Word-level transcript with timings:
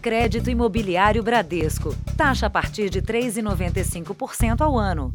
Crédito 0.00 0.48
Imobiliário 0.48 1.22
Bradesco. 1.22 1.94
Taxa 2.16 2.46
a 2.46 2.50
partir 2.50 2.88
de 2.88 3.02
3,95% 3.02 4.62
ao 4.62 4.78
ano. 4.78 5.12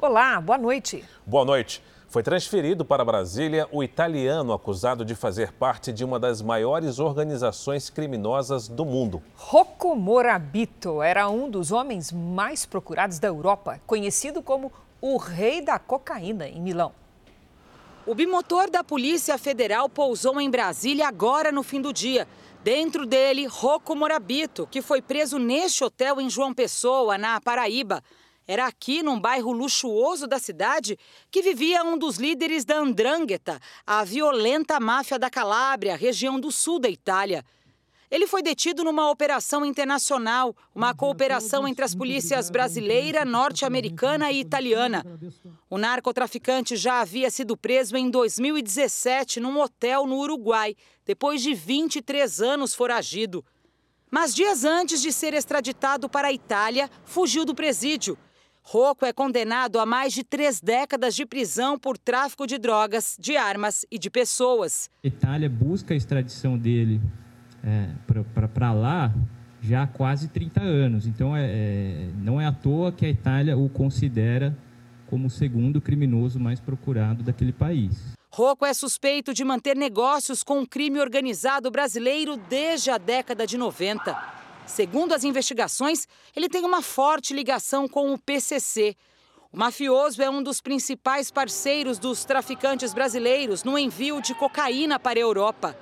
Olá, 0.00 0.40
boa 0.40 0.58
noite. 0.58 1.04
Boa 1.24 1.44
noite. 1.44 1.80
Foi 2.08 2.20
transferido 2.20 2.84
para 2.84 3.04
Brasília 3.04 3.68
o 3.70 3.84
italiano 3.84 4.52
acusado 4.52 5.04
de 5.04 5.14
fazer 5.14 5.52
parte 5.52 5.92
de 5.92 6.04
uma 6.04 6.18
das 6.18 6.42
maiores 6.42 6.98
organizações 6.98 7.88
criminosas 7.88 8.66
do 8.66 8.84
mundo. 8.84 9.22
Rocco 9.36 9.94
Morabito 9.94 11.00
era 11.00 11.28
um 11.28 11.48
dos 11.48 11.70
homens 11.70 12.10
mais 12.10 12.66
procurados 12.66 13.20
da 13.20 13.28
Europa, 13.28 13.80
conhecido 13.86 14.42
como 14.42 14.72
o 15.00 15.16
rei 15.18 15.60
da 15.60 15.78
cocaína 15.78 16.48
em 16.48 16.60
Milão. 16.60 16.90
O 18.04 18.14
bimotor 18.14 18.68
da 18.68 18.82
Polícia 18.82 19.38
Federal 19.38 19.88
pousou 19.88 20.40
em 20.40 20.50
Brasília 20.50 21.06
agora 21.06 21.52
no 21.52 21.62
fim 21.62 21.80
do 21.80 21.92
dia. 21.92 22.26
Dentro 22.64 23.04
dele, 23.04 23.44
Rocco 23.44 23.94
Morabito, 23.94 24.66
que 24.66 24.80
foi 24.80 25.02
preso 25.02 25.38
neste 25.38 25.84
hotel 25.84 26.18
em 26.18 26.30
João 26.30 26.54
Pessoa, 26.54 27.18
na 27.18 27.38
Paraíba. 27.38 28.02
Era 28.48 28.64
aqui, 28.64 29.02
num 29.02 29.20
bairro 29.20 29.52
luxuoso 29.52 30.26
da 30.26 30.38
cidade, 30.38 30.98
que 31.30 31.42
vivia 31.42 31.84
um 31.84 31.98
dos 31.98 32.16
líderes 32.16 32.64
da 32.64 32.78
Andrangheta, 32.78 33.60
a 33.86 34.02
violenta 34.02 34.80
máfia 34.80 35.18
da 35.18 35.28
Calábria, 35.28 35.94
região 35.94 36.40
do 36.40 36.50
sul 36.50 36.78
da 36.78 36.88
Itália. 36.88 37.44
Ele 38.10 38.26
foi 38.26 38.42
detido 38.42 38.84
numa 38.84 39.10
operação 39.10 39.64
internacional, 39.64 40.54
uma 40.74 40.94
cooperação 40.94 41.66
entre 41.66 41.84
as 41.84 41.94
polícias 41.94 42.50
brasileira, 42.50 43.24
norte-americana 43.24 44.30
e 44.30 44.40
italiana. 44.40 45.04
O 45.68 45.78
narcotraficante 45.78 46.76
já 46.76 47.00
havia 47.00 47.30
sido 47.30 47.56
preso 47.56 47.96
em 47.96 48.10
2017 48.10 49.40
num 49.40 49.60
hotel 49.60 50.06
no 50.06 50.18
Uruguai, 50.18 50.76
depois 51.04 51.42
de 51.42 51.54
23 51.54 52.40
anos 52.40 52.74
foragido. 52.74 53.44
Mas 54.10 54.34
dias 54.34 54.64
antes 54.64 55.02
de 55.02 55.12
ser 55.12 55.34
extraditado 55.34 56.08
para 56.08 56.28
a 56.28 56.32
Itália, 56.32 56.88
fugiu 57.04 57.44
do 57.44 57.54
presídio. 57.54 58.16
Rocco 58.62 59.04
é 59.04 59.12
condenado 59.12 59.78
a 59.78 59.84
mais 59.84 60.12
de 60.14 60.24
três 60.24 60.60
décadas 60.60 61.14
de 61.14 61.26
prisão 61.26 61.78
por 61.78 61.98
tráfico 61.98 62.46
de 62.46 62.56
drogas, 62.56 63.16
de 63.18 63.36
armas 63.36 63.84
e 63.90 63.98
de 63.98 64.08
pessoas. 64.08 64.88
A 65.04 65.06
Itália 65.06 65.50
busca 65.50 65.92
a 65.92 65.96
extradição 65.96 66.56
dele 66.56 67.00
é, 67.64 67.88
para 68.54 68.72
lá 68.72 69.12
já 69.62 69.84
há 69.84 69.86
quase 69.86 70.28
30 70.28 70.60
anos. 70.60 71.06
Então, 71.06 71.34
é, 71.34 71.46
é, 71.46 72.08
não 72.18 72.40
é 72.40 72.46
à 72.46 72.52
toa 72.52 72.92
que 72.92 73.06
a 73.06 73.08
Itália 73.08 73.56
o 73.56 73.68
considera 73.68 74.56
como 75.06 75.26
o 75.28 75.30
segundo 75.30 75.80
criminoso 75.80 76.38
mais 76.38 76.60
procurado 76.60 77.22
daquele 77.22 77.52
país. 77.52 78.14
Rocco 78.30 78.66
é 78.66 78.74
suspeito 78.74 79.32
de 79.32 79.44
manter 79.44 79.76
negócios 79.76 80.42
com 80.42 80.60
o 80.60 80.66
crime 80.66 81.00
organizado 81.00 81.70
brasileiro 81.70 82.36
desde 82.36 82.90
a 82.90 82.98
década 82.98 83.46
de 83.46 83.56
90. 83.56 84.34
Segundo 84.66 85.12
as 85.12 85.24
investigações, 85.24 86.08
ele 86.34 86.48
tem 86.48 86.64
uma 86.64 86.82
forte 86.82 87.32
ligação 87.32 87.86
com 87.86 88.12
o 88.12 88.18
PCC. 88.18 88.96
O 89.52 89.56
mafioso 89.56 90.20
é 90.20 90.28
um 90.28 90.42
dos 90.42 90.60
principais 90.60 91.30
parceiros 91.30 91.98
dos 91.98 92.24
traficantes 92.24 92.92
brasileiros 92.92 93.62
no 93.62 93.78
envio 93.78 94.20
de 94.20 94.34
cocaína 94.34 94.98
para 94.98 95.18
a 95.18 95.22
Europa. 95.22 95.76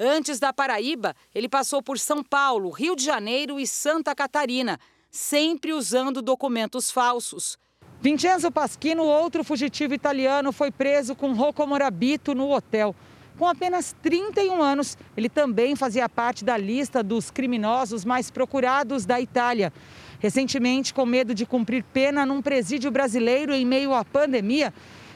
Antes 0.00 0.38
da 0.38 0.52
Paraíba, 0.52 1.14
ele 1.34 1.48
passou 1.48 1.82
por 1.82 1.98
São 1.98 2.22
Paulo, 2.22 2.70
Rio 2.70 2.94
de 2.94 3.04
Janeiro 3.04 3.58
e 3.58 3.66
Santa 3.66 4.14
Catarina, 4.14 4.78
sempre 5.10 5.72
usando 5.72 6.22
documentos 6.22 6.90
falsos. 6.90 7.58
Vincenzo 8.00 8.52
Paschino, 8.52 9.02
outro 9.02 9.42
fugitivo 9.42 9.92
italiano, 9.92 10.52
foi 10.52 10.70
preso 10.70 11.16
com 11.16 11.32
Rocco 11.32 11.66
Morabito 11.66 12.32
no 12.32 12.48
hotel. 12.48 12.94
Com 13.36 13.46
apenas 13.46 13.94
31 14.00 14.62
anos, 14.62 14.96
ele 15.16 15.28
também 15.28 15.74
fazia 15.74 16.08
parte 16.08 16.44
da 16.44 16.56
lista 16.56 17.02
dos 17.02 17.28
criminosos 17.30 18.04
mais 18.04 18.30
procurados 18.30 19.04
da 19.04 19.20
Itália. 19.20 19.72
Recentemente, 20.20 20.94
com 20.94 21.06
medo 21.06 21.34
de 21.34 21.44
cumprir 21.44 21.84
pena 21.92 22.24
num 22.24 22.42
presídio 22.42 22.90
brasileiro 22.90 23.52
em 23.52 23.64
meio 23.64 23.94
à 23.94 24.04
pandemia, 24.04 24.72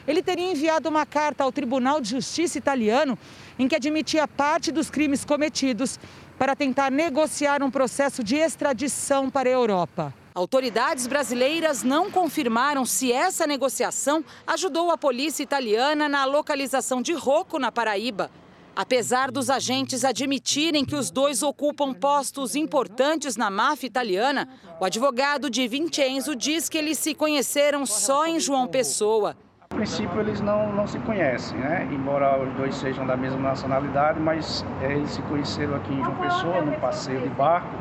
ele 0.07 0.21
teria 0.21 0.51
enviado 0.51 0.89
uma 0.89 1.05
carta 1.05 1.43
ao 1.43 1.51
Tribunal 1.51 2.01
de 2.01 2.09
Justiça 2.09 2.57
italiano 2.57 3.17
em 3.57 3.67
que 3.67 3.75
admitia 3.75 4.27
parte 4.27 4.71
dos 4.71 4.89
crimes 4.89 5.23
cometidos 5.23 5.99
para 6.37 6.55
tentar 6.55 6.91
negociar 6.91 7.61
um 7.63 7.71
processo 7.71 8.23
de 8.23 8.35
extradição 8.35 9.29
para 9.29 9.49
a 9.49 9.53
Europa. 9.53 10.13
Autoridades 10.35 11.05
brasileiras 11.05 11.83
não 11.83 12.09
confirmaram 12.09 12.85
se 12.85 13.11
essa 13.11 13.45
negociação 13.45 14.25
ajudou 14.47 14.89
a 14.89 14.97
polícia 14.97 15.43
italiana 15.43 16.09
na 16.09 16.25
localização 16.25 17.03
de 17.03 17.13
Rocco, 17.13 17.59
na 17.59 17.71
Paraíba. 17.71 18.31
Apesar 18.75 19.29
dos 19.29 19.51
agentes 19.51 20.03
admitirem 20.03 20.83
que 20.83 20.95
os 20.95 21.11
dois 21.11 21.43
ocupam 21.43 21.93
postos 21.93 22.55
importantes 22.55 23.37
na 23.37 23.51
máfia 23.51 23.85
italiana, 23.85 24.49
o 24.79 24.85
advogado 24.85 25.47
de 25.47 25.67
Vincenzo 25.67 26.35
diz 26.35 26.67
que 26.67 26.79
eles 26.79 26.97
se 26.97 27.13
conheceram 27.13 27.85
só 27.85 28.25
em 28.25 28.39
João 28.39 28.67
Pessoa. 28.67 29.37
A 29.73 29.75
princípio 29.75 30.19
eles 30.19 30.39
não, 30.39 30.71
não 30.71 30.85
se 30.85 30.99
conhecem, 30.99 31.57
né? 31.57 31.89
embora 31.91 32.39
os 32.39 32.53
dois 32.53 32.75
sejam 32.75 33.07
da 33.07 33.17
mesma 33.17 33.39
nacionalidade, 33.39 34.19
mas 34.19 34.63
é, 34.83 34.93
eles 34.93 35.09
se 35.09 35.21
conheceram 35.23 35.75
aqui 35.75 35.91
em 35.91 36.03
João 36.03 36.15
Pessoa, 36.17 36.61
num 36.61 36.79
passeio 36.79 37.21
de 37.21 37.29
barco 37.29 37.75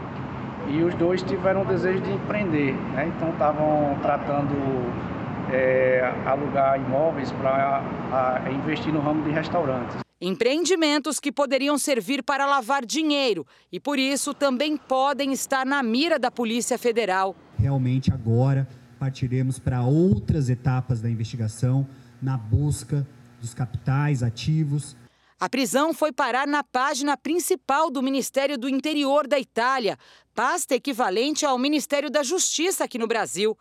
e 0.69 0.83
os 0.83 0.95
dois 0.95 1.23
tiveram 1.23 1.61
o 1.61 1.65
desejo 1.67 2.01
de 2.01 2.11
empreender, 2.11 2.73
né? 2.95 3.13
então 3.15 3.29
estavam 3.29 3.95
tratando 4.01 4.55
é, 5.53 6.11
alugar 6.25 6.81
imóveis 6.81 7.31
para 7.33 7.83
investir 8.51 8.91
no 8.91 9.01
ramo 9.01 9.23
de 9.25 9.31
restaurantes. 9.31 9.99
Empreendimentos 10.19 11.21
que 11.21 11.31
poderiam 11.31 11.77
servir 11.77 12.23
para 12.23 12.47
lavar 12.47 12.87
dinheiro 12.87 13.47
e, 13.71 13.79
por 13.79 13.99
isso, 13.99 14.33
também 14.33 14.79
podem 14.79 15.31
estar 15.33 15.67
na 15.67 15.83
mira 15.83 16.19
da 16.19 16.31
Polícia 16.31 16.79
Federal. 16.79 17.37
Realmente, 17.59 18.11
agora 18.11 18.67
partiremos 19.03 19.59
para 19.59 19.83
outras 19.83 20.49
etapas 20.49 21.01
da 21.01 21.11
investigação 21.11 21.85
na 22.23 22.37
busca 22.37 23.05
dos 23.41 23.53
capitais 23.53 24.23
ativos 24.23 24.95
a 25.41 25.49
prisão 25.49 25.93
foi 25.93 26.13
parar 26.13 26.47
na 26.47 26.63
página 26.63 27.17
principal 27.17 27.91
do 27.91 28.01
Ministério 28.01 28.57
do 28.57 28.69
Interior 28.69 29.27
da 29.27 29.41
Itália, 29.41 29.99
pasta 30.33 30.77
equivalente 30.77 31.45
ao 31.45 31.59
Ministério 31.59 32.09
da 32.09 32.23
Justiça 32.23 32.85
aqui 32.85 32.97
no 32.97 33.09
Brasil. 33.09 33.59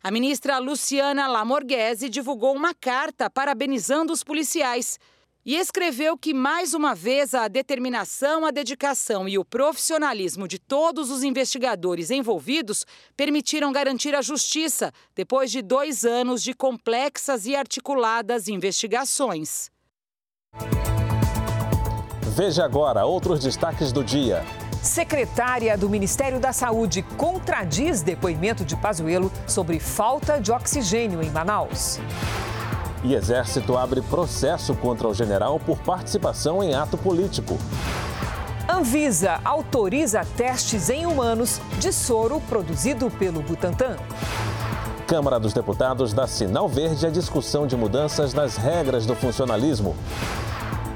A 0.00 0.12
ministra 0.12 0.58
Luciana 0.58 1.26
Lamorghese 1.26 2.08
divulgou 2.08 2.54
uma 2.54 2.72
carta 2.72 3.28
parabenizando 3.28 4.12
os 4.12 4.22
policiais 4.22 4.96
e 5.48 5.56
escreveu 5.56 6.14
que, 6.18 6.34
mais 6.34 6.74
uma 6.74 6.94
vez, 6.94 7.32
a 7.32 7.48
determinação, 7.48 8.44
a 8.44 8.50
dedicação 8.50 9.26
e 9.26 9.38
o 9.38 9.44
profissionalismo 9.46 10.46
de 10.46 10.58
todos 10.58 11.10
os 11.10 11.22
investigadores 11.22 12.10
envolvidos 12.10 12.84
permitiram 13.16 13.72
garantir 13.72 14.14
a 14.14 14.20
justiça 14.20 14.92
depois 15.16 15.50
de 15.50 15.62
dois 15.62 16.04
anos 16.04 16.42
de 16.42 16.52
complexas 16.52 17.46
e 17.46 17.56
articuladas 17.56 18.46
investigações. 18.46 19.70
Veja 22.36 22.62
agora 22.62 23.06
outros 23.06 23.40
destaques 23.40 23.90
do 23.90 24.04
dia. 24.04 24.44
Secretária 24.82 25.78
do 25.78 25.88
Ministério 25.88 26.38
da 26.38 26.52
Saúde 26.52 27.02
contradiz 27.16 28.02
depoimento 28.02 28.66
de 28.66 28.76
Pazuello 28.76 29.32
sobre 29.46 29.80
falta 29.80 30.38
de 30.38 30.52
oxigênio 30.52 31.22
em 31.22 31.30
Manaus. 31.30 31.98
E 33.04 33.14
Exército 33.14 33.76
abre 33.76 34.02
processo 34.02 34.74
contra 34.74 35.06
o 35.06 35.14
general 35.14 35.60
por 35.60 35.78
participação 35.78 36.62
em 36.62 36.74
ato 36.74 36.98
político. 36.98 37.58
Anvisa 38.68 39.40
autoriza 39.44 40.24
testes 40.36 40.90
em 40.90 41.06
humanos 41.06 41.60
de 41.78 41.92
soro 41.92 42.40
produzido 42.40 43.10
pelo 43.10 43.40
Butantan. 43.40 43.96
Câmara 45.06 45.40
dos 45.40 45.54
Deputados 45.54 46.12
dá 46.12 46.26
sinal 46.26 46.68
verde 46.68 47.06
à 47.06 47.10
discussão 47.10 47.66
de 47.66 47.74
mudanças 47.76 48.34
nas 48.34 48.56
regras 48.56 49.06
do 49.06 49.16
funcionalismo. 49.16 49.96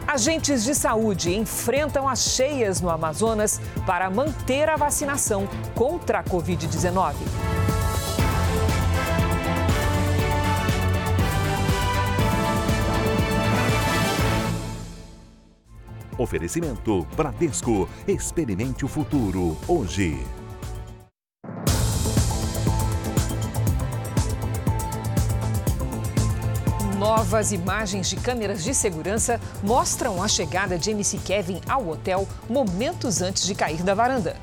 Agentes 0.06 0.64
de 0.64 0.74
saúde 0.74 1.34
enfrentam 1.34 2.06
as 2.06 2.24
cheias 2.24 2.82
no 2.82 2.90
Amazonas 2.90 3.58
para 3.86 4.10
manter 4.10 4.68
a 4.68 4.76
vacinação 4.76 5.48
contra 5.74 6.18
a 6.18 6.22
Covid-19. 6.22 7.14
Oferecimento 16.18 17.06
Bradesco. 17.16 17.88
Experimente 18.06 18.84
o 18.84 18.88
futuro 18.88 19.56
hoje. 19.66 20.18
Novas 26.98 27.50
imagens 27.50 28.08
de 28.08 28.16
câmeras 28.16 28.62
de 28.62 28.72
segurança 28.72 29.40
mostram 29.62 30.22
a 30.22 30.28
chegada 30.28 30.78
de 30.78 30.90
MC 30.90 31.18
Kevin 31.18 31.60
ao 31.68 31.88
hotel 31.88 32.28
momentos 32.48 33.20
antes 33.20 33.44
de 33.44 33.56
cair 33.56 33.82
da 33.82 33.92
varanda. 33.92 34.36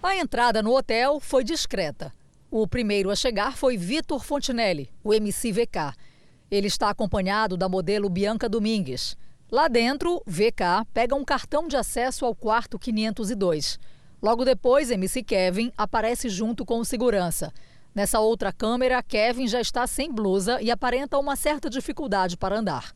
A 0.00 0.14
entrada 0.14 0.62
no 0.62 0.76
hotel 0.76 1.18
foi 1.18 1.42
discreta. 1.42 2.12
O 2.50 2.66
primeiro 2.66 3.10
a 3.10 3.16
chegar 3.16 3.56
foi 3.56 3.76
Vitor 3.76 4.22
Fontinelli, 4.22 4.88
o 5.02 5.12
MC 5.12 5.50
VK. 5.50 5.94
Ele 6.50 6.68
está 6.68 6.90
acompanhado 6.90 7.56
da 7.56 7.68
modelo 7.68 8.08
Bianca 8.08 8.48
Domingues. 8.48 9.16
Lá 9.50 9.66
dentro, 9.66 10.22
VK 10.26 10.86
pega 10.94 11.16
um 11.16 11.24
cartão 11.24 11.66
de 11.66 11.76
acesso 11.76 12.24
ao 12.24 12.36
quarto 12.36 12.78
502. 12.78 13.80
Logo 14.22 14.44
depois, 14.44 14.92
MC 14.92 15.24
Kevin 15.24 15.72
aparece 15.76 16.28
junto 16.28 16.64
com 16.64 16.78
o 16.78 16.84
segurança. 16.84 17.52
Nessa 17.92 18.20
outra 18.20 18.52
câmera, 18.52 19.02
Kevin 19.02 19.48
já 19.48 19.60
está 19.60 19.88
sem 19.88 20.12
blusa 20.12 20.62
e 20.62 20.70
aparenta 20.70 21.18
uma 21.18 21.34
certa 21.34 21.68
dificuldade 21.68 22.36
para 22.36 22.60
andar. 22.60 22.92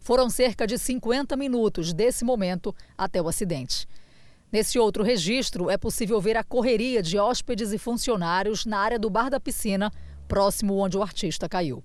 Foram 0.00 0.30
cerca 0.30 0.66
de 0.66 0.78
50 0.78 1.36
minutos 1.36 1.92
desse 1.92 2.24
momento 2.24 2.74
até 2.96 3.20
o 3.20 3.28
acidente. 3.28 3.86
Nesse 4.50 4.78
outro 4.78 5.04
registro, 5.04 5.68
é 5.68 5.76
possível 5.76 6.18
ver 6.22 6.38
a 6.38 6.44
correria 6.44 7.02
de 7.02 7.18
hóspedes 7.18 7.70
e 7.70 7.76
funcionários 7.76 8.64
na 8.64 8.78
área 8.78 8.98
do 8.98 9.10
bar 9.10 9.28
da 9.28 9.38
piscina, 9.38 9.92
próximo 10.26 10.74
onde 10.78 10.96
o 10.96 11.02
artista 11.02 11.50
caiu. 11.50 11.84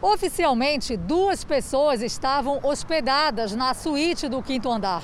Oficialmente, 0.00 0.96
duas 0.96 1.42
pessoas 1.42 2.02
estavam 2.02 2.60
hospedadas 2.62 3.54
na 3.54 3.72
suíte 3.74 4.28
do 4.28 4.42
quinto 4.42 4.70
andar. 4.70 5.02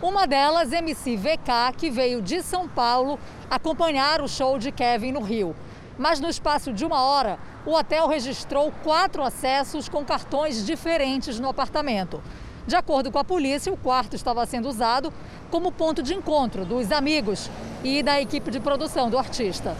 Uma 0.00 0.26
delas, 0.26 0.72
MC 0.72 1.16
VK, 1.16 1.76
que 1.76 1.90
veio 1.90 2.22
de 2.22 2.40
São 2.40 2.68
Paulo 2.68 3.18
acompanhar 3.50 4.22
o 4.22 4.28
show 4.28 4.56
de 4.56 4.70
Kevin 4.70 5.10
no 5.10 5.20
Rio. 5.20 5.56
Mas 5.98 6.20
no 6.20 6.28
espaço 6.28 6.72
de 6.72 6.84
uma 6.84 7.02
hora, 7.02 7.38
o 7.66 7.72
hotel 7.72 8.06
registrou 8.06 8.72
quatro 8.84 9.24
acessos 9.24 9.88
com 9.88 10.04
cartões 10.04 10.64
diferentes 10.64 11.40
no 11.40 11.48
apartamento. 11.48 12.22
De 12.64 12.76
acordo 12.76 13.10
com 13.10 13.18
a 13.18 13.24
polícia, 13.24 13.72
o 13.72 13.76
quarto 13.76 14.14
estava 14.14 14.46
sendo 14.46 14.68
usado 14.68 15.12
como 15.50 15.72
ponto 15.72 16.02
de 16.02 16.14
encontro 16.14 16.64
dos 16.64 16.92
amigos 16.92 17.50
e 17.82 18.02
da 18.02 18.20
equipe 18.20 18.50
de 18.50 18.60
produção 18.60 19.10
do 19.10 19.18
artista. 19.18 19.76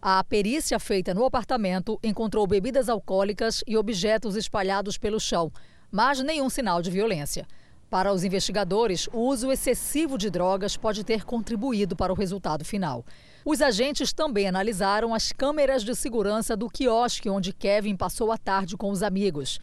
A 0.00 0.22
perícia 0.22 0.78
feita 0.78 1.12
no 1.12 1.24
apartamento 1.24 1.98
encontrou 2.04 2.46
bebidas 2.46 2.88
alcoólicas 2.88 3.64
e 3.66 3.76
objetos 3.76 4.36
espalhados 4.36 4.96
pelo 4.96 5.18
chão, 5.18 5.52
mas 5.90 6.20
nenhum 6.20 6.48
sinal 6.48 6.80
de 6.80 6.88
violência. 6.88 7.44
Para 7.90 8.12
os 8.12 8.22
investigadores, 8.22 9.08
o 9.12 9.18
uso 9.18 9.50
excessivo 9.50 10.16
de 10.16 10.30
drogas 10.30 10.76
pode 10.76 11.02
ter 11.02 11.24
contribuído 11.24 11.96
para 11.96 12.12
o 12.12 12.16
resultado 12.16 12.64
final. 12.64 13.04
Os 13.44 13.60
agentes 13.60 14.12
também 14.12 14.46
analisaram 14.46 15.12
as 15.12 15.32
câmeras 15.32 15.82
de 15.82 15.96
segurança 15.96 16.56
do 16.56 16.70
quiosque 16.70 17.28
onde 17.28 17.52
Kevin 17.52 17.96
passou 17.96 18.30
a 18.30 18.38
tarde 18.38 18.76
com 18.76 18.90
os 18.90 19.02
amigos. 19.02 19.58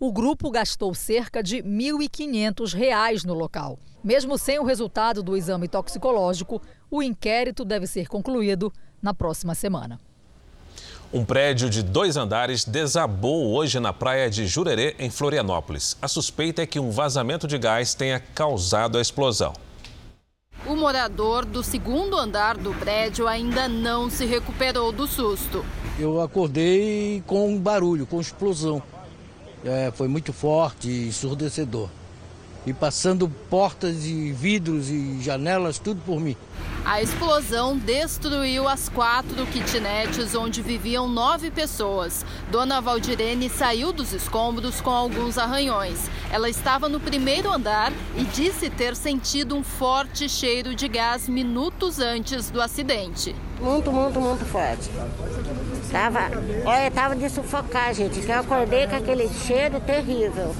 O 0.00 0.10
grupo 0.10 0.50
gastou 0.50 0.94
cerca 0.94 1.40
de 1.40 1.58
R$ 1.58 1.62
1.500 1.62 3.24
no 3.24 3.34
local. 3.34 3.78
Mesmo 4.02 4.36
sem 4.36 4.58
o 4.58 4.64
resultado 4.64 5.22
do 5.22 5.36
exame 5.36 5.68
toxicológico, 5.68 6.60
o 6.90 7.02
inquérito 7.02 7.64
deve 7.64 7.86
ser 7.86 8.08
concluído 8.08 8.72
na 9.02 9.14
próxima 9.14 9.54
semana. 9.54 9.98
Um 11.12 11.24
prédio 11.24 11.70
de 11.70 11.82
dois 11.82 12.16
andares 12.16 12.64
desabou 12.64 13.54
hoje 13.54 13.78
na 13.78 13.92
praia 13.92 14.28
de 14.28 14.46
Jurerê, 14.46 14.96
em 14.98 15.08
Florianópolis. 15.08 15.96
A 16.02 16.08
suspeita 16.08 16.62
é 16.62 16.66
que 16.66 16.80
um 16.80 16.90
vazamento 16.90 17.46
de 17.46 17.56
gás 17.56 17.94
tenha 17.94 18.18
causado 18.18 18.98
a 18.98 19.00
explosão. 19.00 19.52
O 20.66 20.74
morador 20.74 21.44
do 21.44 21.62
segundo 21.62 22.18
andar 22.18 22.56
do 22.56 22.74
prédio 22.74 23.28
ainda 23.28 23.68
não 23.68 24.10
se 24.10 24.26
recuperou 24.26 24.90
do 24.90 25.06
susto. 25.06 25.64
Eu 25.98 26.20
acordei 26.20 27.22
com 27.24 27.48
um 27.48 27.58
barulho, 27.58 28.04
com 28.04 28.20
explosão. 28.20 28.82
É, 29.64 29.92
foi 29.92 30.08
muito 30.08 30.32
forte 30.32 30.88
e 30.88 31.08
ensurdecedor 31.08 31.88
e 32.66 32.74
passando 32.74 33.28
portas 33.48 34.04
e 34.04 34.32
vidros 34.32 34.90
e 34.90 35.22
janelas, 35.22 35.78
tudo 35.78 36.02
por 36.04 36.20
mim. 36.20 36.36
A 36.84 37.02
explosão 37.02 37.76
destruiu 37.76 38.68
as 38.68 38.88
quatro 38.88 39.44
kitnets 39.46 40.36
onde 40.36 40.62
viviam 40.62 41.08
nove 41.08 41.50
pessoas. 41.50 42.24
Dona 42.48 42.80
Valdirene 42.80 43.48
saiu 43.48 43.92
dos 43.92 44.12
escombros 44.12 44.80
com 44.80 44.90
alguns 44.90 45.36
arranhões. 45.36 46.08
Ela 46.30 46.48
estava 46.48 46.88
no 46.88 47.00
primeiro 47.00 47.52
andar 47.52 47.92
e 48.16 48.22
disse 48.22 48.70
ter 48.70 48.94
sentido 48.94 49.56
um 49.56 49.64
forte 49.64 50.28
cheiro 50.28 50.76
de 50.76 50.86
gás 50.86 51.28
minutos 51.28 51.98
antes 51.98 52.50
do 52.50 52.62
acidente. 52.62 53.34
Muito, 53.60 53.90
muito, 53.90 54.20
muito 54.20 54.44
forte. 54.44 54.88
Tava, 55.90 56.20
olha, 56.64 56.90
tava 56.92 57.16
de 57.16 57.28
sufocar, 57.28 57.94
gente. 57.94 58.24
Eu 58.28 58.40
acordei 58.40 58.86
com 58.86 58.94
aquele 58.94 59.28
cheiro 59.28 59.80
terrível. 59.80 60.54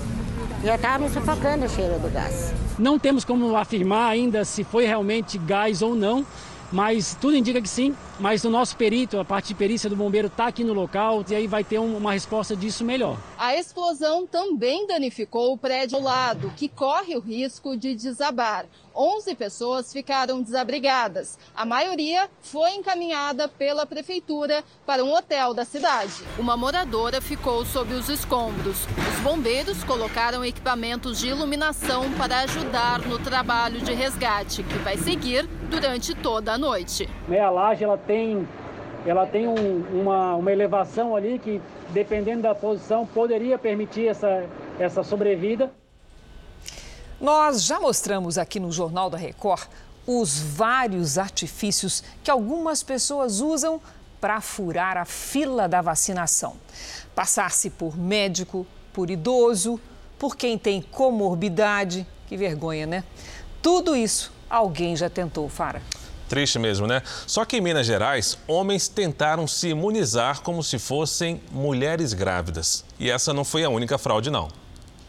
Já 0.66 0.74
estava 0.74 0.98
me 0.98 1.08
sufocando 1.08 1.64
o 1.64 1.68
cheiro 1.68 1.96
do 2.00 2.12
gás. 2.12 2.52
Não 2.76 2.98
temos 2.98 3.24
como 3.24 3.56
afirmar 3.56 4.10
ainda 4.10 4.44
se 4.44 4.64
foi 4.64 4.84
realmente 4.84 5.38
gás 5.38 5.80
ou 5.80 5.94
não, 5.94 6.26
mas 6.72 7.16
tudo 7.20 7.36
indica 7.36 7.62
que 7.62 7.68
sim. 7.68 7.94
Mas 8.18 8.44
o 8.44 8.50
nosso 8.50 8.76
perito, 8.76 9.18
a 9.18 9.24
parte 9.24 9.48
de 9.48 9.54
perícia 9.54 9.90
do 9.90 9.96
bombeiro, 9.96 10.28
está 10.28 10.46
aqui 10.46 10.64
no 10.64 10.72
local 10.72 11.22
e 11.28 11.34
aí 11.34 11.46
vai 11.46 11.62
ter 11.62 11.78
uma 11.78 12.12
resposta 12.12 12.56
disso 12.56 12.84
melhor. 12.84 13.18
A 13.38 13.54
explosão 13.56 14.26
também 14.26 14.86
danificou 14.86 15.52
o 15.52 15.58
prédio 15.58 15.98
ao 15.98 16.02
lado, 16.02 16.50
que 16.56 16.68
corre 16.68 17.14
o 17.14 17.20
risco 17.20 17.76
de 17.76 17.94
desabar. 17.94 18.64
11 18.96 19.34
pessoas 19.34 19.92
ficaram 19.92 20.40
desabrigadas. 20.40 21.38
A 21.54 21.66
maioria 21.66 22.30
foi 22.40 22.70
encaminhada 22.70 23.46
pela 23.46 23.84
prefeitura 23.84 24.64
para 24.86 25.04
um 25.04 25.14
hotel 25.14 25.52
da 25.52 25.66
cidade. 25.66 26.24
Uma 26.38 26.56
moradora 26.56 27.20
ficou 27.20 27.66
sob 27.66 27.92
os 27.92 28.08
escombros. 28.08 28.86
Os 28.86 29.20
bombeiros 29.22 29.84
colocaram 29.84 30.42
equipamentos 30.42 31.18
de 31.18 31.28
iluminação 31.28 32.10
para 32.14 32.40
ajudar 32.40 33.00
no 33.00 33.18
trabalho 33.18 33.82
de 33.82 33.92
resgate, 33.92 34.62
que 34.62 34.78
vai 34.78 34.96
seguir 34.96 35.46
durante 35.68 36.14
toda 36.14 36.54
a 36.54 36.58
noite. 36.58 37.06
Meia 37.28 37.50
laje 37.50 37.84
ela 37.84 37.98
tem 38.06 38.46
ela 39.06 39.24
tem 39.24 39.46
um, 39.46 40.00
uma, 40.00 40.34
uma 40.34 40.52
elevação 40.52 41.14
ali 41.14 41.38
que, 41.38 41.62
dependendo 41.90 42.42
da 42.42 42.54
posição, 42.54 43.06
poderia 43.06 43.56
permitir 43.56 44.08
essa, 44.08 44.44
essa 44.80 45.04
sobrevida. 45.04 45.72
Nós 47.20 47.62
já 47.62 47.78
mostramos 47.78 48.36
aqui 48.36 48.58
no 48.58 48.72
Jornal 48.72 49.08
da 49.08 49.16
Record 49.16 49.68
os 50.06 50.38
vários 50.38 51.18
artifícios 51.18 52.02
que 52.22 52.30
algumas 52.30 52.82
pessoas 52.82 53.40
usam 53.40 53.80
para 54.20 54.40
furar 54.40 54.96
a 54.96 55.04
fila 55.04 55.68
da 55.68 55.80
vacinação. 55.80 56.56
Passar-se 57.14 57.70
por 57.70 57.96
médico, 57.96 58.66
por 58.92 59.08
idoso, 59.08 59.80
por 60.18 60.36
quem 60.36 60.58
tem 60.58 60.82
comorbidade. 60.82 62.06
Que 62.26 62.36
vergonha, 62.36 62.86
né? 62.86 63.04
Tudo 63.62 63.94
isso 63.94 64.32
alguém 64.50 64.96
já 64.96 65.08
tentou, 65.08 65.48
Fara. 65.48 65.80
Triste 66.28 66.58
mesmo, 66.58 66.86
né? 66.86 67.02
Só 67.26 67.44
que 67.44 67.56
em 67.56 67.60
Minas 67.60 67.86
Gerais, 67.86 68.36
homens 68.48 68.88
tentaram 68.88 69.46
se 69.46 69.68
imunizar 69.68 70.42
como 70.42 70.62
se 70.62 70.78
fossem 70.78 71.40
mulheres 71.52 72.12
grávidas. 72.12 72.84
E 72.98 73.10
essa 73.10 73.32
não 73.32 73.44
foi 73.44 73.62
a 73.62 73.68
única 73.70 73.96
fraude, 73.96 74.30
não. 74.30 74.48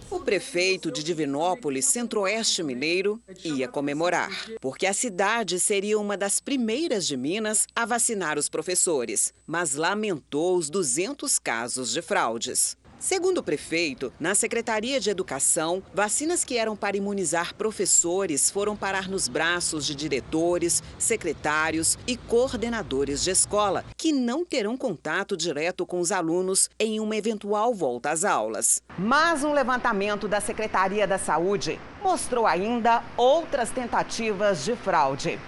O 0.09 0.21
prefeito 0.21 0.89
de 0.89 1.03
Divinópolis, 1.03 1.85
centro-oeste 1.85 2.63
mineiro, 2.63 3.19
ia 3.43 3.67
comemorar, 3.67 4.29
porque 4.61 4.85
a 4.85 4.93
cidade 4.93 5.59
seria 5.59 5.99
uma 5.99 6.15
das 6.15 6.39
primeiras 6.39 7.05
de 7.05 7.17
Minas 7.17 7.67
a 7.75 7.85
vacinar 7.85 8.37
os 8.37 8.47
professores, 8.47 9.33
mas 9.45 9.75
lamentou 9.75 10.55
os 10.55 10.69
200 10.69 11.37
casos 11.39 11.91
de 11.91 12.01
fraudes. 12.01 12.77
Segundo 12.99 13.37
o 13.37 13.43
prefeito, 13.43 14.11
na 14.19 14.33
Secretaria 14.33 14.99
de 14.99 15.11
Educação, 15.11 15.83
vacinas 15.93 16.43
que 16.43 16.57
eram 16.57 16.75
para 16.75 16.97
imunizar 16.97 17.53
professores 17.53 18.49
foram 18.49 18.75
parar 18.75 19.07
nos 19.07 19.27
braços 19.27 19.85
de 19.85 19.93
diretores, 19.93 20.81
secretários 20.97 21.95
e 22.07 22.17
coordenadores 22.17 23.23
de 23.23 23.29
escola, 23.29 23.85
que 23.95 24.11
não 24.11 24.43
terão 24.43 24.75
contato 24.75 25.37
direto 25.37 25.85
com 25.85 25.99
os 25.99 26.11
alunos 26.11 26.71
em 26.79 26.99
uma 26.99 27.15
eventual 27.15 27.71
volta 27.71 28.09
às 28.09 28.25
aulas. 28.25 28.81
Mas 28.97 29.43
um 29.43 29.53
levantamento 29.53 30.27
da 30.27 30.41
Secretaria 30.41 31.05
da 31.05 31.19
Saúde 31.19 31.79
mostrou 32.01 32.47
ainda 32.47 33.03
outras 33.15 33.69
tentativas 33.69 34.65
de 34.65 34.75
fraude. 34.75 35.39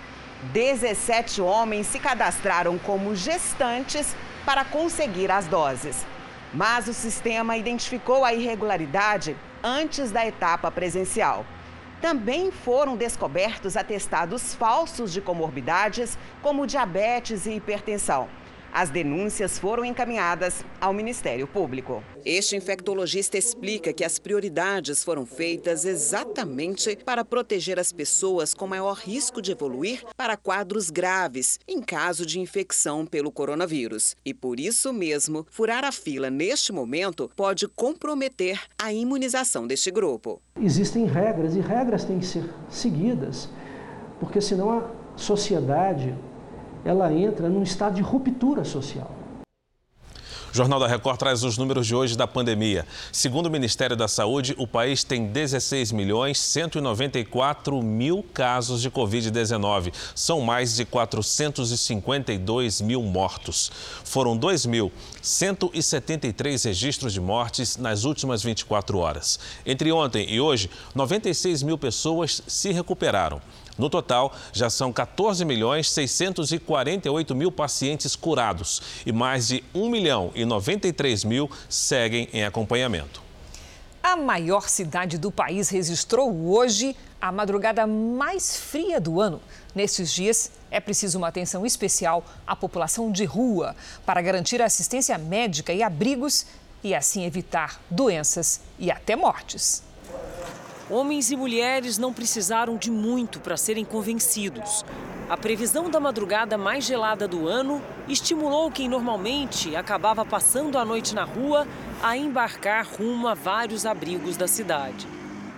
17 0.53 1.41
homens 1.41 1.88
se 1.88 2.00
cadastraram 2.00 2.77
como 2.77 3.15
gestantes 3.15 4.15
para 4.46 4.63
conseguir 4.63 5.32
as 5.32 5.48
doses. 5.48 6.06
Mas 6.53 6.88
o 6.88 6.94
sistema 6.94 7.58
identificou 7.58 8.25
a 8.25 8.34
irregularidade 8.34 9.36
antes 9.63 10.12
da 10.12 10.25
etapa 10.25 10.72
presencial. 10.72 11.46
Também 12.01 12.50
foram 12.50 12.96
descobertos 12.96 13.75
atestados 13.75 14.56
falsos 14.56 15.12
de 15.12 15.22
comorbidades, 15.22 16.18
como 16.41 16.65
diabetes 16.65 17.46
e 17.46 17.51
hipertensão. 17.51 18.27
As 18.71 18.89
denúncias 18.89 19.57
foram 19.57 19.83
encaminhadas 19.83 20.63
ao 20.79 20.93
Ministério 20.93 21.47
Público. 21.47 22.03
Este 22.23 22.55
infectologista 22.55 23.38
explica 23.38 23.91
que 23.91 24.03
as 24.03 24.19
prioridades 24.19 25.03
foram 25.03 25.25
feitas 25.25 25.85
exatamente 25.85 26.95
para 27.03 27.25
proteger 27.25 27.79
as 27.79 27.91
pessoas 27.91 28.53
com 28.53 28.67
maior 28.67 28.95
risco 28.95 29.41
de 29.41 29.51
evoluir 29.51 30.03
para 30.15 30.38
quadros 30.38 30.89
graves 30.89 31.59
em 31.67 31.81
caso 31.81 32.25
de 32.25 32.39
infecção 32.39 33.05
pelo 33.05 33.31
coronavírus. 33.31 34.15
E 34.23 34.33
por 34.33 34.59
isso 34.59 34.93
mesmo, 34.93 35.47
furar 35.49 35.83
a 35.83 35.91
fila 35.91 36.29
neste 36.29 36.71
momento 36.71 37.29
pode 37.35 37.67
comprometer 37.67 38.61
a 38.77 38.93
imunização 38.93 39.65
deste 39.65 39.89
grupo. 39.89 40.41
Existem 40.61 41.05
regras 41.05 41.55
e 41.55 41.59
regras 41.59 42.03
têm 42.05 42.19
que 42.19 42.25
ser 42.25 42.43
seguidas, 42.69 43.49
porque 44.19 44.39
senão 44.39 44.69
a 44.69 44.91
sociedade 45.15 46.15
ela 46.83 47.13
entra 47.13 47.50
num 47.50 47.63
estado 47.63 47.95
de 47.95 48.01
ruptura 48.01 48.63
social. 48.63 49.12
O 50.51 50.55
Jornal 50.55 50.79
da 50.79 50.88
Record 50.88 51.19
traz 51.19 51.43
os 51.43 51.59
números 51.59 51.86
de 51.86 51.93
hoje 51.93 52.17
da 52.17 52.25
pandemia. 52.25 52.83
Segundo 53.12 53.45
o 53.45 53.51
Ministério 53.51 53.95
da 53.95 54.07
Saúde, 54.07 54.55
o 54.57 54.65
país 54.65 55.03
tem 55.03 55.27
16 55.27 55.91
milhões 55.91 56.39
194 56.39 57.79
mil 57.83 58.25
casos 58.33 58.81
de 58.81 58.89
Covid-19. 58.89 59.93
São 60.15 60.41
mais 60.41 60.75
de 60.75 60.86
452 60.86 62.81
mil 62.81 63.03
mortos. 63.03 63.71
Foram 64.03 64.36
2.173 64.39 66.65
registros 66.65 67.13
de 67.13 67.21
mortes 67.21 67.77
nas 67.77 68.03
últimas 68.03 68.41
24 68.41 68.98
horas. 68.98 69.39
Entre 69.63 69.91
ontem 69.91 70.33
e 70.33 70.41
hoje, 70.41 70.67
96 70.95 71.62
mil 71.62 71.77
pessoas 71.77 72.41
se 72.48 72.71
recuperaram. 72.71 73.39
No 73.79 73.89
total, 73.89 74.33
já 74.51 74.69
são 74.69 74.91
14 74.91 75.45
milhões 75.45 75.89
648 75.89 77.33
mil 77.33 77.50
pacientes 77.50 78.13
curados 78.13 78.81
e 79.05 79.13
mais 79.13 79.48
de 79.48 79.63
1 79.74 79.89
milhão 79.89 80.31
e 80.36 80.43
93 80.43 81.24
mil 81.24 81.50
seguem 81.69 82.27
em 82.33 82.43
acompanhamento. 82.43 83.24
A 84.03 84.17
maior 84.17 84.67
cidade 84.67 85.17
do 85.17 85.31
país 85.31 85.69
registrou 85.69 86.29
hoje 86.50 86.93
a 87.21 87.31
madrugada 87.31 87.88
mais 87.88 88.57
fria 88.57 89.00
do 89.00 89.21
ano. 89.21 89.41
Nesses 89.74 90.12
dias, 90.12 90.51
é 90.69 90.81
preciso 90.81 91.17
uma 91.17 91.29
atenção 91.29 91.65
especial 91.65 92.25
à 92.45 92.57
população 92.57 93.09
de 93.09 93.24
rua 93.24 93.77
para 94.05 94.21
garantir 94.21 94.62
assistência 94.62 95.17
médica 95.17 95.71
e 95.71 95.81
abrigos 95.81 96.45
e 96.83 96.93
assim 96.93 97.24
evitar 97.24 97.79
doenças 97.89 98.59
e 98.77 98.91
até 98.91 99.15
mortes. 99.15 99.83
Homens 100.89 101.29
e 101.29 101.36
mulheres 101.36 102.00
não 102.00 102.12
precisaram 102.12 102.75
de 102.75 102.89
muito 102.89 103.39
para 103.39 103.55
serem 103.55 103.86
convencidos. 103.86 104.84
A 105.29 105.38
previsão 105.38 105.88
da 105.88 106.00
madrugada 106.00 106.58
mais 106.58 106.84
gelada 106.84 107.27
do 107.27 107.48
ano 107.48 107.79
estimulou 108.08 108.72
quem 108.72 108.89
normalmente 108.89 109.75
acabava 109.75 110.25
passando 110.25 110.79
a 110.79 110.84
noite 110.84 111.13
na 111.13 111.25
rua 111.25 111.67
a 112.01 112.17
embarcar 112.17 112.88
rumo 112.88 113.27
a 113.27 113.36
vários 113.36 113.86
abrigos 113.86 114.36
da 114.36 114.48
cidade. 114.48 115.08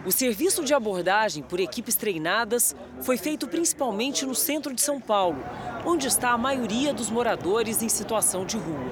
O 0.05 0.11
serviço 0.11 0.65
de 0.65 0.73
abordagem 0.73 1.41
por 1.41 1.61
equipes 1.61 1.95
treinadas 1.95 2.75
foi 2.99 3.15
feito 3.15 3.47
principalmente 3.47 4.25
no 4.25 4.35
centro 4.35 4.73
de 4.73 4.81
São 4.81 4.99
Paulo, 4.99 5.41
onde 5.85 6.07
está 6.07 6.31
a 6.31 6.37
maioria 6.37 6.93
dos 6.93 7.09
moradores 7.09 7.81
em 7.81 7.87
situação 7.87 8.45
de 8.45 8.57
rua. 8.57 8.91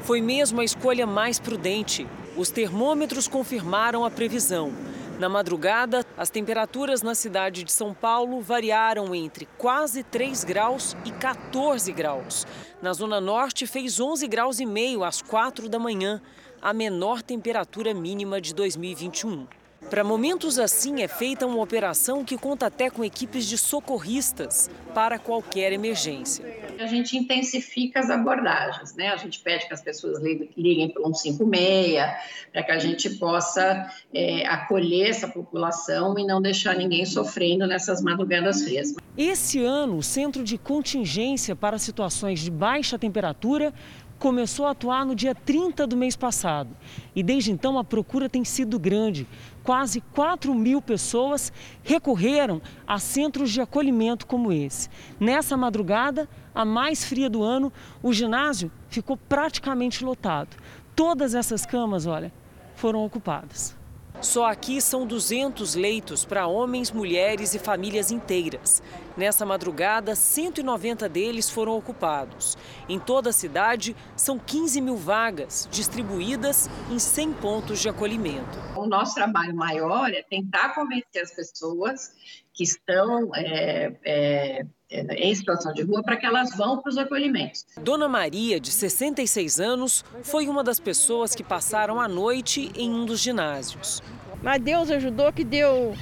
Foi 0.00 0.20
mesmo 0.20 0.60
a 0.60 0.64
escolha 0.64 1.06
mais 1.06 1.38
prudente. 1.38 2.08
Os 2.36 2.50
termômetros 2.50 3.28
confirmaram 3.28 4.04
a 4.04 4.10
previsão. 4.10 4.72
Na 5.18 5.30
madrugada, 5.30 6.04
as 6.14 6.28
temperaturas 6.28 7.00
na 7.00 7.14
cidade 7.14 7.64
de 7.64 7.72
São 7.72 7.94
Paulo 7.94 8.42
variaram 8.42 9.14
entre 9.14 9.48
quase 9.56 10.02
3 10.02 10.44
graus 10.44 10.94
e 11.06 11.10
14 11.10 11.90
graus. 11.90 12.46
Na 12.82 12.92
Zona 12.92 13.18
Norte, 13.18 13.66
fez 13.66 13.98
11 13.98 14.28
graus 14.28 14.60
e 14.60 14.66
meio 14.66 15.02
às 15.02 15.22
4 15.22 15.70
da 15.70 15.78
manhã, 15.78 16.20
a 16.60 16.74
menor 16.74 17.22
temperatura 17.22 17.94
mínima 17.94 18.42
de 18.42 18.54
2021. 18.54 19.46
Para 19.90 20.02
momentos 20.02 20.58
assim, 20.58 21.02
é 21.02 21.06
feita 21.06 21.46
uma 21.46 21.62
operação 21.62 22.24
que 22.24 22.36
conta 22.36 22.66
até 22.66 22.90
com 22.90 23.04
equipes 23.04 23.46
de 23.46 23.56
socorristas 23.56 24.68
para 24.92 25.16
qualquer 25.16 25.72
emergência. 25.72 26.44
A 26.80 26.86
gente 26.86 27.16
intensifica 27.16 28.00
as 28.00 28.10
abordagens, 28.10 28.94
né? 28.96 29.10
A 29.10 29.16
gente 29.16 29.40
pede 29.40 29.66
que 29.66 29.72
as 29.72 29.80
pessoas 29.80 30.20
liguem 30.56 30.90
para 30.90 31.02
o 31.02 31.14
156, 31.14 32.04
para 32.52 32.62
que 32.64 32.72
a 32.72 32.78
gente 32.78 33.10
possa 33.10 33.88
é, 34.12 34.44
acolher 34.46 35.10
essa 35.10 35.28
população 35.28 36.18
e 36.18 36.26
não 36.26 36.42
deixar 36.42 36.76
ninguém 36.76 37.06
sofrendo 37.06 37.66
nessas 37.66 38.02
madrugadas 38.02 38.64
frias. 38.64 38.94
Esse 39.16 39.64
ano, 39.64 39.98
o 39.98 40.02
Centro 40.02 40.42
de 40.42 40.58
Contingência 40.58 41.54
para 41.54 41.78
Situações 41.78 42.40
de 42.40 42.50
Baixa 42.50 42.98
Temperatura 42.98 43.72
começou 44.18 44.66
a 44.66 44.70
atuar 44.70 45.04
no 45.04 45.14
dia 45.14 45.34
30 45.34 45.86
do 45.86 45.96
mês 45.96 46.16
passado. 46.16 46.70
E 47.14 47.22
desde 47.22 47.52
então 47.52 47.78
a 47.78 47.84
procura 47.84 48.28
tem 48.28 48.44
sido 48.44 48.78
grande. 48.78 49.26
Quase 49.62 50.00
4 50.00 50.54
mil 50.54 50.80
pessoas 50.80 51.52
recorreram 51.82 52.62
a 52.86 52.98
centros 52.98 53.50
de 53.50 53.60
acolhimento 53.60 54.26
como 54.26 54.52
esse. 54.52 54.88
Nessa 55.20 55.56
madrugada, 55.56 56.28
a 56.54 56.64
mais 56.64 57.04
fria 57.04 57.28
do 57.28 57.42
ano, 57.42 57.72
o 58.02 58.12
ginásio 58.12 58.70
ficou 58.88 59.16
praticamente 59.16 60.04
lotado. 60.04 60.56
Todas 60.94 61.34
essas 61.34 61.66
camas, 61.66 62.06
olha, 62.06 62.32
foram 62.74 63.04
ocupadas. 63.04 63.75
Só 64.20 64.46
aqui 64.46 64.80
são 64.80 65.06
200 65.06 65.74
leitos 65.74 66.24
para 66.24 66.46
homens, 66.46 66.90
mulheres 66.90 67.54
e 67.54 67.58
famílias 67.58 68.10
inteiras. 68.10 68.82
Nessa 69.16 69.44
madrugada, 69.44 70.14
190 70.14 71.08
deles 71.08 71.50
foram 71.50 71.76
ocupados. 71.76 72.56
Em 72.88 72.98
toda 72.98 73.30
a 73.30 73.32
cidade, 73.32 73.94
são 74.16 74.38
15 74.38 74.80
mil 74.80 74.96
vagas, 74.96 75.68
distribuídas 75.70 76.68
em 76.90 76.98
100 76.98 77.32
pontos 77.34 77.80
de 77.80 77.88
acolhimento. 77.88 78.58
O 78.74 78.86
nosso 78.86 79.14
trabalho 79.14 79.54
maior 79.54 80.10
é 80.10 80.22
tentar 80.22 80.74
convencer 80.74 81.22
as 81.22 81.34
pessoas 81.34 82.12
que 82.52 82.64
estão 82.64 83.30
é, 83.34 83.92
é, 84.04 84.66
em 84.90 85.34
situação 85.34 85.72
de 85.72 85.82
rua 85.82 86.02
para 86.02 86.16
que 86.16 86.24
elas 86.24 86.56
vão 86.56 86.80
para 86.80 86.90
os 86.90 86.98
acolhimentos. 86.98 87.66
Dona 87.80 88.08
Maria, 88.08 88.60
de 88.60 88.70
66 88.70 89.58
anos, 89.58 90.04
foi 90.22 90.48
uma 90.48 90.62
das 90.62 90.78
pessoas 90.78 91.34
que 91.34 91.42
passaram 91.42 92.00
a 92.00 92.06
noite 92.06 92.70
em 92.76 92.90
um 92.90 93.04
dos 93.04 93.20
ginásios. 93.20 94.02
Mas 94.42 94.62
Deus 94.62 94.90
ajudou 94.90 95.32
que 95.32 95.42
deu, 95.42 95.94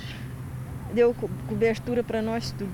deu 0.93 1.15
cobertura 1.49 2.03
para 2.03 2.21
nós 2.21 2.53
tudo. 2.53 2.73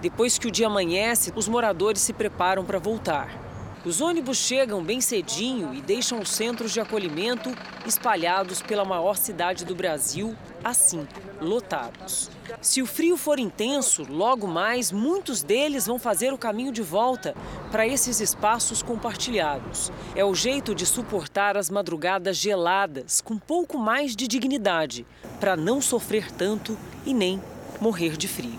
Depois 0.00 0.36
que 0.36 0.48
o 0.48 0.50
dia 0.50 0.66
amanhece, 0.66 1.32
os 1.36 1.46
moradores 1.46 2.02
se 2.02 2.12
preparam 2.12 2.64
para 2.64 2.78
voltar. 2.80 3.40
Os 3.84 4.00
ônibus 4.00 4.38
chegam 4.38 4.82
bem 4.82 5.00
cedinho 5.00 5.74
e 5.74 5.80
deixam 5.80 6.20
os 6.20 6.30
centros 6.30 6.72
de 6.72 6.80
acolhimento 6.80 7.52
espalhados 7.86 8.62
pela 8.62 8.84
maior 8.84 9.16
cidade 9.16 9.64
do 9.64 9.74
Brasil, 9.74 10.36
assim, 10.62 11.06
lotados. 11.40 12.30
Se 12.60 12.82
o 12.82 12.86
frio 12.86 13.16
for 13.16 13.38
intenso, 13.38 14.04
logo 14.08 14.46
mais 14.46 14.92
muitos 14.92 15.42
deles 15.42 15.86
vão 15.86 15.98
fazer 15.98 16.32
o 16.32 16.38
caminho 16.38 16.72
de 16.72 16.82
volta 16.82 17.34
para 17.70 17.86
esses 17.86 18.20
espaços 18.20 18.82
compartilhados. 18.82 19.90
É 20.14 20.24
o 20.24 20.34
jeito 20.34 20.74
de 20.74 20.86
suportar 20.86 21.56
as 21.56 21.70
madrugadas 21.70 22.36
geladas 22.36 23.20
com 23.20 23.38
pouco 23.38 23.78
mais 23.78 24.14
de 24.14 24.28
dignidade, 24.28 25.06
para 25.40 25.56
não 25.56 25.80
sofrer 25.80 26.30
tanto 26.30 26.78
e 27.06 27.14
nem 27.14 27.40
morrer 27.80 28.16
de 28.16 28.28
frio. 28.28 28.58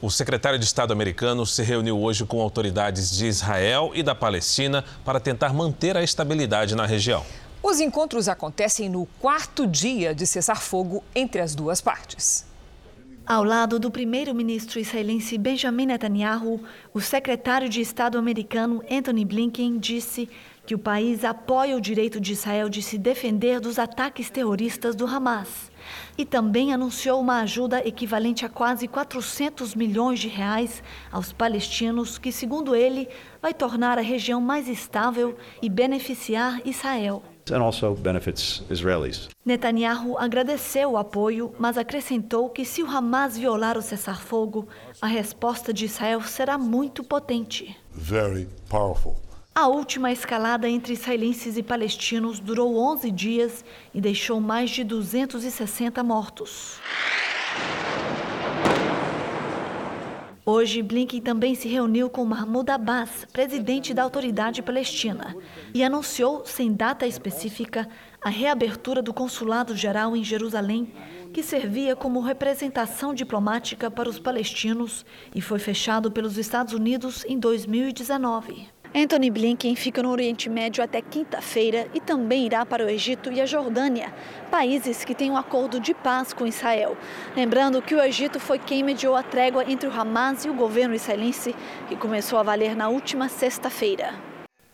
O 0.00 0.10
secretário 0.10 0.58
de 0.58 0.64
Estado 0.64 0.92
americano 0.92 1.44
se 1.44 1.60
reuniu 1.62 2.00
hoje 2.00 2.24
com 2.24 2.40
autoridades 2.40 3.10
de 3.10 3.26
Israel 3.26 3.90
e 3.94 4.02
da 4.02 4.14
Palestina 4.14 4.84
para 5.04 5.18
tentar 5.18 5.52
manter 5.52 5.96
a 5.96 6.02
estabilidade 6.04 6.76
na 6.76 6.86
região. 6.86 7.24
Os 7.62 7.80
encontros 7.80 8.28
acontecem 8.28 8.88
no 8.88 9.06
quarto 9.20 9.66
dia 9.66 10.14
de 10.14 10.26
cessar-fogo 10.26 11.02
entre 11.14 11.40
as 11.40 11.54
duas 11.54 11.80
partes. 11.80 12.46
Ao 13.26 13.44
lado 13.44 13.78
do 13.78 13.90
primeiro-ministro 13.90 14.78
israelense 14.78 15.36
Benjamin 15.36 15.86
Netanyahu, 15.86 16.62
o 16.94 17.00
secretário 17.00 17.68
de 17.68 17.80
Estado 17.80 18.16
americano 18.16 18.82
Anthony 18.90 19.24
Blinken 19.24 19.76
disse 19.76 20.30
que 20.64 20.74
o 20.74 20.78
país 20.78 21.24
apoia 21.24 21.76
o 21.76 21.80
direito 21.80 22.20
de 22.20 22.32
Israel 22.32 22.68
de 22.68 22.80
se 22.80 22.96
defender 22.96 23.60
dos 23.60 23.78
ataques 23.78 24.30
terroristas 24.30 24.94
do 24.94 25.06
Hamas 25.06 25.70
e 26.16 26.24
também 26.24 26.72
anunciou 26.72 27.20
uma 27.20 27.40
ajuda 27.40 27.86
equivalente 27.86 28.46
a 28.46 28.48
quase 28.48 28.86
400 28.86 29.74
milhões 29.74 30.20
de 30.20 30.28
reais 30.28 30.82
aos 31.10 31.32
palestinos, 31.32 32.18
que, 32.18 32.30
segundo 32.30 32.74
ele, 32.74 33.08
vai 33.42 33.52
tornar 33.52 33.98
a 33.98 34.02
região 34.02 34.40
mais 34.40 34.68
estável 34.68 35.36
e 35.60 35.68
beneficiar 35.68 36.60
Israel. 36.64 37.22
And 37.50 37.62
also 37.62 37.94
benefits 37.94 38.62
Israelis. 38.70 39.28
Netanyahu 39.44 40.18
agradeceu 40.18 40.92
o 40.92 40.96
apoio, 40.96 41.54
mas 41.58 41.78
acrescentou 41.78 42.48
que 42.50 42.64
se 42.64 42.82
o 42.82 42.86
Hamas 42.86 43.38
violar 43.38 43.76
o 43.78 43.82
cessar-fogo, 43.82 44.68
a 45.00 45.06
resposta 45.06 45.72
de 45.72 45.84
Israel 45.86 46.20
será 46.22 46.58
muito 46.58 47.02
potente. 47.02 47.76
Very 47.92 48.48
powerful. 48.68 49.16
A 49.54 49.66
última 49.66 50.12
escalada 50.12 50.68
entre 50.68 50.92
israelenses 50.92 51.56
e 51.56 51.64
palestinos 51.64 52.38
durou 52.38 52.76
11 52.76 53.10
dias 53.10 53.64
e 53.92 54.00
deixou 54.00 54.40
mais 54.40 54.70
de 54.70 54.84
260 54.84 56.00
mortos. 56.04 56.78
Hoje, 60.50 60.80
Blinken 60.80 61.20
também 61.20 61.54
se 61.54 61.68
reuniu 61.68 62.08
com 62.08 62.24
Mahmoud 62.24 62.70
Abbas, 62.70 63.26
presidente 63.30 63.92
da 63.92 64.02
Autoridade 64.02 64.62
Palestina, 64.62 65.36
e 65.74 65.84
anunciou, 65.84 66.42
sem 66.46 66.72
data 66.72 67.06
específica, 67.06 67.86
a 68.18 68.30
reabertura 68.30 69.02
do 69.02 69.12
Consulado 69.12 69.76
Geral 69.76 70.16
em 70.16 70.24
Jerusalém, 70.24 70.90
que 71.34 71.42
servia 71.42 71.94
como 71.94 72.22
representação 72.22 73.12
diplomática 73.12 73.90
para 73.90 74.08
os 74.08 74.18
palestinos 74.18 75.04
e 75.34 75.42
foi 75.42 75.58
fechado 75.58 76.10
pelos 76.10 76.38
Estados 76.38 76.72
Unidos 76.72 77.26
em 77.26 77.38
2019. 77.38 78.68
Anthony 78.94 79.30
Blinken 79.30 79.76
fica 79.76 80.02
no 80.02 80.10
Oriente 80.10 80.48
Médio 80.48 80.82
até 80.82 81.02
quinta-feira 81.02 81.88
e 81.92 82.00
também 82.00 82.46
irá 82.46 82.64
para 82.64 82.84
o 82.84 82.88
Egito 82.88 83.30
e 83.30 83.40
a 83.40 83.44
Jordânia, 83.44 84.14
países 84.50 85.04
que 85.04 85.14
têm 85.14 85.30
um 85.30 85.36
acordo 85.36 85.78
de 85.78 85.92
paz 85.92 86.32
com 86.32 86.46
Israel. 86.46 86.96
Lembrando 87.36 87.82
que 87.82 87.94
o 87.94 88.02
Egito 88.02 88.40
foi 88.40 88.58
quem 88.58 88.82
mediou 88.82 89.14
a 89.14 89.22
trégua 89.22 89.70
entre 89.70 89.88
o 89.88 89.92
Hamas 89.92 90.44
e 90.46 90.50
o 90.50 90.54
governo 90.54 90.94
israelense, 90.94 91.54
que 91.86 91.96
começou 91.96 92.38
a 92.38 92.42
valer 92.42 92.74
na 92.74 92.88
última 92.88 93.28
sexta-feira. 93.28 94.14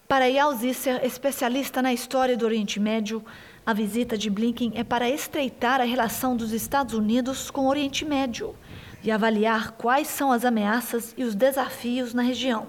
Para 0.07 0.29
Eyal 0.29 0.55
Zisser, 0.55 1.05
especialista 1.05 1.83
na 1.83 1.93
história 1.93 2.37
do 2.37 2.45
Oriente 2.45 2.79
Médio, 2.79 3.25
a 3.67 3.73
visita 3.73 4.17
de 4.17 4.31
Blinken 4.31 4.73
é 4.77 4.85
para 4.85 5.11
estreitar 5.11 5.81
a 5.81 5.85
relação 5.85 6.37
dos 6.37 6.53
Estados 6.53 6.95
Unidos 6.95 7.51
com 7.51 7.63
o 7.63 7.69
Oriente 7.69 8.05
Médio 8.05 8.55
e 9.03 9.11
avaliar 9.11 9.73
quais 9.73 10.07
são 10.07 10.31
as 10.31 10.45
ameaças 10.45 11.15
e 11.17 11.25
os 11.25 11.35
desafios 11.35 12.15
na 12.15 12.23
região. 12.23 12.69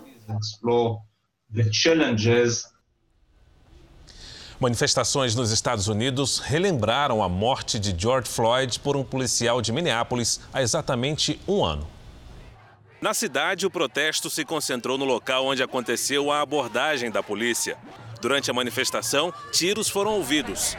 Manifestações 4.59 5.35
nos 5.35 5.51
Estados 5.51 5.87
Unidos 5.87 6.39
relembraram 6.39 7.21
a 7.21 7.27
morte 7.27 7.77
de 7.77 7.93
George 7.97 8.29
Floyd 8.29 8.79
por 8.79 8.95
um 8.95 9.03
policial 9.03 9.61
de 9.61 9.71
Minneapolis 9.71 10.39
há 10.53 10.61
exatamente 10.61 11.39
um 11.47 11.63
ano. 11.63 11.87
Na 13.01 13.13
cidade, 13.13 13.65
o 13.65 13.69
protesto 13.69 14.29
se 14.29 14.45
concentrou 14.45 14.97
no 14.97 15.05
local 15.05 15.45
onde 15.45 15.61
aconteceu 15.61 16.31
a 16.31 16.41
abordagem 16.41 17.11
da 17.11 17.21
polícia. 17.21 17.77
Durante 18.21 18.49
a 18.49 18.53
manifestação, 18.53 19.33
tiros 19.51 19.89
foram 19.89 20.13
ouvidos. 20.13 20.75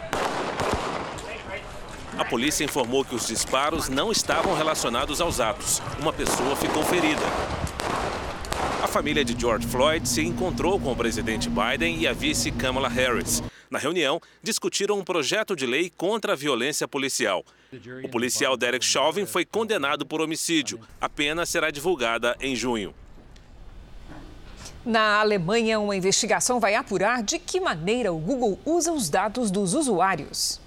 A 2.18 2.25
polícia 2.25 2.64
informou 2.64 3.04
que 3.04 3.14
os 3.14 3.26
disparos 3.26 3.90
não 3.90 4.11
estavam 4.11 4.56
relacionados 4.56 5.21
aos 5.21 5.38
atos. 5.38 5.83
Uma 6.00 6.12
pessoa 6.12 6.56
ficou 6.56 6.83
ferida. 6.83 7.23
A 8.83 8.87
família 8.87 9.25
de 9.25 9.38
George 9.38 9.66
Floyd 9.66 10.06
se 10.06 10.21
encontrou 10.21 10.78
com 10.78 10.92
o 10.92 10.97
presidente 10.97 11.49
Biden 11.49 11.99
e 11.99 12.06
a 12.06 12.12
vice 12.12 12.52
Kamala 12.52 12.88
Harris. 12.88 13.42
Na 13.71 13.78
reunião, 13.78 14.21
discutiram 14.42 14.99
um 14.99 15.04
projeto 15.04 15.56
de 15.56 15.66
lei 15.66 15.90
contra 15.97 16.35
a 16.35 16.37
violência 16.37 16.87
policial. 16.87 17.42
O 18.04 18.09
policial 18.09 18.54
Derek 18.54 18.85
Chauvin 18.85 19.25
foi 19.25 19.47
condenado 19.47 20.04
por 20.04 20.21
homicídio. 20.21 20.78
A 21.00 21.09
pena 21.09 21.47
será 21.47 21.71
divulgada 21.71 22.37
em 22.38 22.54
junho. 22.54 22.95
Na 24.85 25.21
Alemanha, 25.21 25.80
uma 25.80 25.97
investigação 25.97 26.61
vai 26.61 26.75
apurar 26.75 27.23
de 27.23 27.38
que 27.38 27.59
maneira 27.59 28.12
o 28.12 28.18
Google 28.18 28.59
usa 28.64 28.92
os 28.92 29.09
dados 29.09 29.50
dos 29.50 29.73
usuários. 29.73 30.61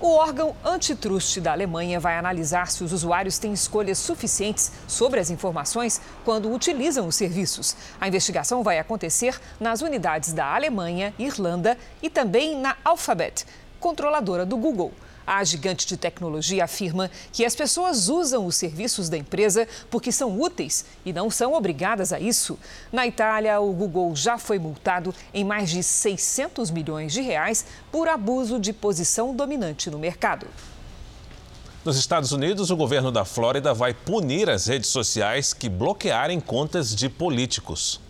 O 0.00 0.16
órgão 0.16 0.56
antitruste 0.64 1.40
da 1.40 1.52
Alemanha 1.52 2.00
vai 2.00 2.18
analisar 2.18 2.70
se 2.70 2.82
os 2.82 2.92
usuários 2.92 3.38
têm 3.38 3.52
escolhas 3.52 3.96
suficientes 3.96 4.72
sobre 4.88 5.20
as 5.20 5.30
informações 5.30 6.00
quando 6.24 6.52
utilizam 6.52 7.06
os 7.06 7.14
serviços. 7.14 7.76
A 8.00 8.08
investigação 8.08 8.62
vai 8.62 8.78
acontecer 8.78 9.40
nas 9.60 9.82
unidades 9.82 10.32
da 10.32 10.52
Alemanha, 10.52 11.14
Irlanda 11.18 11.78
e 12.02 12.10
também 12.10 12.58
na 12.58 12.76
Alphabet, 12.84 13.46
controladora 13.78 14.44
do 14.44 14.56
Google. 14.56 14.92
A 15.26 15.42
gigante 15.42 15.86
de 15.86 15.96
tecnologia 15.96 16.64
afirma 16.64 17.10
que 17.32 17.44
as 17.44 17.54
pessoas 17.54 18.08
usam 18.08 18.46
os 18.46 18.56
serviços 18.56 19.08
da 19.08 19.16
empresa 19.16 19.66
porque 19.90 20.12
são 20.12 20.40
úteis 20.40 20.84
e 21.04 21.12
não 21.12 21.30
são 21.30 21.54
obrigadas 21.54 22.12
a 22.12 22.20
isso. 22.20 22.58
Na 22.92 23.06
Itália, 23.06 23.60
o 23.60 23.72
Google 23.72 24.14
já 24.14 24.36
foi 24.36 24.58
multado 24.58 25.14
em 25.32 25.44
mais 25.44 25.70
de 25.70 25.82
600 25.82 26.70
milhões 26.70 27.12
de 27.12 27.20
reais 27.20 27.64
por 27.90 28.08
abuso 28.08 28.58
de 28.58 28.72
posição 28.72 29.34
dominante 29.34 29.90
no 29.90 29.98
mercado. 29.98 30.46
Nos 31.84 31.98
Estados 31.98 32.32
Unidos, 32.32 32.70
o 32.70 32.76
governo 32.76 33.12
da 33.12 33.26
Flórida 33.26 33.74
vai 33.74 33.92
punir 33.92 34.48
as 34.48 34.66
redes 34.66 34.88
sociais 34.88 35.52
que 35.52 35.68
bloquearem 35.68 36.40
contas 36.40 36.94
de 36.94 37.10
políticos. 37.10 38.00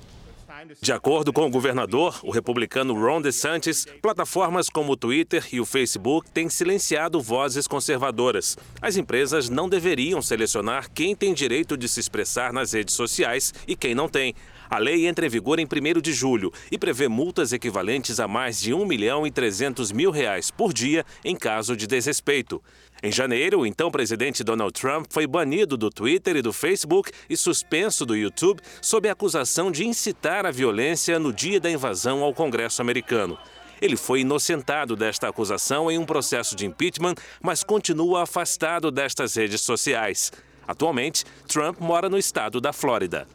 De 0.80 0.92
acordo 0.92 1.32
com 1.32 1.46
o 1.46 1.50
governador, 1.50 2.20
o 2.22 2.30
republicano 2.30 2.94
Ron 2.94 3.20
DeSantis, 3.20 3.86
plataformas 4.00 4.68
como 4.68 4.92
o 4.92 4.96
Twitter 4.96 5.46
e 5.52 5.60
o 5.60 5.66
Facebook 5.66 6.30
têm 6.30 6.48
silenciado 6.48 7.20
vozes 7.20 7.66
conservadoras. 7.66 8.56
As 8.80 8.96
empresas 8.96 9.48
não 9.48 9.68
deveriam 9.68 10.22
selecionar 10.22 10.90
quem 10.90 11.14
tem 11.14 11.34
direito 11.34 11.76
de 11.76 11.88
se 11.88 12.00
expressar 12.00 12.52
nas 12.52 12.72
redes 12.72 12.94
sociais 12.94 13.52
e 13.66 13.76
quem 13.76 13.94
não 13.94 14.08
tem. 14.08 14.34
A 14.68 14.78
lei 14.78 15.06
entra 15.06 15.26
em 15.26 15.28
vigor 15.28 15.58
em 15.58 15.66
1 15.66 16.00
de 16.00 16.12
julho 16.12 16.52
e 16.70 16.78
prevê 16.78 17.08
multas 17.08 17.52
equivalentes 17.52 18.18
a 18.20 18.26
mais 18.26 18.60
de 18.60 18.72
1 18.72 18.84
milhão 18.86 19.26
e 19.26 19.30
300 19.30 19.92
mil 19.92 20.10
reais 20.10 20.50
por 20.50 20.72
dia 20.72 21.04
em 21.24 21.36
caso 21.36 21.76
de 21.76 21.86
desrespeito. 21.86 22.62
Em 23.02 23.12
janeiro, 23.12 23.60
o 23.60 23.66
então 23.66 23.90
presidente 23.90 24.42
Donald 24.42 24.72
Trump 24.72 25.06
foi 25.10 25.26
banido 25.26 25.76
do 25.76 25.90
Twitter 25.90 26.36
e 26.36 26.42
do 26.42 26.52
Facebook 26.52 27.10
e 27.28 27.36
suspenso 27.36 28.06
do 28.06 28.16
YouTube 28.16 28.60
sob 28.80 29.08
a 29.08 29.12
acusação 29.12 29.70
de 29.70 29.86
incitar 29.86 30.46
a 30.46 30.50
violência 30.50 31.18
no 31.18 31.32
dia 31.32 31.60
da 31.60 31.70
invasão 31.70 32.22
ao 32.22 32.32
Congresso 32.32 32.80
americano. 32.80 33.38
Ele 33.80 33.96
foi 33.96 34.20
inocentado 34.20 34.96
desta 34.96 35.28
acusação 35.28 35.90
em 35.90 35.98
um 35.98 36.06
processo 36.06 36.56
de 36.56 36.64
impeachment, 36.64 37.16
mas 37.42 37.62
continua 37.62 38.22
afastado 38.22 38.90
destas 38.90 39.34
redes 39.34 39.60
sociais. 39.60 40.32
Atualmente, 40.66 41.24
Trump 41.46 41.78
mora 41.80 42.08
no 42.08 42.16
estado 42.16 42.60
da 42.60 42.72
Flórida. 42.72 43.26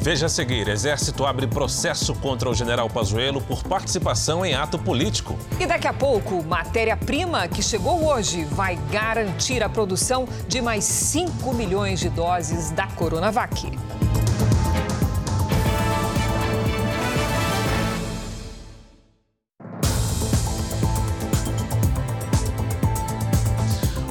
Veja 0.00 0.26
a 0.26 0.28
seguir: 0.28 0.68
Exército 0.68 1.26
abre 1.26 1.46
processo 1.46 2.14
contra 2.14 2.48
o 2.48 2.54
general 2.54 2.88
Pazuello 2.88 3.40
por 3.40 3.62
participação 3.64 4.44
em 4.44 4.54
ato 4.54 4.78
político. 4.78 5.36
E 5.58 5.66
daqui 5.66 5.88
a 5.88 5.92
pouco, 5.92 6.42
matéria-prima 6.44 7.48
que 7.48 7.62
chegou 7.62 8.06
hoje 8.06 8.44
vai 8.44 8.76
garantir 8.90 9.62
a 9.62 9.68
produção 9.68 10.26
de 10.46 10.60
mais 10.60 10.84
5 10.84 11.52
milhões 11.52 11.98
de 11.98 12.08
doses 12.08 12.70
da 12.70 12.86
Coronavac. 12.86 13.70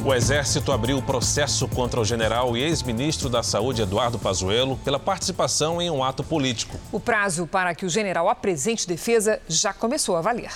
O 0.07 0.13
Exército 0.13 0.71
abriu 0.71 1.01
processo 1.01 1.67
contra 1.67 1.99
o 1.99 2.05
general 2.05 2.55
e 2.55 2.63
ex-ministro 2.63 3.27
da 3.27 3.43
Saúde 3.43 3.81
Eduardo 3.81 4.17
Pazuello 4.17 4.77
pela 4.77 4.97
participação 4.97 5.81
em 5.81 5.91
um 5.91 6.01
ato 6.01 6.23
político. 6.23 6.79
O 6.93 6.97
prazo 6.97 7.45
para 7.45 7.75
que 7.75 7.85
o 7.85 7.89
general 7.89 8.29
apresente 8.29 8.87
defesa 8.87 9.41
já 9.49 9.73
começou 9.73 10.15
a 10.15 10.21
valer. 10.21 10.49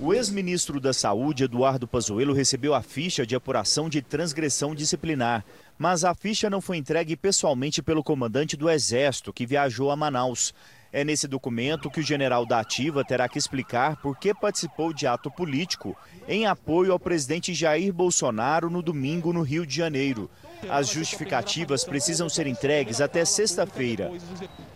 O 0.00 0.12
ex-ministro 0.12 0.80
da 0.80 0.92
Saúde, 0.92 1.44
Eduardo 1.44 1.86
Pazuello, 1.86 2.34
recebeu 2.34 2.74
a 2.74 2.82
ficha 2.82 3.24
de 3.24 3.36
apuração 3.36 3.88
de 3.88 4.02
transgressão 4.02 4.74
disciplinar, 4.74 5.44
mas 5.78 6.04
a 6.04 6.12
ficha 6.16 6.50
não 6.50 6.60
foi 6.60 6.78
entregue 6.78 7.16
pessoalmente 7.16 7.80
pelo 7.80 8.02
comandante 8.02 8.56
do 8.56 8.68
Exército, 8.68 9.32
que 9.32 9.46
viajou 9.46 9.92
a 9.92 9.96
Manaus. 9.96 10.52
É 10.92 11.04
nesse 11.04 11.28
documento 11.28 11.88
que 11.88 12.00
o 12.00 12.02
general 12.02 12.44
da 12.44 12.58
Ativa 12.58 13.04
terá 13.04 13.28
que 13.28 13.38
explicar 13.38 13.96
por 14.02 14.18
que 14.18 14.34
participou 14.34 14.92
de 14.92 15.06
ato 15.06 15.30
político 15.30 15.96
em 16.26 16.44
apoio 16.44 16.90
ao 16.90 16.98
presidente 16.98 17.54
Jair 17.54 17.92
Bolsonaro 17.92 18.68
no 18.68 18.82
domingo 18.82 19.32
no 19.32 19.42
Rio 19.42 19.64
de 19.64 19.76
Janeiro. 19.76 20.28
As 20.68 20.88
justificativas 20.88 21.84
precisam 21.84 22.28
ser 22.28 22.46
entregues 22.46 23.00
até 23.00 23.24
sexta-feira. 23.24 24.10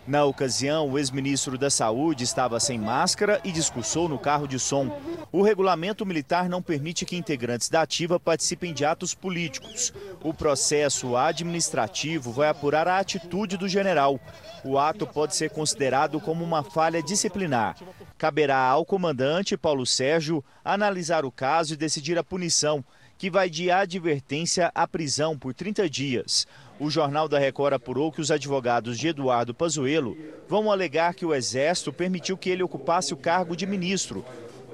Na 0.07 0.25
ocasião, 0.25 0.89
o 0.89 0.99
ex-ministro 0.99 1.59
da 1.59 1.69
Saúde 1.69 2.25
estava 2.25 2.59
sem 2.59 2.79
máscara 2.79 3.41
e 3.45 3.53
discursou 3.53 4.09
no 4.09 4.19
carro 4.19 4.49
de 4.49 4.59
som. 4.59 4.91
O 5.31 5.43
regulamento 5.43 6.07
militar 6.07 6.49
não 6.49 6.63
permite 6.63 7.05
que 7.05 7.17
integrantes 7.17 7.69
da 7.69 7.83
ativa 7.83 8.19
participem 8.19 8.73
de 8.73 8.85
atos 8.85 9.15
políticos. 9.15 9.93
O 10.23 10.33
processo 10.33 11.15
administrativo 11.15 12.33
vai 12.33 12.49
apurar 12.49 12.89
a 12.89 12.99
atitude 12.99 13.59
do 13.59 13.69
general. 13.69 14.19
O 14.65 14.79
ato 14.79 15.07
pode 15.07 15.37
ser 15.37 15.51
considerado 15.51 16.21
como 16.21 16.43
uma 16.43 16.63
falha 16.63 17.03
disciplinar. 17.03 17.77
Caberá 18.17 18.59
ao 18.59 18.85
comandante 18.85 19.57
Paulo 19.57 19.85
Sérgio 19.85 20.43
analisar 20.65 21.25
o 21.25 21.31
caso 21.31 21.75
e 21.75 21.77
decidir 21.77 22.19
a 22.19 22.25
punição, 22.25 22.85
que 23.19 23.29
vai 23.29 23.51
de 23.51 23.69
advertência 23.69 24.71
à 24.73 24.87
prisão 24.87 25.37
por 25.37 25.53
30 25.53 25.91
dias. 25.91 26.47
O 26.79 26.89
Jornal 26.89 27.29
da 27.29 27.39
Record 27.39 27.75
apurou 27.75 28.13
que 28.13 28.21
os 28.21 28.31
advogados 28.31 28.97
de 28.97 29.09
Eduardo 29.09 29.53
Pazuello 29.53 30.17
vão 30.49 30.71
alegar 30.71 31.13
que 31.13 31.27
o 31.27 31.35
Exército 31.35 31.93
permitiu 31.93 32.39
que 32.39 32.49
ele 32.49 32.63
ocupasse 32.63 33.13
o 33.13 33.17
cargo 33.17 33.57
de 33.57 33.67
ministro. 33.67 34.25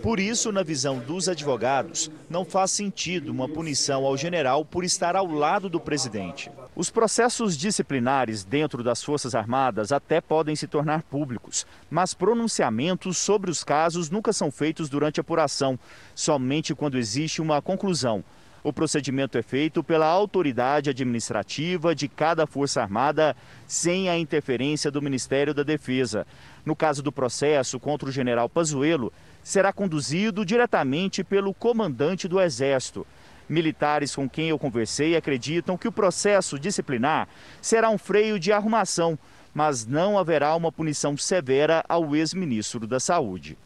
Por 0.05 0.21
isso, 0.21 0.53
na 0.53 0.63
visão 0.63 0.99
dos 0.99 1.31
advogados, 1.31 2.11
não 2.29 2.45
faz 2.45 2.73
sentido 2.73 3.31
uma 3.31 3.49
punição 3.49 4.05
ao 4.05 4.19
general 4.19 4.63
por 4.63 4.85
estar 4.85 5.17
ao 5.17 5.27
lado 5.27 5.67
do 5.67 5.81
presidente. 5.81 6.51
Os 6.77 6.91
processos 6.91 7.57
disciplinares 7.57 8.45
dentro 8.45 8.83
das 8.83 9.03
Forças 9.03 9.35
Armadas 9.35 9.93
até 9.93 10.21
podem 10.21 10.55
se 10.55 10.67
tornar 10.67 11.05
públicos, 11.05 11.67
mas 11.91 12.13
pronunciamentos 12.13 13.17
sobre 13.17 13.51
os 13.51 13.65
casos 13.65 14.11
nunca 14.11 14.31
são 14.31 14.51
feitos 14.51 14.91
durante 14.91 15.21
a 15.21 15.23
apuração, 15.23 15.79
somente 16.15 16.75
quando 16.75 16.99
existe 16.99 17.41
uma 17.41 17.63
conclusão. 17.63 18.23
O 18.63 18.73
procedimento 18.75 19.39
é 19.39 19.43
feito 19.43 19.85
pela 19.85 20.07
autoridade 20.07 20.89
administrativa 20.89 21.95
de 21.95 22.09
cada 22.09 22.47
Força 22.47 22.81
Armada, 22.81 23.35
sem 23.67 24.11
a 24.11 24.19
interferência 24.19 24.91
do 24.91 25.03
Ministério 25.03 25.55
da 25.55 25.63
Defesa. 25.63 26.27
No 26.65 26.75
caso 26.75 27.03
do 27.03 27.13
processo 27.13 27.79
contra 27.79 28.09
o 28.09 28.13
general 28.13 28.49
Pazuello, 28.49 29.13
será 29.45 29.73
conduzido 29.73 30.45
diretamente 30.45 31.23
pelo 31.23 31.53
comandante 31.55 32.27
do 32.27 32.41
Exército. 32.41 33.07
Militares 33.47 34.17
com 34.17 34.29
quem 34.29 34.49
eu 34.49 34.59
conversei 34.59 35.15
acreditam 35.15 35.77
que 35.77 35.87
o 35.87 35.93
processo 35.93 36.59
disciplinar 36.59 37.29
será 37.61 37.91
um 37.91 37.99
freio 37.99 38.41
de 38.41 38.51
arrumação, 38.51 39.19
mas 39.53 39.87
não 39.87 40.19
haverá 40.19 40.57
uma 40.57 40.73
punição 40.73 41.15
severa 41.17 41.85
ao 41.87 42.17
ex-ministro 42.17 42.87
da 42.87 42.99
Saúde. 42.99 43.59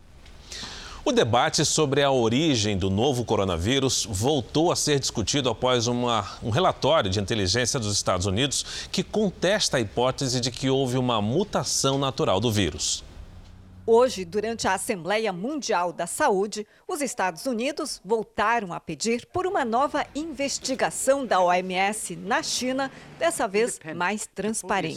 O 1.05 1.13
debate 1.13 1.65
sobre 1.65 2.03
a 2.03 2.11
origem 2.11 2.77
do 2.77 2.91
novo 2.91 3.25
coronavírus 3.25 4.07
voltou 4.11 4.71
a 4.71 4.77
ser 4.77 4.99
discutido 4.99 5.49
após 5.49 5.87
uma, 5.87 6.27
um 6.43 6.51
relatório 6.51 7.09
de 7.09 7.21
inteligência 7.21 7.81
dos 7.81 7.95
Estados 7.95 8.27
Unidos 8.27 8.89
que 8.91 9.03
contesta 9.03 9.77
a 9.79 9.81
hipótese 9.81 10.41
de 10.41 10.51
que 10.51 10.69
houve 10.69 10.99
uma 10.99 11.23
mutação 11.23 11.99
natural 11.99 12.41
do 12.41 12.53
vírus. 12.53 13.08
Hoje, 13.91 14.23
durante 14.23 14.69
a 14.69 14.75
Assembleia 14.75 15.33
Mundial 15.33 15.95
da 15.95 16.07
Saúde, 16.07 16.67
os 16.87 17.01
Estados 17.01 17.47
Unidos 17.47 18.03
voltaram 18.05 18.75
a 18.75 18.79
pedir 18.79 19.25
por 19.33 19.47
uma 19.47 19.65
nova 19.65 20.05
investigação 20.15 21.25
da 21.25 21.41
OMS 21.41 22.15
na 22.15 22.43
China, 22.43 22.93
dessa 23.19 23.49
vez 23.49 23.81
mais 23.97 24.27
transparente. 24.27 24.97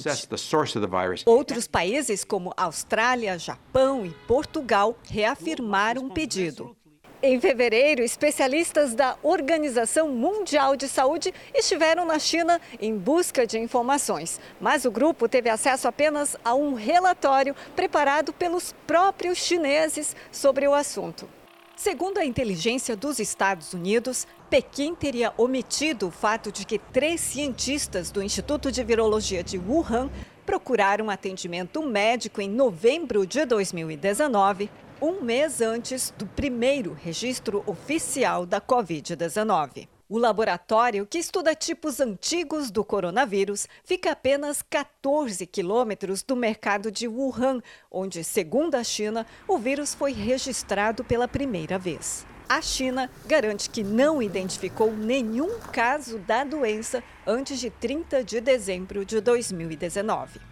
Outros 1.25 1.67
países, 1.69 2.25
como 2.25 2.53
Austrália, 2.57 3.39
Japão 3.39 4.05
e 4.05 4.09
Portugal, 4.27 4.97
reafirmaram 5.03 6.07
o 6.07 6.11
pedido. 6.11 6.75
Em 7.23 7.39
fevereiro, 7.39 8.01
especialistas 8.01 8.95
da 8.95 9.15
Organização 9.21 10.09
Mundial 10.09 10.75
de 10.75 10.87
Saúde 10.87 11.31
estiveram 11.53 12.03
na 12.03 12.17
China 12.17 12.59
em 12.79 12.97
busca 12.97 13.45
de 13.45 13.59
informações, 13.59 14.39
mas 14.59 14.85
o 14.85 14.91
grupo 14.91 15.29
teve 15.29 15.47
acesso 15.47 15.87
apenas 15.87 16.35
a 16.43 16.55
um 16.55 16.73
relatório 16.73 17.55
preparado 17.75 18.33
pelos 18.33 18.73
próprios 18.87 19.37
chineses 19.37 20.15
sobre 20.31 20.67
o 20.67 20.73
assunto. 20.73 21.29
Segundo 21.75 22.17
a 22.17 22.25
inteligência 22.25 22.95
dos 22.95 23.19
Estados 23.19 23.71
Unidos, 23.71 24.25
Pequim 24.49 24.95
teria 24.95 25.31
omitido 25.37 26.07
o 26.07 26.11
fato 26.11 26.51
de 26.51 26.65
que 26.65 26.79
três 26.79 27.21
cientistas 27.21 28.09
do 28.09 28.23
Instituto 28.23 28.71
de 28.71 28.83
Virologia 28.83 29.43
de 29.43 29.59
Wuhan 29.59 30.09
procuraram 30.43 31.07
atendimento 31.07 31.83
médico 31.83 32.41
em 32.41 32.49
novembro 32.49 33.27
de 33.27 33.45
2019 33.45 34.71
um 35.01 35.19
mês 35.19 35.61
antes 35.61 36.13
do 36.15 36.27
primeiro 36.27 36.93
registro 36.93 37.63
oficial 37.65 38.45
da 38.45 38.61
Covid-19. 38.61 39.87
O 40.07 40.19
laboratório, 40.19 41.07
que 41.07 41.17
estuda 41.17 41.55
tipos 41.55 41.99
antigos 41.99 42.69
do 42.69 42.83
coronavírus, 42.85 43.67
fica 43.83 44.09
a 44.09 44.11
apenas 44.13 44.61
14 44.61 45.47
quilômetros 45.47 46.21
do 46.21 46.35
mercado 46.35 46.91
de 46.91 47.07
Wuhan, 47.07 47.61
onde, 47.89 48.23
segundo 48.23 48.75
a 48.75 48.83
China, 48.83 49.25
o 49.47 49.57
vírus 49.57 49.95
foi 49.95 50.11
registrado 50.11 51.03
pela 51.03 51.27
primeira 51.27 51.79
vez. 51.79 52.23
A 52.47 52.61
China 52.61 53.09
garante 53.25 53.69
que 53.69 53.83
não 53.83 54.21
identificou 54.21 54.91
nenhum 54.91 55.57
caso 55.71 56.19
da 56.19 56.43
doença 56.43 57.01
antes 57.25 57.59
de 57.59 57.71
30 57.71 58.23
de 58.23 58.39
dezembro 58.39 59.03
de 59.03 59.19
2019. 59.19 60.50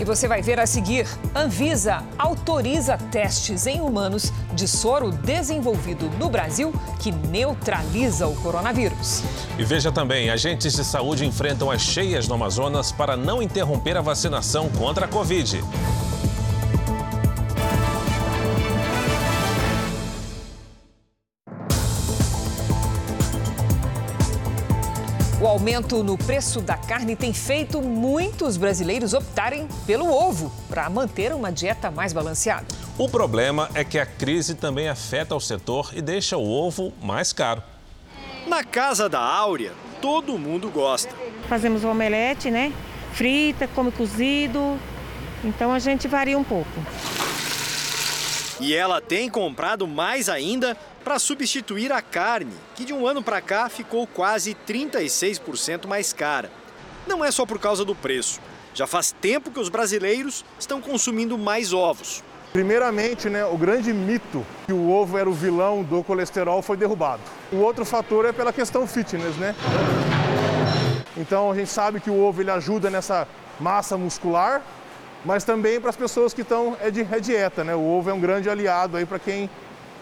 E 0.00 0.04
você 0.04 0.26
vai 0.26 0.40
ver 0.40 0.58
a 0.58 0.66
seguir: 0.66 1.06
Anvisa 1.34 2.02
autoriza 2.16 2.96
testes 2.96 3.66
em 3.66 3.82
humanos 3.82 4.32
de 4.54 4.66
soro 4.66 5.12
desenvolvido 5.12 6.08
no 6.18 6.30
Brasil 6.30 6.72
que 6.98 7.12
neutraliza 7.12 8.26
o 8.26 8.34
coronavírus. 8.36 9.22
E 9.58 9.62
veja 9.62 9.92
também: 9.92 10.30
agentes 10.30 10.72
de 10.72 10.84
saúde 10.84 11.26
enfrentam 11.26 11.70
as 11.70 11.82
cheias 11.82 12.26
no 12.26 12.34
Amazonas 12.34 12.90
para 12.90 13.14
não 13.14 13.42
interromper 13.42 13.98
a 13.98 14.00
vacinação 14.00 14.70
contra 14.70 15.04
a 15.04 15.08
Covid. 15.08 15.62
Aumento 25.60 26.02
no 26.02 26.16
preço 26.16 26.62
da 26.62 26.74
carne 26.74 27.14
tem 27.14 27.34
feito 27.34 27.82
muitos 27.82 28.56
brasileiros 28.56 29.12
optarem 29.12 29.68
pelo 29.86 30.10
ovo 30.10 30.50
para 30.70 30.88
manter 30.88 31.34
uma 31.34 31.52
dieta 31.52 31.90
mais 31.90 32.14
balanceada. 32.14 32.66
O 32.96 33.06
problema 33.10 33.68
é 33.74 33.84
que 33.84 33.98
a 33.98 34.06
crise 34.06 34.54
também 34.54 34.88
afeta 34.88 35.36
o 35.36 35.40
setor 35.40 35.90
e 35.92 36.00
deixa 36.00 36.38
o 36.38 36.50
ovo 36.50 36.94
mais 37.02 37.34
caro. 37.34 37.62
Na 38.46 38.64
casa 38.64 39.06
da 39.06 39.20
Áurea, 39.20 39.72
todo 40.00 40.38
mundo 40.38 40.70
gosta. 40.70 41.14
Fazemos 41.46 41.84
omelete, 41.84 42.50
né? 42.50 42.72
Frita, 43.12 43.68
come 43.68 43.92
cozido. 43.92 44.78
Então 45.44 45.74
a 45.74 45.78
gente 45.78 46.08
varia 46.08 46.38
um 46.38 46.44
pouco. 46.44 46.70
E 48.58 48.74
ela 48.74 48.98
tem 49.00 49.28
comprado 49.28 49.86
mais 49.86 50.30
ainda 50.30 50.74
para 51.04 51.18
substituir 51.18 51.92
a 51.92 52.02
carne, 52.02 52.52
que 52.74 52.84
de 52.84 52.92
um 52.92 53.06
ano 53.06 53.22
para 53.22 53.40
cá 53.40 53.68
ficou 53.68 54.06
quase 54.06 54.56
36% 54.66 55.86
mais 55.86 56.12
cara. 56.12 56.50
Não 57.06 57.24
é 57.24 57.30
só 57.30 57.46
por 57.46 57.58
causa 57.58 57.84
do 57.84 57.94
preço. 57.94 58.40
Já 58.74 58.86
faz 58.86 59.12
tempo 59.12 59.50
que 59.50 59.58
os 59.58 59.68
brasileiros 59.68 60.44
estão 60.58 60.80
consumindo 60.80 61.36
mais 61.36 61.72
ovos. 61.72 62.22
Primeiramente, 62.52 63.28
né, 63.28 63.44
o 63.44 63.56
grande 63.56 63.92
mito 63.92 64.44
que 64.66 64.72
o 64.72 64.90
ovo 64.90 65.16
era 65.16 65.28
o 65.28 65.32
vilão 65.32 65.82
do 65.82 66.02
colesterol 66.02 66.60
foi 66.62 66.76
derrubado. 66.76 67.22
O 67.52 67.56
outro 67.56 67.84
fator 67.84 68.24
é 68.26 68.32
pela 68.32 68.52
questão 68.52 68.86
fitness, 68.86 69.36
né? 69.36 69.54
Então 71.16 71.50
a 71.50 71.54
gente 71.54 71.70
sabe 71.70 72.00
que 72.00 72.10
o 72.10 72.20
ovo 72.20 72.42
ele 72.42 72.50
ajuda 72.50 72.90
nessa 72.90 73.26
massa 73.58 73.96
muscular, 73.96 74.62
mas 75.24 75.44
também 75.44 75.80
para 75.80 75.90
as 75.90 75.96
pessoas 75.96 76.34
que 76.34 76.42
estão 76.42 76.76
é 76.80 76.90
de 76.90 77.02
é 77.02 77.20
dieta, 77.20 77.62
né? 77.62 77.74
O 77.74 77.84
ovo 77.84 78.10
é 78.10 78.12
um 78.12 78.20
grande 78.20 78.48
aliado 78.48 78.96
aí 78.96 79.06
para 79.06 79.18
quem 79.18 79.48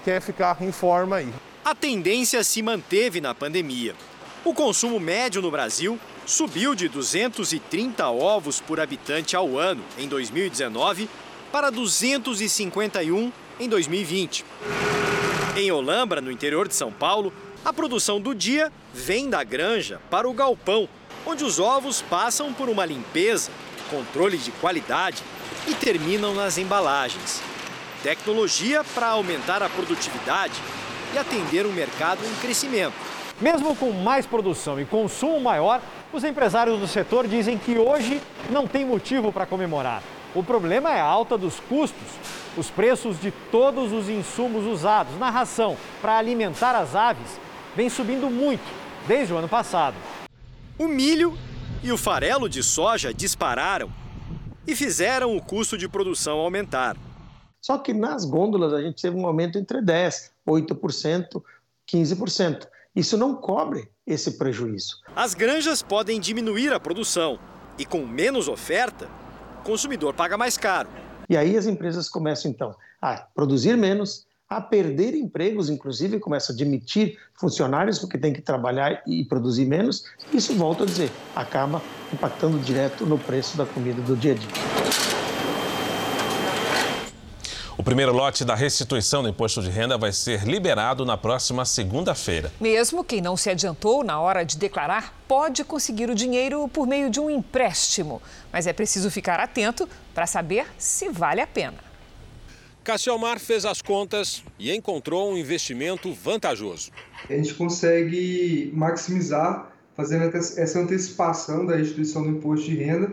quer 0.08 0.22
ficar 0.22 0.56
em 0.62 0.72
forma 0.72 1.16
aí. 1.16 1.28
A 1.62 1.74
tendência 1.74 2.42
se 2.42 2.62
manteve 2.62 3.20
na 3.20 3.34
pandemia. 3.34 3.94
O 4.42 4.54
consumo 4.54 4.98
médio 4.98 5.42
no 5.42 5.50
Brasil 5.50 6.00
subiu 6.24 6.74
de 6.74 6.88
230 6.88 8.08
ovos 8.08 8.58
por 8.58 8.80
habitante 8.80 9.36
ao 9.36 9.58
ano 9.58 9.84
em 9.98 10.08
2019 10.08 11.10
para 11.52 11.68
251 11.68 13.30
em 13.60 13.68
2020. 13.68 14.46
Em 15.54 15.70
Olambra, 15.70 16.22
no 16.22 16.32
interior 16.32 16.66
de 16.66 16.74
São 16.74 16.90
Paulo, 16.90 17.30
a 17.62 17.70
produção 17.70 18.18
do 18.18 18.34
dia 18.34 18.72
vem 18.94 19.28
da 19.28 19.44
granja 19.44 20.00
para 20.08 20.26
o 20.26 20.32
galpão, 20.32 20.88
onde 21.26 21.44
os 21.44 21.58
ovos 21.58 22.00
passam 22.00 22.50
por 22.54 22.70
uma 22.70 22.86
limpeza, 22.86 23.50
controle 23.90 24.38
de 24.38 24.52
qualidade 24.52 25.22
e 25.66 25.74
terminam 25.74 26.34
nas 26.34 26.56
embalagens. 26.56 27.42
Tecnologia 28.02 28.84
para 28.94 29.08
aumentar 29.08 29.60
a 29.60 29.68
produtividade 29.68 30.54
e 31.12 31.18
atender 31.18 31.66
um 31.66 31.72
mercado 31.72 32.20
em 32.24 32.34
crescimento. 32.40 32.94
Mesmo 33.40 33.74
com 33.74 33.90
mais 33.90 34.24
produção 34.24 34.80
e 34.80 34.84
consumo 34.84 35.40
maior, 35.40 35.80
os 36.12 36.22
empresários 36.22 36.78
do 36.78 36.86
setor 36.86 37.26
dizem 37.26 37.58
que 37.58 37.76
hoje 37.76 38.20
não 38.50 38.68
tem 38.68 38.84
motivo 38.84 39.32
para 39.32 39.46
comemorar. 39.46 40.02
O 40.32 40.44
problema 40.44 40.92
é 40.92 41.00
a 41.00 41.04
alta 41.04 41.36
dos 41.36 41.58
custos. 41.60 42.06
Os 42.56 42.70
preços 42.70 43.20
de 43.20 43.32
todos 43.50 43.92
os 43.92 44.08
insumos 44.08 44.64
usados 44.64 45.18
na 45.18 45.30
ração 45.30 45.76
para 46.00 46.18
alimentar 46.18 46.76
as 46.76 46.94
aves 46.94 47.40
vem 47.74 47.88
subindo 47.88 48.30
muito 48.30 48.64
desde 49.08 49.32
o 49.32 49.36
ano 49.36 49.48
passado. 49.48 49.96
O 50.78 50.86
milho 50.86 51.36
e 51.82 51.90
o 51.90 51.98
farelo 51.98 52.48
de 52.48 52.62
soja 52.62 53.12
dispararam 53.12 53.90
e 54.66 54.76
fizeram 54.76 55.36
o 55.36 55.42
custo 55.42 55.76
de 55.76 55.88
produção 55.88 56.38
aumentar. 56.38 56.96
Só 57.60 57.78
que 57.78 57.92
nas 57.92 58.24
gôndolas 58.24 58.72
a 58.72 58.80
gente 58.80 59.02
teve 59.02 59.16
um 59.16 59.26
aumento 59.26 59.58
entre 59.58 59.80
10%, 59.80 60.30
8%, 60.46 61.42
15%. 61.86 62.68
Isso 62.94 63.16
não 63.16 63.34
cobre 63.34 63.88
esse 64.06 64.32
prejuízo. 64.32 65.00
As 65.14 65.34
granjas 65.34 65.82
podem 65.82 66.18
diminuir 66.18 66.72
a 66.72 66.80
produção 66.80 67.38
e, 67.78 67.84
com 67.84 68.06
menos 68.06 68.48
oferta, 68.48 69.08
o 69.60 69.64
consumidor 69.64 70.14
paga 70.14 70.36
mais 70.36 70.56
caro. 70.56 70.88
E 71.28 71.36
aí 71.36 71.56
as 71.56 71.66
empresas 71.66 72.08
começam, 72.08 72.50
então, 72.50 72.74
a 73.00 73.16
produzir 73.34 73.76
menos, 73.76 74.26
a 74.48 74.60
perder 74.60 75.14
empregos, 75.14 75.68
inclusive 75.68 76.18
começa 76.18 76.52
a 76.52 76.56
demitir 76.56 77.18
funcionários 77.34 77.98
porque 77.98 78.16
tem 78.16 78.32
que 78.32 78.40
trabalhar 78.40 79.02
e 79.06 79.24
produzir 79.24 79.66
menos. 79.66 80.06
Isso, 80.32 80.54
volto 80.54 80.84
a 80.84 80.86
dizer, 80.86 81.10
acaba 81.36 81.82
impactando 82.12 82.58
direto 82.58 83.04
no 83.04 83.18
preço 83.18 83.58
da 83.58 83.66
comida 83.66 84.00
do 84.00 84.16
dia 84.16 84.32
a 84.32 84.36
dia. 84.36 85.17
O 87.78 87.82
primeiro 87.84 88.12
lote 88.12 88.44
da 88.44 88.56
restituição 88.56 89.22
do 89.22 89.28
imposto 89.28 89.62
de 89.62 89.70
renda 89.70 89.96
vai 89.96 90.12
ser 90.12 90.42
liberado 90.42 91.06
na 91.06 91.16
próxima 91.16 91.64
segunda-feira. 91.64 92.52
Mesmo 92.60 93.04
quem 93.04 93.20
não 93.20 93.36
se 93.36 93.48
adiantou 93.48 94.02
na 94.02 94.20
hora 94.20 94.44
de 94.44 94.58
declarar 94.58 95.14
pode 95.28 95.62
conseguir 95.62 96.10
o 96.10 96.14
dinheiro 96.14 96.66
por 96.66 96.88
meio 96.88 97.08
de 97.08 97.20
um 97.20 97.30
empréstimo. 97.30 98.20
Mas 98.52 98.66
é 98.66 98.72
preciso 98.72 99.12
ficar 99.12 99.38
atento 99.38 99.88
para 100.12 100.26
saber 100.26 100.66
se 100.76 101.08
vale 101.08 101.40
a 101.40 101.46
pena. 101.46 101.76
Cassiomar 102.82 103.38
fez 103.38 103.64
as 103.64 103.80
contas 103.80 104.42
e 104.58 104.74
encontrou 104.74 105.32
um 105.32 105.38
investimento 105.38 106.12
vantajoso. 106.12 106.90
A 107.30 107.32
gente 107.32 107.54
consegue 107.54 108.72
maximizar 108.74 109.70
fazendo 109.96 110.36
essa 110.36 110.80
antecipação 110.80 111.64
da 111.64 111.76
restituição 111.76 112.24
do 112.24 112.30
imposto 112.30 112.66
de 112.66 112.76
renda, 112.76 113.12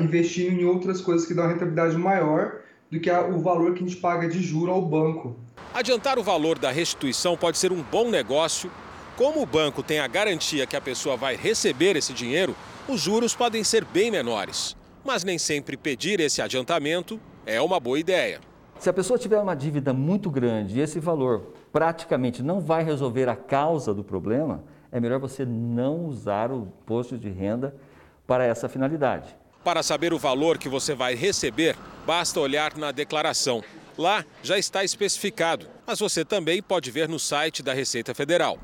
investindo 0.00 0.60
em 0.60 0.64
outras 0.64 1.00
coisas 1.00 1.26
que 1.26 1.34
dão 1.34 1.42
uma 1.42 1.50
rentabilidade 1.50 1.96
maior 1.96 2.61
do 2.92 3.00
que 3.00 3.10
o 3.10 3.38
valor 3.38 3.72
que 3.72 3.82
a 3.82 3.86
gente 3.86 3.98
paga 3.98 4.28
de 4.28 4.42
juro 4.42 4.70
ao 4.70 4.82
banco. 4.82 5.34
Adiantar 5.72 6.18
o 6.18 6.22
valor 6.22 6.58
da 6.58 6.70
restituição 6.70 7.38
pode 7.38 7.56
ser 7.56 7.72
um 7.72 7.82
bom 7.82 8.10
negócio. 8.10 8.70
Como 9.16 9.40
o 9.40 9.46
banco 9.46 9.82
tem 9.82 9.98
a 9.98 10.06
garantia 10.06 10.66
que 10.66 10.76
a 10.76 10.80
pessoa 10.80 11.16
vai 11.16 11.34
receber 11.34 11.96
esse 11.96 12.12
dinheiro, 12.12 12.54
os 12.86 13.00
juros 13.00 13.34
podem 13.34 13.64
ser 13.64 13.82
bem 13.82 14.10
menores. 14.10 14.76
Mas 15.02 15.24
nem 15.24 15.38
sempre 15.38 15.74
pedir 15.74 16.20
esse 16.20 16.42
adiantamento 16.42 17.18
é 17.46 17.58
uma 17.62 17.80
boa 17.80 17.98
ideia. 17.98 18.40
Se 18.78 18.90
a 18.90 18.92
pessoa 18.92 19.18
tiver 19.18 19.40
uma 19.40 19.54
dívida 19.54 19.94
muito 19.94 20.30
grande 20.30 20.78
e 20.78 20.82
esse 20.82 21.00
valor 21.00 21.54
praticamente 21.72 22.42
não 22.42 22.60
vai 22.60 22.84
resolver 22.84 23.26
a 23.26 23.36
causa 23.36 23.94
do 23.94 24.04
problema, 24.04 24.64
é 24.90 25.00
melhor 25.00 25.18
você 25.18 25.46
não 25.46 26.04
usar 26.04 26.52
o 26.52 26.68
imposto 26.82 27.16
de 27.16 27.30
renda 27.30 27.74
para 28.26 28.44
essa 28.44 28.68
finalidade. 28.68 29.34
Para 29.64 29.82
saber 29.82 30.12
o 30.12 30.18
valor 30.18 30.58
que 30.58 30.68
você 30.68 30.94
vai 30.94 31.14
receber, 31.14 31.76
basta 32.04 32.40
olhar 32.40 32.76
na 32.76 32.90
declaração. 32.90 33.62
Lá 33.96 34.24
já 34.42 34.58
está 34.58 34.82
especificado, 34.82 35.68
mas 35.86 36.00
você 36.00 36.24
também 36.24 36.60
pode 36.60 36.90
ver 36.90 37.08
no 37.08 37.18
site 37.18 37.62
da 37.62 37.72
Receita 37.72 38.14
Federal. 38.14 38.58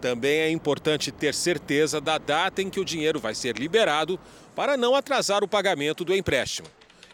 Também 0.00 0.40
é 0.40 0.50
importante 0.50 1.12
ter 1.12 1.32
certeza 1.32 2.00
da 2.00 2.18
data 2.18 2.60
em 2.60 2.68
que 2.68 2.80
o 2.80 2.84
dinheiro 2.84 3.20
vai 3.20 3.34
ser 3.34 3.56
liberado 3.56 4.18
para 4.54 4.76
não 4.76 4.94
atrasar 4.94 5.42
o 5.42 5.48
pagamento 5.48 6.04
do 6.04 6.14
empréstimo. 6.14 6.68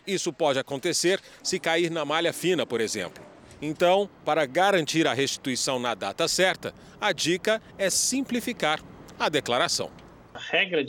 Isso 0.07 0.33
pode 0.33 0.59
acontecer 0.59 1.21
se 1.43 1.61
cair 1.61 1.91
na 1.91 2.05
malha 2.05 2.33
fina, 2.33 2.65
por 2.65 2.81
exemplo. 2.81 3.23
Então, 3.61 4.09
para 4.25 4.47
garantir 4.47 5.07
a 5.07 5.13
restituição 5.13 5.79
na 5.79 5.95
data 5.95 6.27
certa, 6.27 6.75
a 7.01 7.13
dica 7.13 7.61
é 7.77 7.91
simplificar 7.91 8.81
a 9.19 9.29
declaração. 9.29 9.91
A 10.33 10.39
regra 10.39 10.83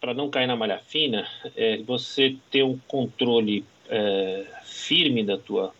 para 0.00 0.14
não 0.14 0.30
cair 0.30 0.46
na 0.46 0.56
malha 0.56 0.78
fina 0.78 1.26
é 1.56 1.78
você 1.78 2.36
ter 2.50 2.62
um 2.62 2.78
controle 2.86 3.64
é, 3.88 4.44
firme 4.64 5.24
da 5.24 5.38
tua, 5.38 5.74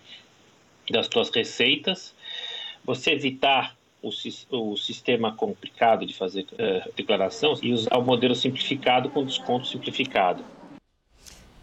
das 0.90 1.08
tuas 1.08 1.30
receitas, 1.30 2.14
você 2.84 3.12
evitar 3.12 3.76
o, 4.02 4.10
o 4.50 4.76
sistema 4.76 5.32
complicado 5.32 6.06
de 6.06 6.14
fazer 6.14 6.46
uh, 6.52 6.92
declaração 6.96 7.54
e 7.62 7.72
usar 7.72 7.96
o 7.96 8.02
modelo 8.02 8.34
simplificado 8.34 9.10
com 9.10 9.24
desconto 9.24 9.66
simplificado. 9.66 10.44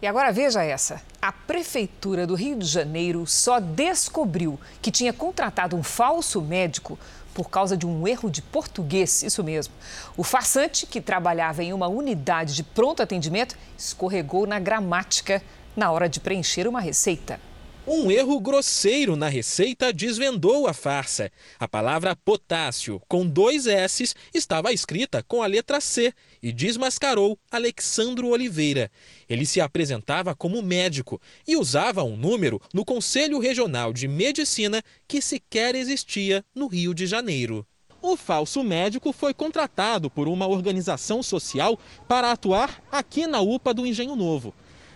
E 0.02 0.06
agora 0.06 0.30
veja 0.30 0.62
essa. 0.62 1.02
A 1.22 1.32
Prefeitura 1.32 2.26
do 2.26 2.34
Rio 2.34 2.58
de 2.58 2.66
Janeiro 2.66 3.26
só 3.26 3.58
descobriu 3.58 4.60
que 4.82 4.90
tinha 4.90 5.14
contratado 5.14 5.76
um 5.76 5.82
falso 5.82 6.42
médico 6.42 6.98
por 7.34 7.50
causa 7.50 7.76
de 7.76 7.86
um 7.86 8.06
erro 8.06 8.30
de 8.30 8.40
português, 8.40 9.22
isso 9.22 9.42
mesmo. 9.42 9.74
O 10.16 10.22
farsante, 10.22 10.86
que 10.86 11.00
trabalhava 11.00 11.62
em 11.62 11.72
uma 11.72 11.88
unidade 11.88 12.54
de 12.54 12.62
pronto 12.62 13.02
atendimento, 13.02 13.56
escorregou 13.76 14.46
na 14.46 14.58
gramática 14.60 15.42
na 15.76 15.90
hora 15.90 16.08
de 16.08 16.20
preencher 16.20 16.68
uma 16.68 16.80
receita. 16.80 17.40
Um 17.86 18.10
erro 18.10 18.40
grosseiro 18.40 19.14
na 19.14 19.28
receita 19.28 19.92
desvendou 19.92 20.66
a 20.66 20.72
farsa. 20.72 21.30
A 21.60 21.68
palavra 21.68 22.16
potássio, 22.16 23.02
com 23.06 23.26
dois 23.26 23.66
S's, 23.66 24.16
estava 24.32 24.72
escrita 24.72 25.22
com 25.22 25.42
a 25.42 25.46
letra 25.46 25.82
C 25.82 26.14
e 26.44 26.52
desmascarou 26.52 27.38
Alexandro 27.50 28.28
Oliveira. 28.28 28.90
Ele 29.26 29.46
se 29.46 29.62
apresentava 29.62 30.34
como 30.34 30.60
médico 30.60 31.18
e 31.48 31.56
usava 31.56 32.04
um 32.04 32.18
número 32.18 32.60
no 32.70 32.84
Conselho 32.84 33.38
Regional 33.38 33.94
de 33.94 34.06
Medicina 34.06 34.82
que 35.08 35.22
sequer 35.22 35.74
existia 35.74 36.44
no 36.54 36.66
Rio 36.66 36.92
de 36.92 37.06
Janeiro. 37.06 37.66
O 38.02 38.14
falso 38.14 38.62
médico 38.62 39.10
foi 39.10 39.32
contratado 39.32 40.10
por 40.10 40.28
uma 40.28 40.46
organização 40.46 41.22
social 41.22 41.78
para 42.06 42.30
atuar 42.30 42.78
aqui 42.92 43.26
na 43.26 43.40
UPA 43.40 43.72
do 43.72 43.86
Engenho 43.86 44.14
Novo. 44.14 44.52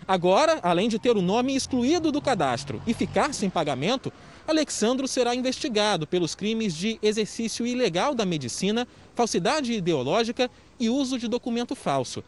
Agora, 0.07 0.59
além 0.63 0.87
de 0.87 0.99
ter 0.99 1.17
o 1.17 1.23
nome 1.23 1.57
excluído 1.57 2.13
do 2.13 2.21
cadastro 2.21 2.83
e 2.87 2.93
ficar 2.93 3.33
sem 3.33 3.49
pagamento, 3.49 4.13
Alexandro 4.47 5.09
será 5.09 5.35
investigado 5.35 6.07
pelos 6.07 6.35
crimes 6.35 6.75
de 6.75 6.99
exercício 7.03 7.67
ilegal 7.67 8.15
da 8.15 8.25
medicina, 8.25 8.89
falsidade 9.15 9.73
ideológica 9.73 10.51
e 10.79 10.88
uso 10.88 11.19
de 11.19 11.29
documento 11.29 11.75
falso. 11.75 12.23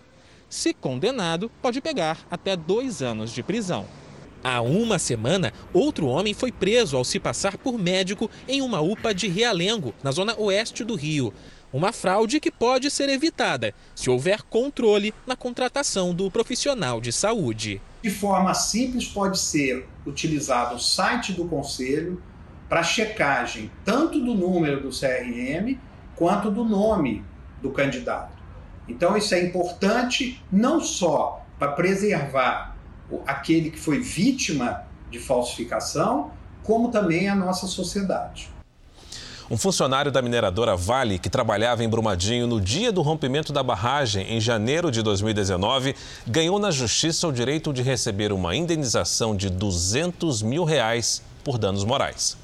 Se 0.48 0.74
condenado, 0.74 1.50
pode 1.62 1.80
pegar 1.80 2.26
até 2.30 2.56
dois 2.56 3.02
anos 3.02 3.30
de 3.30 3.42
prisão. 3.42 3.86
Há 4.42 4.62
uma 4.62 4.98
semana, 4.98 5.52
outro 5.72 6.06
homem 6.06 6.32
foi 6.32 6.50
preso 6.50 6.96
ao 6.96 7.04
se 7.04 7.20
passar 7.20 7.58
por 7.58 7.78
médico 7.78 8.30
em 8.48 8.62
uma 8.62 8.80
UPA 8.80 9.14
de 9.14 9.28
Realengo, 9.28 9.94
na 10.02 10.10
zona 10.10 10.34
oeste 10.38 10.82
do 10.82 10.94
Rio. 10.94 11.32
Uma 11.72 11.92
fraude 11.92 12.40
que 12.40 12.50
pode 12.50 12.90
ser 12.90 13.08
evitada 13.10 13.74
se 13.94 14.10
houver 14.10 14.42
controle 14.42 15.14
na 15.26 15.36
contratação 15.36 16.14
do 16.14 16.30
profissional 16.30 17.00
de 17.00 17.12
saúde. 17.12 17.80
De 18.02 18.10
forma 18.10 18.54
simples, 18.54 19.06
pode 19.06 19.38
ser 19.38 19.86
utilizado 20.06 20.74
o 20.74 20.80
site 20.80 21.32
do 21.32 21.44
Conselho 21.44 22.20
para 22.68 22.82
checagem 22.82 23.70
tanto 23.84 24.18
do 24.18 24.34
número 24.34 24.80
do 24.80 24.88
CRM 24.88 25.78
quanto 26.16 26.50
do 26.50 26.64
nome 26.64 27.22
do 27.60 27.70
candidato. 27.70 28.39
Então, 28.90 29.16
isso 29.16 29.34
é 29.34 29.42
importante 29.44 30.42
não 30.50 30.80
só 30.80 31.44
para 31.58 31.72
preservar 31.72 32.76
aquele 33.26 33.70
que 33.70 33.78
foi 33.78 34.00
vítima 34.00 34.82
de 35.10 35.18
falsificação, 35.18 36.32
como 36.62 36.90
também 36.90 37.28
a 37.28 37.34
nossa 37.34 37.66
sociedade. 37.66 38.50
Um 39.50 39.56
funcionário 39.56 40.12
da 40.12 40.22
mineradora 40.22 40.76
Vale, 40.76 41.18
que 41.18 41.28
trabalhava 41.28 41.82
em 41.82 41.88
Brumadinho 41.88 42.46
no 42.46 42.60
dia 42.60 42.92
do 42.92 43.02
rompimento 43.02 43.52
da 43.52 43.62
barragem, 43.62 44.24
em 44.32 44.40
janeiro 44.40 44.90
de 44.92 45.02
2019, 45.02 45.94
ganhou 46.26 46.58
na 46.58 46.70
justiça 46.70 47.26
o 47.26 47.32
direito 47.32 47.72
de 47.72 47.82
receber 47.82 48.32
uma 48.32 48.54
indenização 48.54 49.34
de 49.34 49.50
200 49.50 50.42
mil 50.42 50.62
reais 50.62 51.22
por 51.42 51.58
danos 51.58 51.84
morais. 51.84 52.36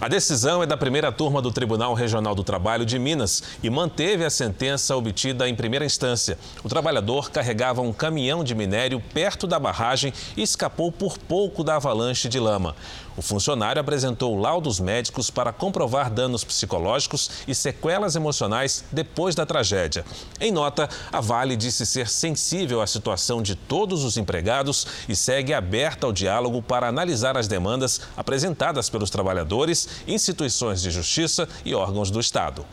A 0.00 0.06
decisão 0.06 0.62
é 0.62 0.66
da 0.66 0.76
primeira 0.76 1.10
turma 1.10 1.42
do 1.42 1.50
Tribunal 1.50 1.92
Regional 1.92 2.32
do 2.32 2.44
Trabalho 2.44 2.86
de 2.86 3.00
Minas 3.00 3.42
e 3.60 3.68
manteve 3.68 4.24
a 4.24 4.30
sentença 4.30 4.94
obtida 4.94 5.48
em 5.48 5.56
primeira 5.56 5.84
instância. 5.84 6.38
O 6.62 6.68
trabalhador 6.68 7.32
carregava 7.32 7.82
um 7.82 7.92
caminhão 7.92 8.44
de 8.44 8.54
minério 8.54 9.02
perto 9.12 9.44
da 9.44 9.58
barragem 9.58 10.12
e 10.36 10.42
escapou 10.42 10.92
por 10.92 11.18
pouco 11.18 11.64
da 11.64 11.76
avalanche 11.76 12.28
de 12.28 12.38
lama. 12.38 12.76
O 13.18 13.22
funcionário 13.22 13.80
apresentou 13.80 14.38
laudos 14.38 14.78
médicos 14.78 15.28
para 15.28 15.52
comprovar 15.52 16.08
danos 16.08 16.44
psicológicos 16.44 17.28
e 17.48 17.54
sequelas 17.54 18.14
emocionais 18.14 18.84
depois 18.92 19.34
da 19.34 19.44
tragédia. 19.44 20.04
Em 20.40 20.52
nota, 20.52 20.88
a 21.10 21.20
Vale 21.20 21.56
disse 21.56 21.84
ser 21.84 22.08
sensível 22.08 22.80
à 22.80 22.86
situação 22.86 23.42
de 23.42 23.56
todos 23.56 24.04
os 24.04 24.16
empregados 24.16 24.86
e 25.08 25.16
segue 25.16 25.52
aberta 25.52 26.06
ao 26.06 26.12
diálogo 26.12 26.62
para 26.62 26.86
analisar 26.86 27.36
as 27.36 27.48
demandas 27.48 28.02
apresentadas 28.16 28.88
pelos 28.88 29.10
trabalhadores, 29.10 29.88
instituições 30.06 30.80
de 30.80 30.92
justiça 30.92 31.48
e 31.64 31.74
órgãos 31.74 32.12
do 32.12 32.20
Estado. 32.20 32.64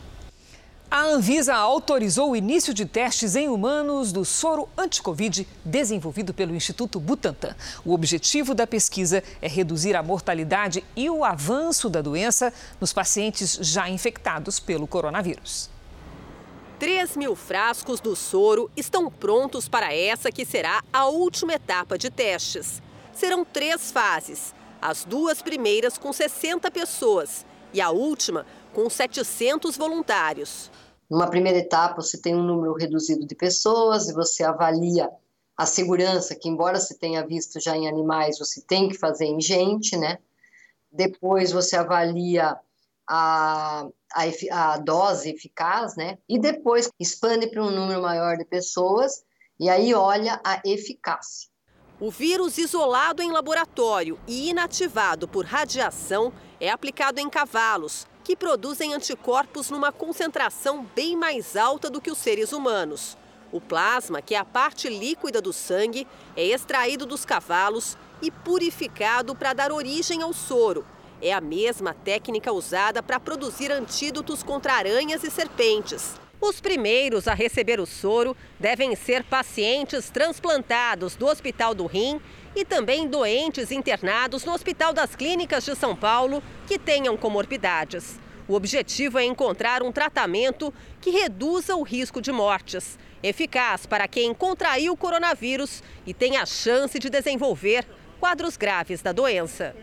A 0.96 1.02
Anvisa 1.02 1.54
autorizou 1.54 2.30
o 2.30 2.36
início 2.36 2.72
de 2.72 2.86
testes 2.86 3.36
em 3.36 3.50
humanos 3.50 4.12
do 4.12 4.24
soro 4.24 4.66
anti-Covid 4.78 5.46
desenvolvido 5.62 6.32
pelo 6.32 6.54
Instituto 6.54 6.98
Butantan. 6.98 7.54
O 7.84 7.92
objetivo 7.92 8.54
da 8.54 8.66
pesquisa 8.66 9.22
é 9.42 9.46
reduzir 9.46 9.94
a 9.94 10.02
mortalidade 10.02 10.82
e 10.96 11.10
o 11.10 11.22
avanço 11.22 11.90
da 11.90 12.00
doença 12.00 12.50
nos 12.80 12.94
pacientes 12.94 13.58
já 13.60 13.90
infectados 13.90 14.58
pelo 14.58 14.86
coronavírus. 14.86 15.68
3 16.78 17.14
mil 17.14 17.36
frascos 17.36 18.00
do 18.00 18.16
soro 18.16 18.70
estão 18.74 19.10
prontos 19.10 19.68
para 19.68 19.92
essa 19.94 20.32
que 20.32 20.46
será 20.46 20.82
a 20.90 21.04
última 21.08 21.52
etapa 21.52 21.98
de 21.98 22.08
testes. 22.08 22.80
Serão 23.12 23.44
três 23.44 23.92
fases: 23.92 24.54
as 24.80 25.04
duas 25.04 25.42
primeiras 25.42 25.98
com 25.98 26.10
60 26.10 26.70
pessoas 26.70 27.44
e 27.74 27.82
a 27.82 27.90
última 27.90 28.46
com 28.72 28.88
700 28.88 29.76
voluntários. 29.76 30.70
Numa 31.08 31.28
primeira 31.28 31.58
etapa, 31.58 32.02
você 32.02 32.20
tem 32.20 32.34
um 32.34 32.42
número 32.42 32.74
reduzido 32.74 33.26
de 33.26 33.34
pessoas 33.34 34.08
e 34.08 34.12
você 34.12 34.42
avalia 34.42 35.10
a 35.56 35.64
segurança, 35.64 36.34
que 36.34 36.48
embora 36.48 36.78
se 36.78 36.98
tenha 36.98 37.26
visto 37.26 37.58
já 37.60 37.76
em 37.76 37.88
animais, 37.88 38.38
você 38.38 38.60
tem 38.60 38.88
que 38.88 38.98
fazer 38.98 39.24
em 39.24 39.40
gente, 39.40 39.96
né? 39.96 40.18
Depois 40.92 41.52
você 41.52 41.76
avalia 41.76 42.58
a, 43.08 43.86
a, 44.12 44.24
a 44.50 44.78
dose 44.78 45.30
eficaz, 45.30 45.96
né? 45.96 46.18
E 46.28 46.38
depois 46.38 46.90
expande 46.98 47.46
para 47.46 47.62
um 47.62 47.70
número 47.70 48.02
maior 48.02 48.36
de 48.36 48.44
pessoas 48.44 49.24
e 49.58 49.68
aí 49.70 49.94
olha 49.94 50.40
a 50.44 50.60
eficácia. 50.64 51.48
O 51.98 52.10
vírus 52.10 52.58
isolado 52.58 53.22
em 53.22 53.32
laboratório 53.32 54.18
e 54.28 54.50
inativado 54.50 55.26
por 55.26 55.46
radiação 55.46 56.30
é 56.60 56.68
aplicado 56.68 57.18
em 57.18 57.30
cavalos, 57.30 58.06
que 58.26 58.34
produzem 58.34 58.92
anticorpos 58.92 59.70
numa 59.70 59.92
concentração 59.92 60.84
bem 60.96 61.14
mais 61.14 61.56
alta 61.56 61.88
do 61.88 62.00
que 62.00 62.10
os 62.10 62.18
seres 62.18 62.52
humanos. 62.52 63.16
O 63.52 63.60
plasma, 63.60 64.20
que 64.20 64.34
é 64.34 64.38
a 64.38 64.44
parte 64.44 64.88
líquida 64.88 65.40
do 65.40 65.52
sangue, 65.52 66.08
é 66.36 66.44
extraído 66.44 67.06
dos 67.06 67.24
cavalos 67.24 67.96
e 68.20 68.32
purificado 68.32 69.32
para 69.32 69.52
dar 69.52 69.70
origem 69.70 70.22
ao 70.22 70.32
soro. 70.32 70.84
É 71.22 71.32
a 71.32 71.40
mesma 71.40 71.94
técnica 71.94 72.52
usada 72.52 73.00
para 73.00 73.20
produzir 73.20 73.70
antídotos 73.70 74.42
contra 74.42 74.72
aranhas 74.72 75.22
e 75.22 75.30
serpentes. 75.30 76.16
Os 76.40 76.60
primeiros 76.60 77.26
a 77.26 77.34
receber 77.34 77.80
o 77.80 77.86
soro 77.86 78.36
devem 78.60 78.94
ser 78.94 79.24
pacientes 79.24 80.10
transplantados 80.10 81.16
do 81.16 81.26
Hospital 81.26 81.74
do 81.74 81.86
Rim 81.86 82.20
e 82.54 82.64
também 82.64 83.08
doentes 83.08 83.70
internados 83.70 84.44
no 84.44 84.52
Hospital 84.52 84.92
das 84.92 85.16
Clínicas 85.16 85.64
de 85.64 85.74
São 85.74 85.96
Paulo 85.96 86.42
que 86.66 86.78
tenham 86.78 87.16
comorbidades. 87.16 88.20
O 88.46 88.54
objetivo 88.54 89.18
é 89.18 89.24
encontrar 89.24 89.82
um 89.82 89.90
tratamento 89.90 90.72
que 91.00 91.10
reduza 91.10 91.74
o 91.74 91.82
risco 91.82 92.20
de 92.20 92.30
mortes, 92.30 92.96
eficaz 93.22 93.86
para 93.86 94.06
quem 94.06 94.32
contraiu 94.32 94.92
o 94.92 94.96
coronavírus 94.96 95.82
e 96.06 96.14
tem 96.14 96.36
a 96.36 96.46
chance 96.46 96.98
de 96.98 97.10
desenvolver 97.10 97.84
quadros 98.20 98.56
graves 98.56 99.02
da 99.02 99.10
doença. 99.10 99.74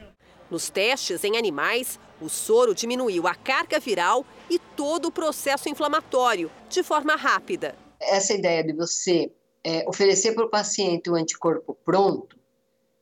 Nos 0.49 0.69
testes 0.69 1.23
em 1.23 1.35
animais, 1.35 1.99
o 2.21 2.29
soro 2.29 2.73
diminuiu 2.73 3.27
a 3.27 3.35
carga 3.35 3.79
viral 3.79 4.25
e 4.49 4.59
todo 4.59 5.07
o 5.07 5.11
processo 5.11 5.69
inflamatório 5.69 6.51
de 6.69 6.83
forma 6.83 7.15
rápida. 7.15 7.75
Essa 7.99 8.33
ideia 8.33 8.63
de 8.63 8.73
você 8.73 9.31
é, 9.63 9.87
oferecer 9.87 10.33
para 10.33 10.45
o 10.45 10.49
paciente 10.49 11.09
o 11.09 11.15
anticorpo 11.15 11.77
pronto, 11.85 12.37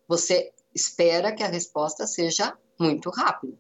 você 0.08 0.52
espera 0.74 1.32
que 1.32 1.44
a 1.44 1.48
resposta 1.48 2.06
seja 2.06 2.56
muito 2.80 3.10
rápida, 3.10 3.54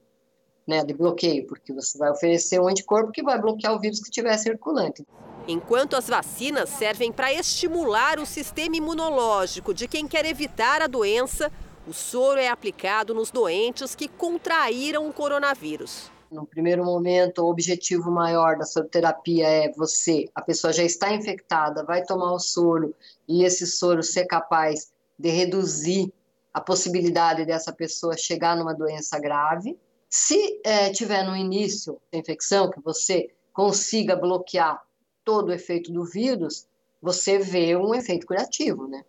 né, 0.67 0.83
de 0.83 0.93
bloqueio, 0.93 1.45
porque 1.47 1.73
você 1.73 1.97
vai 1.97 2.11
oferecer 2.11 2.59
um 2.59 2.67
anticorpo 2.67 3.11
que 3.11 3.23
vai 3.23 3.39
bloquear 3.39 3.73
o 3.73 3.79
vírus 3.79 3.99
que 3.99 4.05
estiver 4.05 4.37
circulante. 4.37 5.05
Enquanto 5.47 5.95
as 5.95 6.07
vacinas 6.07 6.69
servem 6.69 7.11
para 7.11 7.33
estimular 7.33 8.19
o 8.19 8.25
sistema 8.25 8.75
imunológico 8.75 9.73
de 9.73 9.87
quem 9.87 10.07
quer 10.07 10.25
evitar 10.25 10.81
a 10.81 10.87
doença, 10.87 11.51
o 11.91 11.93
soro 11.93 12.39
é 12.39 12.47
aplicado 12.47 13.13
nos 13.13 13.31
doentes 13.31 13.95
que 13.95 14.07
contraíram 14.07 15.09
o 15.09 15.13
coronavírus. 15.13 16.09
No 16.31 16.45
primeiro 16.45 16.85
momento, 16.85 17.39
o 17.39 17.49
objetivo 17.49 18.09
maior 18.09 18.57
da 18.57 18.63
soroterapia 18.63 19.45
é 19.45 19.71
você, 19.73 20.29
a 20.33 20.41
pessoa 20.41 20.71
já 20.71 20.83
está 20.83 21.13
infectada, 21.13 21.83
vai 21.83 22.01
tomar 22.05 22.31
o 22.31 22.39
soro 22.39 22.95
e 23.27 23.43
esse 23.43 23.67
soro 23.67 24.01
ser 24.01 24.25
capaz 24.25 24.89
de 25.19 25.29
reduzir 25.29 26.13
a 26.53 26.61
possibilidade 26.61 27.43
dessa 27.43 27.73
pessoa 27.73 28.15
chegar 28.15 28.55
numa 28.55 28.73
doença 28.73 29.19
grave. 29.19 29.77
Se 30.09 30.61
é, 30.63 30.91
tiver 30.91 31.25
no 31.25 31.35
início 31.35 31.99
da 32.09 32.19
infecção, 32.19 32.69
que 32.69 32.79
você 32.79 33.29
consiga 33.51 34.15
bloquear 34.15 34.81
todo 35.25 35.49
o 35.49 35.53
efeito 35.53 35.91
do 35.91 36.05
vírus, 36.05 36.65
você 37.01 37.37
vê 37.37 37.75
um 37.75 37.93
efeito 37.93 38.25
curativo, 38.25 38.87
né? 38.87 39.03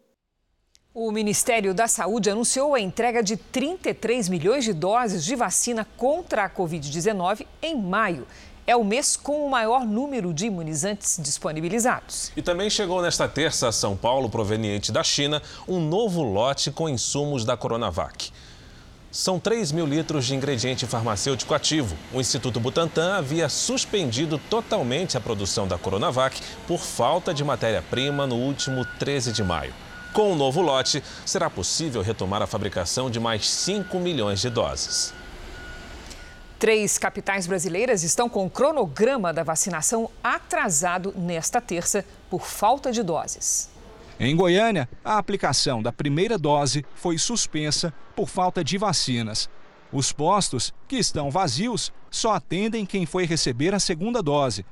O 0.95 1.11
Ministério 1.11 1.73
da 1.73 1.89
Saúde 1.89 2.29
anunciou 2.29 2.75
a 2.75 2.81
entrega 2.81 3.23
de 3.23 3.35
33 3.35 4.29
milhões 4.29 4.63
de 4.63 4.75
doses 4.75 5.25
de 5.25 5.35
vacina 5.35 5.87
contra 5.97 6.45
a 6.45 6.51
Covid-19 6.51 7.47
em 7.63 7.81
maio. 7.81 8.27
É 8.67 8.77
o 8.77 8.85
mês 8.85 9.17
com 9.17 9.47
o 9.47 9.51
maior 9.51 9.87
número 9.87 10.35
de 10.35 10.45
imunizantes 10.45 11.19
disponibilizados. 11.19 12.31
E 12.37 12.43
também 12.43 12.69
chegou 12.69 13.01
nesta 13.01 13.27
terça 13.27 13.69
a 13.69 13.73
São 13.73 13.97
Paulo, 13.97 14.29
proveniente 14.29 14.93
da 14.93 15.03
China, 15.03 15.41
um 15.67 15.81
novo 15.81 16.23
lote 16.23 16.71
com 16.71 16.91
insumos 16.91 17.43
da 17.43 17.57
Coronavac. 17.57 18.31
São 19.11 19.41
3 19.41 19.73
mil 19.73 19.87
litros 19.87 20.27
de 20.27 20.35
ingrediente 20.35 20.87
farmacêutico 20.87 21.55
ativo. 21.55 21.97
O 22.13 22.21
Instituto 22.21 22.61
Butantan 22.61 23.15
havia 23.15 23.49
suspendido 23.49 24.39
totalmente 24.51 25.17
a 25.17 25.21
produção 25.23 25.67
da 25.67 25.79
Coronavac 25.79 26.39
por 26.69 26.81
falta 26.81 27.33
de 27.33 27.43
matéria-prima 27.43 28.27
no 28.27 28.37
último 28.37 28.85
13 28.99 29.33
de 29.33 29.43
maio. 29.43 29.73
Com 30.13 30.33
o 30.33 30.37
novo 30.37 30.61
lote, 30.61 31.03
será 31.25 31.49
possível 31.49 32.03
retomar 32.03 32.43
a 32.43 32.47
fabricação 32.47 33.11
de 33.11 33.19
mais 33.19 33.49
5 33.49 33.99
milhões 33.99 34.41
de 34.41 34.51
doses. 34.51 35.15
Três 36.59 36.99
capitais 36.99 37.47
brasileiras 37.47 38.03
estão 38.03 38.29
com 38.29 38.45
o 38.47 38.51
cronograma 38.51 39.33
da 39.33 39.43
vacinação 39.43 40.11
atrasado 40.23 41.15
nesta 41.17 41.61
terça 41.61 42.05
por 42.31 42.47
falta 42.47 42.93
de 42.93 43.03
doses. 43.03 43.71
Em 44.21 44.37
Goiânia, 44.37 44.89
a 45.03 45.17
aplicação 45.17 45.83
da 45.83 45.91
primeira 45.91 46.39
dose 46.39 46.85
foi 46.95 47.17
suspensa 47.17 47.93
por 48.15 48.29
falta 48.29 48.63
de 48.63 48.77
vacinas. 48.77 49.49
Os 49.91 50.13
postos, 50.13 50.75
que 50.87 50.97
estão 50.97 51.31
vazios, 51.31 51.91
só 52.11 52.33
atendem 52.35 52.85
quem 52.85 53.07
foi 53.07 53.25
receber 53.25 53.75
a 53.75 53.81
segunda 53.81 54.23
dose. 54.23 54.65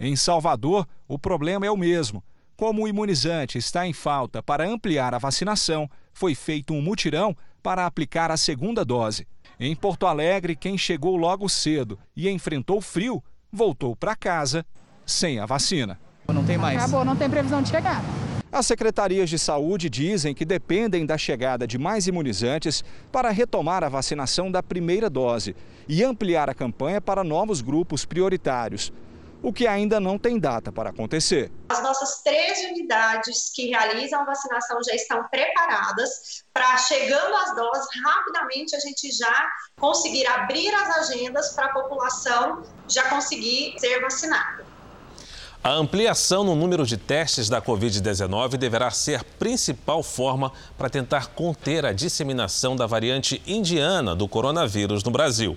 Em 0.00 0.16
Salvador, 0.16 0.88
o 1.06 1.18
problema 1.18 1.66
é 1.66 1.70
o 1.70 1.76
mesmo. 1.76 2.24
Como 2.56 2.84
o 2.84 2.88
imunizante 2.88 3.58
está 3.58 3.86
em 3.86 3.92
falta 3.92 4.42
para 4.42 4.66
ampliar 4.66 5.14
a 5.14 5.18
vacinação, 5.18 5.90
foi 6.10 6.34
feito 6.34 6.72
um 6.72 6.80
mutirão 6.80 7.36
para 7.62 7.84
aplicar 7.84 8.30
a 8.30 8.36
segunda 8.38 8.82
dose. 8.82 9.26
Em 9.60 9.76
Porto 9.76 10.06
Alegre, 10.06 10.56
quem 10.56 10.78
chegou 10.78 11.16
logo 11.16 11.50
cedo 11.50 11.98
e 12.16 12.30
enfrentou 12.30 12.80
frio 12.80 13.22
voltou 13.52 13.94
para 13.94 14.16
casa 14.16 14.64
sem 15.04 15.38
a 15.38 15.44
vacina. 15.44 16.00
Não 16.32 16.44
tem 16.44 16.56
mais. 16.56 16.78
Acabou, 16.78 17.04
não 17.04 17.14
tem 17.14 17.28
previsão 17.28 17.60
de 17.60 17.68
chegar. 17.68 18.02
As 18.50 18.66
secretarias 18.66 19.28
de 19.28 19.38
saúde 19.38 19.90
dizem 19.90 20.34
que 20.34 20.44
dependem 20.44 21.04
da 21.04 21.18
chegada 21.18 21.66
de 21.66 21.76
mais 21.76 22.06
imunizantes 22.06 22.82
para 23.12 23.30
retomar 23.30 23.84
a 23.84 23.88
vacinação 23.88 24.50
da 24.50 24.62
primeira 24.62 25.10
dose 25.10 25.54
e 25.86 26.02
ampliar 26.02 26.48
a 26.48 26.54
campanha 26.54 27.02
para 27.02 27.22
novos 27.22 27.60
grupos 27.60 28.06
prioritários 28.06 28.90
o 29.46 29.52
que 29.52 29.64
ainda 29.64 30.00
não 30.00 30.18
tem 30.18 30.40
data 30.40 30.72
para 30.72 30.90
acontecer. 30.90 31.52
As 31.68 31.80
nossas 31.80 32.20
três 32.24 32.68
unidades 32.68 33.52
que 33.54 33.68
realizam 33.68 34.22
a 34.22 34.24
vacinação 34.24 34.76
já 34.82 34.92
estão 34.92 35.22
preparadas 35.28 36.42
para, 36.52 36.76
chegando 36.78 37.32
às 37.32 37.54
doses, 37.54 37.86
rapidamente 38.04 38.74
a 38.74 38.80
gente 38.80 39.08
já 39.12 39.48
conseguir 39.78 40.26
abrir 40.26 40.74
as 40.74 40.96
agendas 40.98 41.52
para 41.52 41.66
a 41.66 41.72
população 41.74 42.64
já 42.88 43.08
conseguir 43.08 43.76
ser 43.78 44.00
vacinada. 44.00 44.66
A 45.62 45.70
ampliação 45.70 46.42
no 46.42 46.56
número 46.56 46.84
de 46.84 46.96
testes 46.96 47.48
da 47.48 47.62
Covid-19 47.62 48.56
deverá 48.56 48.90
ser 48.90 49.20
a 49.20 49.24
principal 49.38 50.02
forma 50.02 50.50
para 50.76 50.90
tentar 50.90 51.28
conter 51.28 51.86
a 51.86 51.92
disseminação 51.92 52.74
da 52.74 52.86
variante 52.86 53.40
indiana 53.46 54.16
do 54.16 54.26
coronavírus 54.26 55.04
no 55.04 55.12
Brasil. 55.12 55.56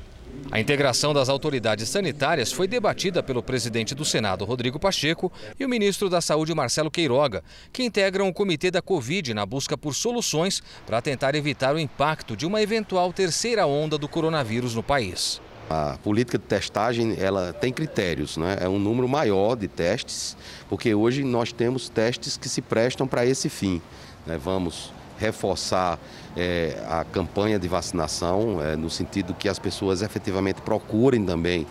A 0.52 0.60
integração 0.60 1.13
das 1.13 1.30
autoridades 1.30 1.88
sanitárias 1.89 2.52
foi 2.52 2.68
debatida 2.68 3.22
pelo 3.22 3.44
presidente 3.44 3.94
do 3.94 4.04
Senado, 4.04 4.46
Rodrigo 4.46 4.80
Pacheco, 4.80 5.32
e 5.60 5.63
o 5.63 5.70
ministro 5.70 6.10
da 6.10 6.22
Saúde, 6.22 6.56
Marcelo 6.56 6.89
Queiroga, 6.89 7.44
que 7.72 7.84
integram 7.84 8.28
o 8.28 8.34
comitê 8.34 8.72
da 8.72 8.82
Covid 8.82 9.34
na 9.34 9.46
busca 9.46 9.78
por 9.78 9.94
soluções 9.94 10.63
para 10.88 11.02
tentar 11.02 11.36
evitar 11.36 11.76
o 11.76 11.80
impacto 11.80 12.36
de 12.36 12.48
uma 12.48 12.62
eventual 12.62 13.13
terceira 13.13 13.68
onda 13.68 13.96
do 13.96 14.08
coronavírus 14.08 14.74
no 14.74 14.82
país. 14.82 15.39
A 15.70 16.00
política 16.04 16.39
de 16.39 16.46
testagem 16.46 17.15
ela 17.20 17.54
tem 17.54 17.72
critérios, 17.72 18.36
né? 18.38 18.58
é 18.60 18.68
um 18.68 18.80
número 18.80 19.08
maior 19.08 19.56
de 19.56 19.68
testes, 19.68 20.36
porque 20.68 20.96
hoje 20.96 21.24
nós 21.24 21.52
temos 21.52 21.89
testes 21.89 22.38
que 22.38 22.50
se 22.50 22.60
prestam 22.60 23.08
para 23.08 23.24
esse 23.24 23.50
fim. 23.50 23.80
Né? 24.26 24.36
Vamos 24.44 24.92
reforçar 25.20 26.00
é, 26.36 26.82
a 26.88 27.04
campanha 27.04 27.60
de 27.60 27.68
vacinação, 27.68 28.63
é, 28.63 28.76
no 28.76 28.89
sentido 28.89 29.34
que 29.34 29.50
as 29.50 29.60
pessoas 29.60 30.02
efetivamente 30.02 30.62
procurem 30.62 31.26
também 31.26 31.65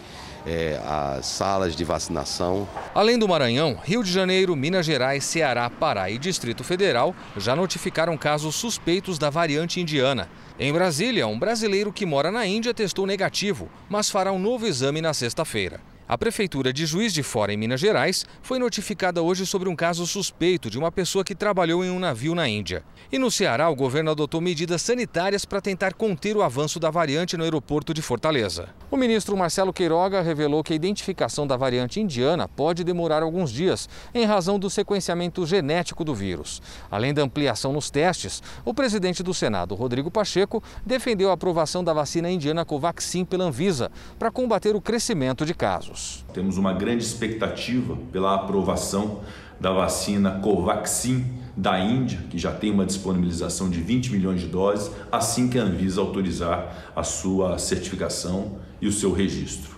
é, 0.46 0.80
as 0.84 1.26
salas 1.26 1.76
de 1.76 1.84
vacinação. 1.84 2.66
Além 2.94 3.18
do 3.18 3.28
Maranhão, 3.28 3.78
Rio 3.82 4.02
de 4.02 4.10
Janeiro, 4.10 4.56
Minas 4.56 4.86
Gerais, 4.86 5.24
Ceará, 5.24 5.68
Pará 5.68 6.10
e 6.10 6.18
Distrito 6.18 6.64
Federal 6.64 7.14
já 7.36 7.54
notificaram 7.54 8.16
casos 8.16 8.54
suspeitos 8.54 9.18
da 9.18 9.30
variante 9.30 9.80
indiana. 9.80 10.28
Em 10.58 10.72
Brasília, 10.72 11.26
um 11.26 11.38
brasileiro 11.38 11.92
que 11.92 12.06
mora 12.06 12.32
na 12.32 12.46
Índia 12.46 12.74
testou 12.74 13.06
negativo, 13.06 13.68
mas 13.88 14.10
fará 14.10 14.32
um 14.32 14.38
novo 14.38 14.66
exame 14.66 15.00
na 15.00 15.14
sexta-feira. 15.14 15.80
A 16.08 16.16
Prefeitura 16.16 16.72
de 16.72 16.86
Juiz 16.86 17.12
de 17.12 17.22
Fora, 17.22 17.52
em 17.52 17.56
Minas 17.58 17.78
Gerais, 17.78 18.24
foi 18.40 18.58
notificada 18.58 19.20
hoje 19.20 19.44
sobre 19.44 19.68
um 19.68 19.76
caso 19.76 20.06
suspeito 20.06 20.70
de 20.70 20.78
uma 20.78 20.90
pessoa 20.90 21.22
que 21.22 21.34
trabalhou 21.34 21.84
em 21.84 21.90
um 21.90 21.98
navio 21.98 22.34
na 22.34 22.48
Índia. 22.48 22.82
E 23.12 23.18
no 23.18 23.30
Ceará, 23.30 23.68
o 23.68 23.76
governo 23.76 24.10
adotou 24.10 24.40
medidas 24.40 24.80
sanitárias 24.80 25.44
para 25.44 25.60
tentar 25.60 25.92
conter 25.92 26.34
o 26.34 26.42
avanço 26.42 26.80
da 26.80 26.88
variante 26.88 27.36
no 27.36 27.44
aeroporto 27.44 27.92
de 27.92 28.00
Fortaleza. 28.00 28.70
O 28.90 28.96
ministro 28.96 29.36
Marcelo 29.36 29.70
Queiroga 29.70 30.22
revelou 30.22 30.64
que 30.64 30.72
a 30.72 30.76
identificação 30.76 31.46
da 31.46 31.58
variante 31.58 32.00
indiana 32.00 32.48
pode 32.48 32.84
demorar 32.84 33.22
alguns 33.22 33.50
dias, 33.50 33.86
em 34.14 34.24
razão 34.24 34.58
do 34.58 34.70
sequenciamento 34.70 35.44
genético 35.44 36.04
do 36.04 36.14
vírus. 36.14 36.62
Além 36.90 37.12
da 37.12 37.20
ampliação 37.20 37.70
nos 37.70 37.90
testes, 37.90 38.42
o 38.64 38.72
presidente 38.72 39.22
do 39.22 39.34
Senado, 39.34 39.74
Rodrigo 39.74 40.10
Pacheco, 40.10 40.62
defendeu 40.86 41.28
a 41.28 41.34
aprovação 41.34 41.84
da 41.84 41.92
vacina 41.92 42.30
indiana 42.30 42.64
Covaxin 42.64 43.26
pela 43.26 43.44
Anvisa 43.44 43.92
para 44.18 44.30
combater 44.30 44.74
o 44.74 44.80
crescimento 44.80 45.44
de 45.44 45.52
casos. 45.52 45.97
Temos 46.32 46.58
uma 46.58 46.72
grande 46.72 47.04
expectativa 47.04 47.96
pela 48.12 48.34
aprovação 48.34 49.20
da 49.60 49.72
vacina 49.72 50.38
Covaxin 50.40 51.24
da 51.56 51.80
Índia, 51.80 52.20
que 52.30 52.38
já 52.38 52.52
tem 52.52 52.70
uma 52.70 52.86
disponibilização 52.86 53.68
de 53.68 53.80
20 53.80 54.12
milhões 54.12 54.40
de 54.40 54.46
doses, 54.46 54.90
assim 55.10 55.48
que 55.48 55.58
a 55.58 55.62
Anvisa 55.62 56.00
autorizar 56.00 56.92
a 56.94 57.02
sua 57.02 57.58
certificação 57.58 58.58
e 58.80 58.86
o 58.86 58.92
seu 58.92 59.12
registro. 59.12 59.77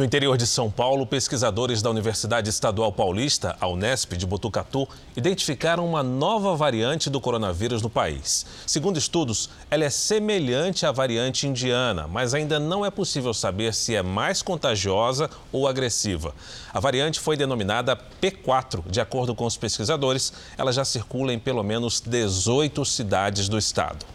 No 0.00 0.06
interior 0.06 0.38
de 0.38 0.46
São 0.46 0.70
Paulo, 0.70 1.06
pesquisadores 1.06 1.82
da 1.82 1.90
Universidade 1.90 2.48
Estadual 2.48 2.90
Paulista, 2.90 3.54
a 3.60 3.68
Unesp 3.68 4.14
de 4.14 4.24
Botucatu, 4.24 4.88
identificaram 5.14 5.86
uma 5.86 6.02
nova 6.02 6.56
variante 6.56 7.10
do 7.10 7.20
coronavírus 7.20 7.82
no 7.82 7.90
país. 7.90 8.46
Segundo 8.66 8.96
estudos, 8.96 9.50
ela 9.70 9.84
é 9.84 9.90
semelhante 9.90 10.86
à 10.86 10.90
variante 10.90 11.46
indiana, 11.46 12.08
mas 12.08 12.32
ainda 12.32 12.58
não 12.58 12.82
é 12.82 12.90
possível 12.90 13.34
saber 13.34 13.74
se 13.74 13.94
é 13.94 14.02
mais 14.02 14.40
contagiosa 14.40 15.28
ou 15.52 15.68
agressiva. 15.68 16.34
A 16.72 16.80
variante 16.80 17.20
foi 17.20 17.36
denominada 17.36 17.94
P4. 17.94 18.82
De 18.90 19.02
acordo 19.02 19.34
com 19.34 19.44
os 19.44 19.58
pesquisadores, 19.58 20.32
ela 20.56 20.72
já 20.72 20.82
circula 20.82 21.30
em 21.30 21.38
pelo 21.38 21.62
menos 21.62 22.00
18 22.00 22.86
cidades 22.86 23.50
do 23.50 23.58
estado. 23.58 24.06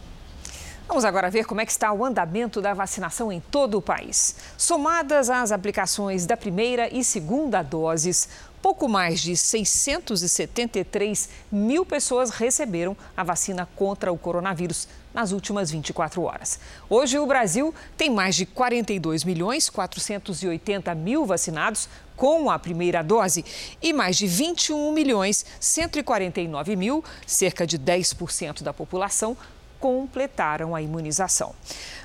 Vamos 0.88 1.04
agora 1.04 1.32
ver 1.32 1.46
como 1.46 1.62
é 1.62 1.66
que 1.66 1.72
está 1.72 1.92
o 1.92 2.06
andamento 2.06 2.62
da 2.62 2.74
vacinação 2.74 3.32
em 3.32 3.40
todo 3.40 3.80
o 3.80 3.82
país. 3.82 4.36
Somadas 4.56 5.32
as 5.32 5.52
aplicações 5.52 6.28
da 6.28 6.38
primeira 6.38 6.88
e 6.96 7.04
segunda 7.04 7.64
doses, 7.64 8.30
pouco 8.62 8.88
mais 8.88 9.20
de 9.20 9.36
673 9.36 11.30
mil 11.52 11.86
pessoas 11.88 12.30
receberam 12.30 12.96
a 13.18 13.24
vacina 13.24 13.68
contra 13.76 14.14
o 14.14 14.18
coronavírus 14.18 14.88
nas 15.12 15.32
últimas 15.32 15.72
24 15.72 16.22
horas. 16.22 16.60
Hoje, 16.88 17.18
o 17.18 17.26
Brasil 17.26 17.74
tem 17.98 18.12
mais 18.12 18.36
de 18.36 18.46
42 18.46 19.24
milhões 19.24 19.70
480 19.72 20.94
mil 20.94 21.26
vacinados 21.26 21.90
com 22.16 22.52
a 22.52 22.60
primeira 22.60 23.04
dose 23.04 23.44
e 23.82 23.92
mais 23.92 24.18
de 24.18 24.28
21 24.28 24.92
milhões 24.92 25.46
149 25.60 26.76
mil, 26.76 27.04
cerca 27.26 27.66
de 27.66 27.80
10% 27.80 28.62
da 28.62 28.74
população, 28.74 29.36
completaram 29.80 30.76
a 30.76 30.82
imunização. 30.82 31.54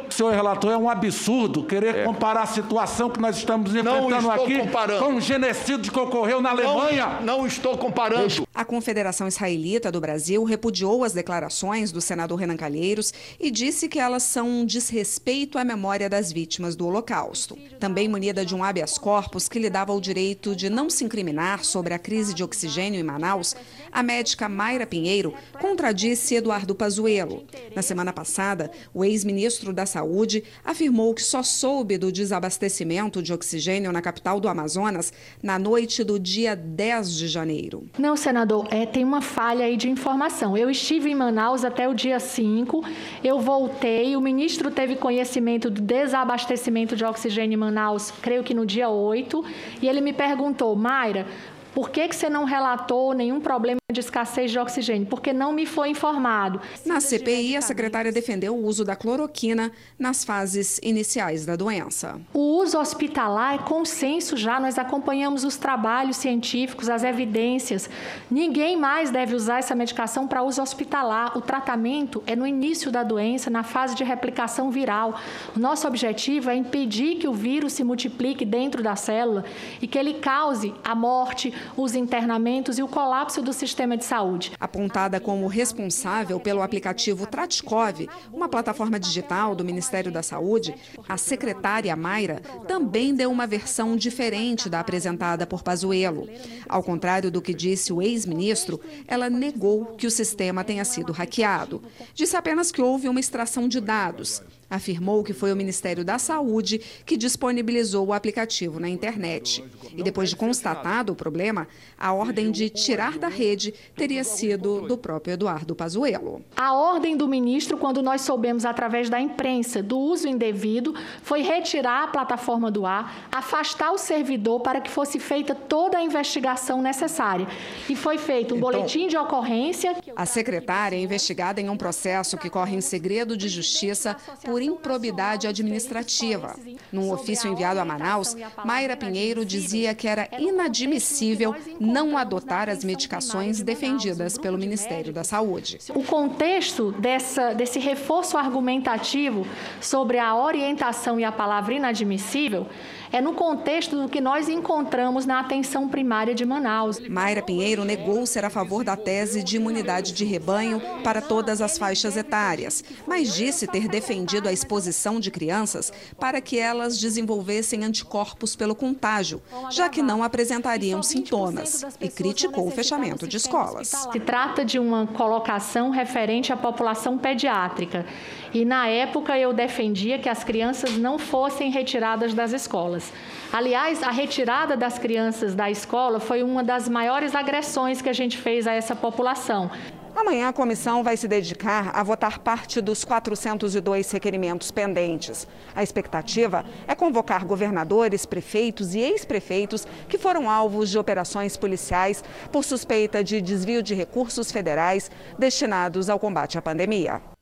senhor 0.10 0.34
relator, 0.34 0.72
é 0.72 0.78
um 0.78 0.90
absurdo 0.90 1.64
querer 1.64 1.96
é. 1.96 2.04
comparar 2.04 2.44
a 2.44 2.46
situação 2.46 3.10
que 3.10 3.20
nós 3.20 3.38
estamos 3.38 3.76
enfrentando 3.76 4.32
aqui 4.32 4.60
comparando. 4.60 5.04
com 5.04 5.16
o 5.16 5.22
genocídio 5.22 5.92
que 5.92 6.00
ocorreu 6.00 6.42
na 6.42 6.52
Alemanha. 6.52 7.20
Não, 7.22 7.40
não 7.40 7.48
estou 7.48 7.78
comparando. 7.78 8.48
A 8.54 8.64
Confederação 8.64 9.28
Israelita 9.28 9.92
do 9.92 10.00
Brasil 10.00 10.44
repudiou 10.44 11.04
as 11.04 11.14
declarações 11.14 11.92
do 11.92 12.00
senador 12.00 12.40
Renan 12.40 12.56
Calheiros 12.56 13.14
e 13.40 13.50
disse 13.50 13.88
que 13.90 14.00
elas 14.00 14.24
são 14.24 14.48
um 14.48 14.66
desrespeito 14.66 15.58
à 15.58 15.64
memória 15.64 16.10
das 16.10 16.32
vítimas 16.32 16.76
do 16.76 16.88
Holocausto. 16.88 17.58
Também 17.80 18.08
munida 18.08 18.46
de 18.46 18.56
um 18.56 18.64
habeas 18.64 18.98
corpus 18.98 19.50
que 19.50 19.60
lhe 19.60 19.70
dava 19.70 19.94
o 19.94 20.02
direito 20.02 20.56
de 20.56 20.70
não 20.70 20.90
se 20.90 21.04
incriminar 21.04 21.64
sobre 21.64 21.94
a 21.94 22.00
crise 22.00 22.34
de 22.34 22.44
oxigênio 22.44 23.00
em 23.00 23.04
Manaus, 23.04 23.56
a 23.92 24.04
médica 24.04 24.48
Mayra 24.48 24.86
Pinheiro 24.86 25.34
contradisse 25.60 26.36
Eduardo 26.36 26.76
Pazuello. 26.76 27.44
Na 27.76 27.82
semana 27.82 28.14
passada, 28.14 28.72
o 28.94 29.04
ex-ministro 29.04 29.74
da 29.74 29.83
Saúde 29.86 30.44
afirmou 30.64 31.14
que 31.14 31.22
só 31.22 31.44
soube 31.44 31.98
do 31.98 32.12
desabastecimento 32.12 33.22
de 33.22 33.34
oxigênio 33.34 33.92
na 33.92 34.02
capital 34.02 34.40
do 34.40 34.48
Amazonas 34.48 35.12
na 35.42 35.58
noite 35.58 36.04
do 36.04 36.20
dia 36.20 36.56
10 36.56 37.16
de 37.16 37.28
janeiro. 37.28 37.88
Não, 37.98 38.16
senador, 38.16 38.68
é, 38.72 38.86
tem 38.86 39.04
uma 39.04 39.22
falha 39.22 39.66
aí 39.66 39.78
de 39.78 39.90
informação. 39.90 40.58
Eu 40.58 40.70
estive 40.70 41.10
em 41.10 41.16
Manaus 41.16 41.64
até 41.64 41.88
o 41.88 41.94
dia 41.94 42.20
5, 42.20 42.84
eu 43.24 43.40
voltei, 43.40 44.16
o 44.16 44.22
ministro 44.22 44.72
teve 44.72 44.96
conhecimento 44.96 45.70
do 45.70 45.82
desabastecimento 45.82 46.96
de 46.96 47.06
oxigênio 47.06 47.56
em 47.56 47.60
Manaus, 47.60 48.12
creio 48.22 48.44
que 48.44 48.54
no 48.54 48.66
dia 48.66 48.90
8, 48.90 49.44
e 49.82 49.88
ele 49.88 50.02
me 50.02 50.14
perguntou, 50.14 50.76
Mayra, 50.76 51.26
por 51.74 51.90
que, 51.90 52.08
que 52.08 52.16
você 52.16 52.30
não 52.30 52.46
relatou 52.46 53.14
nenhum 53.14 53.40
problema 53.40 53.80
de 53.92 54.00
escassez 54.00 54.52
de 54.52 54.60
oxigênio? 54.60 55.08
Porque 55.08 55.34
não 55.34 55.52
me 55.52 55.66
foi 55.66 55.90
informado. 55.90 56.62
Na 56.86 57.00
CPI, 57.00 57.58
a 57.58 57.62
secretária 57.62 58.12
defendeu 58.12 58.56
o 58.56 58.66
uso 58.66 58.86
da 58.86 58.96
cloroquina 58.96 59.72
nas 59.98 60.24
fases 60.24 60.80
iniciais 60.84 61.46
da 61.46 61.56
doença. 61.56 62.20
O 62.34 62.62
uso 62.62 62.80
hospitalar 62.80 63.56
é 63.56 63.58
consenso 63.58 64.38
já, 64.38 64.60
nós 64.60 64.78
acompanhamos 64.78 65.44
os 65.44 65.58
trabalhos 65.58 66.18
científicos, 66.18 66.90
as 66.90 67.04
evidências. 67.04 67.90
Ninguém 68.30 68.78
mais 68.78 69.10
deve 69.10 69.36
usar 69.36 69.60
essa 69.60 69.76
medicação 69.76 70.28
para 70.28 70.44
uso 70.44 70.62
hospitalar. 70.62 71.38
O 71.38 71.42
tratamento 71.42 72.24
é 72.28 72.36
no 72.36 72.46
início 72.46 72.92
da 72.92 73.04
doença, 73.04 73.50
na 73.50 73.64
fase 73.64 73.96
de 73.96 74.04
replicação 74.04 74.70
viral. 74.70 75.20
O 75.56 75.60
nosso 75.60 75.88
objetivo 75.88 76.50
é 76.50 76.56
impedir 76.56 77.16
que 77.16 77.28
o 77.28 77.34
vírus 77.34 77.74
se 77.74 77.84
multiplique 77.84 78.46
dentro 78.46 78.84
da 78.84 78.96
célula 78.96 79.44
e 79.82 79.88
que 79.88 79.98
ele 79.98 80.16
cause 80.16 80.74
a 80.84 80.94
morte, 80.94 81.54
os 81.76 81.96
internamentos 81.96 82.78
e 82.78 82.84
o 82.84 82.88
colapso 82.88 83.42
do 83.42 83.54
sistema 83.54 83.98
de 83.98 84.06
saúde. 84.06 84.52
Apontada 84.60 85.20
como 85.20 85.48
responsável 85.48 86.40
pelo 86.40 86.62
aplicativo 86.62 87.26
Tratkov, 87.26 88.08
uma 88.32 88.48
plataforma 88.48 89.00
digital 89.00 89.56
do 89.56 89.66
Ministério 89.66 90.12
da 90.12 90.24
Saúde, 90.24 90.76
a 91.08 91.18
secretária 91.18 91.96
Mayra 91.96 92.42
também 92.68 93.14
deu 93.14 93.32
uma 93.32 93.48
versão 93.48 93.96
diferente 93.96 94.70
da 94.70 94.80
apresentada 94.80 95.46
por 95.46 95.64
Pazuello. 95.64 96.28
Ao 96.68 96.84
contrário 96.84 97.32
do 97.32 97.42
que 97.42 97.54
disse 97.54 97.92
o 97.92 98.02
ex-ministro, 98.02 98.80
ela 99.08 99.30
negou 99.30 99.86
que 99.98 100.08
o 100.08 100.12
sistema 100.12 100.64
tenha 100.64 100.86
sido 100.86 101.14
hackeado. 101.14 101.82
Disse 102.14 102.36
apenas 102.36 102.72
que 102.72 102.82
houve 102.82 103.10
uma 103.10 103.20
extração 103.20 103.68
de 103.68 103.80
dados 103.80 104.42
afirmou 104.74 105.24
que 105.24 105.34
foi 105.34 105.54
o 105.54 105.56
Ministério 105.56 106.04
da 106.04 106.18
Saúde 106.18 106.82
que 107.06 107.16
disponibilizou 107.16 108.08
o 108.08 108.14
aplicativo 108.14 108.80
na 108.80 108.90
internet. 108.90 109.64
E 109.96 110.02
depois 110.02 110.30
de 110.30 110.36
constatado 110.36 111.14
o 111.14 111.16
problema, 111.16 111.68
a 111.98 112.12
ordem 112.12 112.52
de 112.52 112.70
tirar 112.70 113.20
da 113.20 113.28
rede 113.28 113.74
teria 113.96 114.24
sido 114.24 114.82
do 114.82 114.98
próprio 114.98 115.34
Eduardo 115.34 115.76
Pazuello. 115.76 116.42
A 116.58 116.74
ordem 116.74 117.16
do 117.16 117.28
ministro, 117.28 117.78
quando 117.78 118.02
nós 118.02 118.22
soubemos 118.22 118.66
através 118.66 119.10
da 119.10 119.20
imprensa 119.22 119.84
do 119.84 120.00
uso 120.00 120.28
indevido, 120.28 120.96
foi 121.22 121.42
retirar 121.42 122.06
a 122.06 122.08
plataforma 122.08 122.72
do 122.72 122.86
ar, 122.86 123.28
afastar 123.32 123.92
o 123.92 123.98
servidor 123.98 124.62
para 124.62 124.82
que 124.82 124.90
fosse 124.90 125.20
feita 125.20 125.54
toda 125.54 126.00
a 126.00 126.04
investigação 126.04 126.82
necessária. 126.82 127.48
E 127.88 127.96
foi 127.96 128.18
feito 128.18 128.56
um 128.56 128.58
então, 128.58 128.72
boletim 128.72 129.08
de 129.08 129.18
ocorrência. 129.18 129.96
A 130.16 130.26
secretária 130.26 130.96
é 130.96 131.00
investigada 131.00 131.62
em 131.62 131.70
um 131.70 131.78
processo 131.78 132.38
que 132.38 132.50
corre 132.50 132.76
em 132.76 132.82
segredo 132.82 133.38
de 133.38 133.48
justiça 133.48 134.18
por 134.44 134.63
improbidade 134.64 135.48
administrativa. 135.48 136.56
Num 136.92 137.12
ofício 137.12 137.52
enviado 137.52 137.80
a 137.80 137.86
Manaus, 137.86 138.36
Mayra 138.66 138.96
Pinheiro 138.96 139.46
dizia 139.46 139.94
que 139.94 140.08
era 140.08 140.28
inadmissível 140.40 141.56
não 141.80 142.18
adotar 142.18 142.70
as 142.70 142.84
medicações 142.84 143.62
defendidas 143.62 144.38
pelo 144.38 144.58
Ministério 144.58 145.14
da 145.14 145.24
Saúde. 145.24 145.80
O 145.94 146.04
contexto 146.04 146.92
dessa, 146.94 147.54
desse 147.54 147.80
reforço 147.80 148.38
argumentativo 148.38 149.46
sobre 149.82 150.18
a 150.18 150.36
orientação 150.36 151.20
e 151.20 151.24
a 151.24 151.32
palavra 151.32 151.74
inadmissível 151.74 152.68
é 153.14 153.22
no 153.22 153.34
contexto 153.36 153.96
do 153.96 154.10
que 154.10 154.20
nós 154.20 154.50
encontramos 154.50 155.24
na 155.24 155.40
atenção 155.40 155.88
primária 155.88 156.34
de 156.34 156.44
Manaus. 156.44 157.00
Mayra 157.08 157.44
Pinheiro 157.44 157.86
negou 157.86 158.26
ser 158.26 158.44
a 158.44 158.50
favor 158.50 158.84
da 158.84 158.98
tese 158.98 159.44
de 159.44 159.56
imunidade 159.56 160.14
de 160.14 160.26
rebanho 160.26 160.82
para 161.04 161.22
todas 161.22 161.62
as 161.62 161.78
faixas 161.78 162.18
etárias, 162.18 162.84
mas 163.06 163.36
disse 163.36 163.68
ter 163.68 163.88
defendido 163.88 164.50
a 164.50 164.52
exposição 164.52 165.20
de 165.20 165.30
crianças 165.30 165.94
para 166.20 166.42
que 166.42 166.58
elas 166.58 166.98
desenvolvessem 166.98 167.84
anticorpos 167.84 168.56
pelo 168.56 168.74
contágio, 168.74 169.40
já 169.70 169.90
que 169.90 170.02
não 170.02 170.24
apresentariam 170.24 171.04
sintomas, 171.04 171.86
e 172.02 172.10
criticou 172.10 172.68
o 172.68 172.72
fechamento 172.72 173.28
de 173.28 173.38
escolas. 173.38 173.90
Se 174.12 174.20
trata 174.20 174.66
de 174.66 174.80
uma 174.80 175.06
colocação 175.06 175.92
referente 175.92 176.52
à 176.52 176.58
população 176.58 177.20
pediátrica 177.20 178.08
E 178.54 178.64
na 178.64 178.88
época 178.88 179.38
eu 179.38 179.52
defendia 179.52 180.20
que 180.20 180.30
as 180.30 180.44
crianças 180.44 180.96
não 180.96 181.18
fossem 181.18 181.72
retiradas 181.72 182.36
das 182.36 182.54
escolas. 182.54 183.12
Aliás, 183.52 184.04
a 184.04 184.12
retirada 184.12 184.78
das 184.78 185.00
crianças 185.00 185.56
da 185.56 185.72
escola 185.72 186.20
foi 186.20 186.44
uma 186.44 186.64
das 186.64 186.88
maiores 186.88 187.34
agressões 187.34 188.00
que 188.00 188.10
a 188.10 188.14
gente 188.14 188.38
fez 188.38 188.68
a 188.68 188.74
essa 188.74 188.96
população. 188.96 189.72
Amanhã 190.16 190.50
a 190.50 190.54
comissão 190.54 191.04
vai 191.04 191.18
se 191.18 191.28
dedicar 191.28 191.90
a 191.96 192.04
votar 192.04 192.38
parte 192.38 192.80
dos 192.80 193.04
402 193.04 194.12
requerimentos 194.12 194.70
pendentes. 194.70 195.48
A 195.76 195.82
expectativa 195.82 196.64
é 196.88 196.94
convocar 196.94 197.44
governadores, 197.46 198.24
prefeitos 198.24 198.94
e 198.94 199.00
ex-prefeitos 199.00 199.88
que 200.08 200.20
foram 200.20 200.48
alvos 200.48 200.92
de 200.92 201.00
operações 201.00 201.58
policiais 201.58 202.24
por 202.52 202.64
suspeita 202.64 203.24
de 203.24 203.42
desvio 203.42 203.82
de 203.82 203.96
recursos 203.96 204.52
federais 204.52 205.10
destinados 205.40 206.08
ao 206.08 206.20
combate 206.20 206.60
à 206.60 206.62
pandemia. 206.62 207.33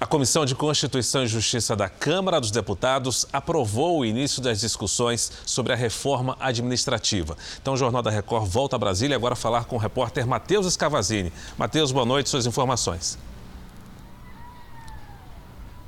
A 0.00 0.06
Comissão 0.06 0.46
de 0.46 0.54
Constituição 0.54 1.24
e 1.24 1.26
Justiça 1.26 1.76
da 1.76 1.86
Câmara 1.86 2.40
dos 2.40 2.50
Deputados 2.50 3.26
aprovou 3.30 3.98
o 3.98 4.04
início 4.04 4.40
das 4.40 4.58
discussões 4.58 5.30
sobre 5.44 5.74
a 5.74 5.76
reforma 5.76 6.38
administrativa. 6.40 7.36
Então, 7.60 7.74
o 7.74 7.76
Jornal 7.76 8.00
da 8.00 8.10
Record 8.10 8.46
volta 8.46 8.76
a 8.76 8.78
Brasília 8.78 9.14
agora 9.14 9.36
falar 9.36 9.66
com 9.66 9.76
o 9.76 9.78
repórter 9.78 10.26
Matheus 10.26 10.64
Escavazini. 10.64 11.30
Matheus, 11.58 11.92
boa 11.92 12.06
noite, 12.06 12.30
suas 12.30 12.46
informações. 12.46 13.18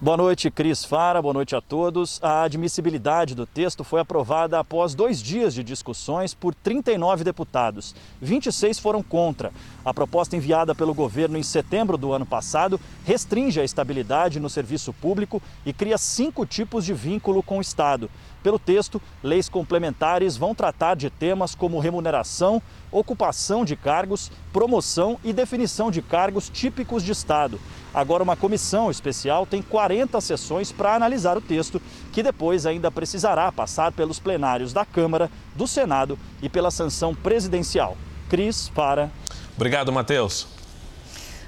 Boa 0.03 0.17
noite, 0.17 0.51
Cris 0.51 0.85
Fara. 0.85 1.23
Boa 1.23 1.33
noite 1.33 1.55
a 1.55 1.61
todos. 1.61 2.19
A 2.25 2.43
admissibilidade 2.43 3.37
do 3.37 3.47
texto 3.47 3.85
foi 3.85 4.01
aprovada 4.01 4.59
após 4.59 4.97
dois 4.97 5.23
dias 5.23 5.55
de 5.55 5.63
discussões 5.63 6.35
por 6.35 6.57
39 6.57 7.23
deputados. 7.23 7.95
26 8.21 8.81
foram 8.81 9.01
contra. 9.01 9.53
A 9.85 9.95
proposta 9.95 10.37
enviada 10.37 10.75
pelo 10.75 10.93
governo 10.93 11.39
em 11.39 11.43
setembro 11.45 11.97
do 11.97 12.13
ano 12.13 12.27
passado 12.27 12.81
restringe 13.05 13.61
a 13.61 13.65
estabilidade 13.65 14.41
no 14.41 14.51
serviço 14.51 14.93
público 14.93 15.41
e 15.65 15.73
cria 15.73 15.97
cinco 15.97 16.45
tipos 16.45 16.85
de 16.85 16.93
vínculo 16.93 17.41
com 17.41 17.59
o 17.59 17.61
Estado. 17.61 18.11
Pelo 18.43 18.59
texto, 18.59 19.01
leis 19.23 19.49
complementares 19.49 20.37
vão 20.37 20.53
tratar 20.53 20.97
de 20.97 21.11
temas 21.11 21.55
como 21.55 21.79
remuneração, 21.79 22.61
ocupação 22.91 23.65
de 23.65 23.77
cargos, 23.77 24.33
promoção 24.53 25.17
e 25.23 25.33
definição 25.33 25.93
de 25.93 26.03
cargos 26.03 26.51
típicos 26.51 27.05
de 27.05 27.13
Estado. 27.13 27.61
Agora, 27.95 28.23
uma 28.23 28.37
comissão 28.37 28.91
especial 28.91 29.45
tem 29.45 29.61
40 29.61 30.19
sessões 30.21 30.73
para 30.73 30.95
analisar 30.95 31.37
o 31.37 31.43
texto, 31.43 31.81
que 32.11 32.23
depois 32.23 32.65
ainda 32.65 32.91
precisará 32.91 33.53
passar 33.53 33.93
pelos 33.93 34.19
plenários 34.19 34.73
da 34.73 34.85
Câmara, 34.85 35.31
do 35.55 35.67
Senado 35.67 36.19
e 36.41 36.49
pela 36.49 36.71
sanção 36.71 37.15
presidencial. 37.15 37.97
Cris, 38.31 38.71
para. 38.71 39.11
Obrigado, 39.55 39.93
Matheus. 39.93 40.47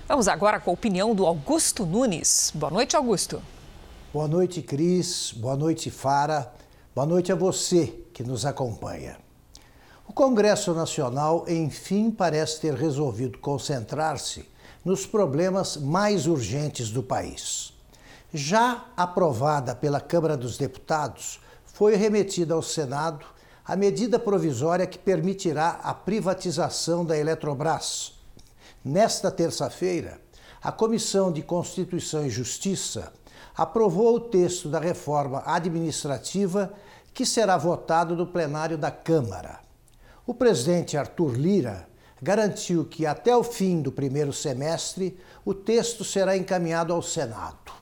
Vamos 0.07 0.28
agora 0.28 0.61
com 0.61 0.70
a 0.70 0.74
opinião 0.74 1.14
do 1.14 1.24
Augusto 1.24 1.86
Nunes. 1.86 2.53
Boa 2.55 2.70
noite, 2.70 2.95
Augusto. 2.95 3.40
Boa 4.12 4.28
noite, 4.28 4.61
Cris. 4.61 5.32
Boa 5.34 5.57
noite, 5.57 5.90
Fara. 5.90 6.53
Boa 6.95 7.07
noite 7.07 7.32
a 7.32 7.34
você 7.34 7.86
que 8.12 8.22
nos 8.22 8.45
acompanha. 8.45 9.16
O 10.07 10.12
Congresso 10.12 10.74
Nacional, 10.74 11.47
enfim, 11.49 12.11
parece 12.11 12.61
ter 12.61 12.74
resolvido 12.74 13.38
concentrar-se 13.38 14.45
nos 14.85 15.07
problemas 15.07 15.76
mais 15.76 16.26
urgentes 16.26 16.91
do 16.91 17.03
país. 17.03 17.72
Já 18.32 18.87
aprovada 18.97 19.74
pela 19.74 20.01
Câmara 20.01 20.37
dos 20.37 20.59
Deputados, 20.59 21.41
foi 21.64 21.97
remetida 21.97 22.55
ao 22.55 22.62
Senado 22.62 23.24
a 23.64 23.74
medida 23.74 24.18
provisória 24.18 24.87
que 24.87 24.99
permitirá 24.99 25.80
a 25.82 25.95
privatização 25.95 27.05
da 27.05 27.16
Eletrobras. 27.16 28.12
Nesta 28.85 29.30
terça-feira, 29.30 30.20
a 30.62 30.70
Comissão 30.70 31.32
de 31.32 31.43
Constituição 31.43 32.26
e 32.26 32.30
Justiça 32.30 33.12
aprovou 33.57 34.16
o 34.16 34.20
texto 34.20 34.68
da 34.68 34.78
reforma 34.78 35.43
administrativa 35.47 36.72
que 37.14 37.24
será 37.24 37.57
votado 37.57 38.14
no 38.16 38.26
plenário 38.26 38.76
da 38.76 38.91
Câmara. 38.91 39.61
O 40.26 40.35
presidente 40.35 40.97
Arthur 40.97 41.35
Lira 41.35 41.87
garantiu 42.23 42.85
que 42.85 43.07
até 43.07 43.37
o 43.37 43.45
fim 43.45 43.83
do 43.83 43.93
primeiro 43.93 44.33
semestre 44.33 45.19
o 45.45 45.53
texto 45.53 46.05
será 46.05 46.37
encaminhado 46.37 46.93
ao 46.93 47.03
Senado. 47.03 47.73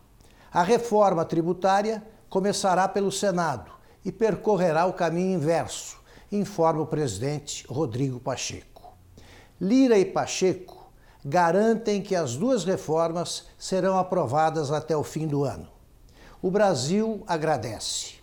A 0.52 0.62
reforma 0.62 1.24
tributária 1.24 2.02
começará 2.28 2.88
pelo 2.88 3.12
Senado 3.12 3.70
e 4.04 4.10
percorrerá 4.10 4.86
o 4.86 4.92
caminho 4.92 5.34
inverso, 5.34 5.98
informa 6.30 6.82
o 6.82 6.86
presidente 6.86 7.66
Rodrigo 7.68 8.18
Pacheco. 8.18 8.92
Lira 9.60 9.98
e 9.98 10.04
Pacheco 10.04 10.90
garantem 11.24 12.02
que 12.02 12.16
as 12.16 12.36
duas 12.36 12.64
reformas 12.64 13.46
serão 13.56 13.96
aprovadas 13.96 14.72
até 14.72 14.96
o 14.96 15.04
fim 15.04 15.26
do 15.26 15.44
ano. 15.44 15.68
O 16.40 16.50
Brasil 16.50 17.22
agradece. 17.26 18.14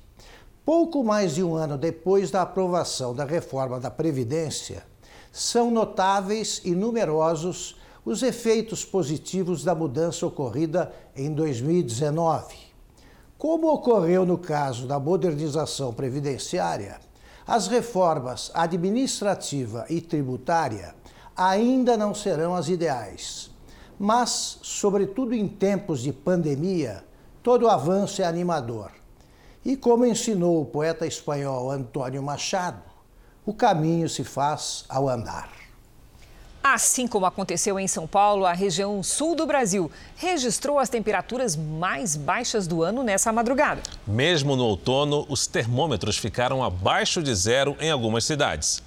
Pouco 0.65 1.03
mais 1.03 1.35
de 1.35 1.43
um 1.43 1.55
ano 1.55 1.77
depois 1.77 2.29
da 2.29 2.41
aprovação 2.41 3.15
da 3.15 3.23
reforma 3.23 3.79
da 3.79 3.89
Previdência, 3.89 4.83
são 5.31 5.69
notáveis 5.69 6.61
e 6.63 6.71
numerosos 6.71 7.77
os 8.05 8.23
efeitos 8.23 8.83
positivos 8.83 9.63
da 9.63 9.75
mudança 9.75 10.25
ocorrida 10.25 10.91
em 11.15 11.33
2019. 11.33 12.55
Como 13.37 13.71
ocorreu 13.71 14.25
no 14.25 14.37
caso 14.37 14.87
da 14.87 14.99
modernização 14.99 15.93
previdenciária, 15.93 16.99
as 17.45 17.67
reformas 17.67 18.51
administrativa 18.53 19.85
e 19.89 20.01
tributária 20.01 20.93
ainda 21.35 21.95
não 21.95 22.13
serão 22.13 22.53
as 22.53 22.67
ideais. 22.67 23.49
Mas, 23.97 24.59
sobretudo 24.61 25.33
em 25.33 25.47
tempos 25.47 26.01
de 26.01 26.11
pandemia, 26.11 27.03
todo 27.41 27.69
avanço 27.69 28.21
é 28.21 28.25
animador. 28.25 28.91
E 29.63 29.75
como 29.75 30.05
ensinou 30.05 30.61
o 30.61 30.65
poeta 30.65 31.05
espanhol 31.05 31.71
Antônio 31.71 32.23
Machado, 32.23 32.88
o 33.49 33.53
caminho 33.53 34.07
se 34.07 34.23
faz 34.23 34.85
ao 34.87 35.09
andar. 35.09 35.49
Assim 36.61 37.07
como 37.07 37.25
aconteceu 37.25 37.79
em 37.79 37.87
São 37.87 38.05
Paulo, 38.05 38.45
a 38.45 38.53
região 38.53 39.01
sul 39.01 39.33
do 39.33 39.47
Brasil 39.47 39.89
registrou 40.15 40.77
as 40.77 40.87
temperaturas 40.87 41.55
mais 41.55 42.15
baixas 42.15 42.67
do 42.67 42.83
ano 42.83 43.01
nessa 43.01 43.33
madrugada. 43.33 43.81
Mesmo 44.05 44.55
no 44.55 44.65
outono, 44.65 45.25
os 45.27 45.47
termômetros 45.47 46.15
ficaram 46.15 46.63
abaixo 46.63 47.23
de 47.23 47.33
zero 47.33 47.75
em 47.79 47.89
algumas 47.89 48.23
cidades. 48.23 48.83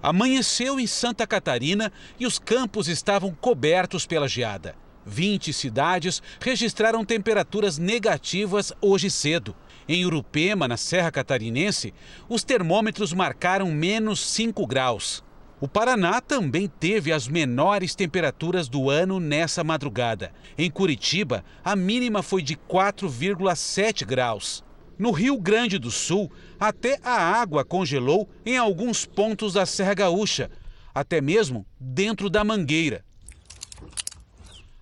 Amanheceu 0.00 0.78
em 0.78 0.86
Santa 0.86 1.26
Catarina 1.26 1.92
e 2.16 2.26
os 2.26 2.38
campos 2.38 2.86
estavam 2.86 3.34
cobertos 3.40 4.06
pela 4.06 4.28
geada. 4.28 4.76
20 5.04 5.52
cidades 5.52 6.22
registraram 6.40 7.04
temperaturas 7.04 7.76
negativas 7.76 8.72
hoje 8.80 9.10
cedo. 9.10 9.52
Em 9.92 10.06
Urupema, 10.06 10.68
na 10.68 10.76
Serra 10.76 11.10
Catarinense, 11.10 11.92
os 12.28 12.44
termômetros 12.44 13.12
marcaram 13.12 13.72
menos 13.72 14.20
5 14.20 14.64
graus. 14.64 15.20
O 15.60 15.66
Paraná 15.66 16.20
também 16.20 16.68
teve 16.68 17.10
as 17.10 17.26
menores 17.26 17.96
temperaturas 17.96 18.68
do 18.68 18.88
ano 18.88 19.18
nessa 19.18 19.64
madrugada. 19.64 20.30
Em 20.56 20.70
Curitiba, 20.70 21.44
a 21.64 21.74
mínima 21.74 22.22
foi 22.22 22.40
de 22.40 22.54
4,7 22.54 24.06
graus. 24.06 24.62
No 24.96 25.10
Rio 25.10 25.36
Grande 25.40 25.76
do 25.76 25.90
Sul, 25.90 26.30
até 26.60 27.00
a 27.02 27.20
água 27.40 27.64
congelou 27.64 28.30
em 28.46 28.56
alguns 28.56 29.04
pontos 29.04 29.54
da 29.54 29.66
Serra 29.66 29.94
Gaúcha, 29.94 30.52
até 30.94 31.20
mesmo 31.20 31.66
dentro 31.80 32.30
da 32.30 32.44
mangueira. 32.44 33.04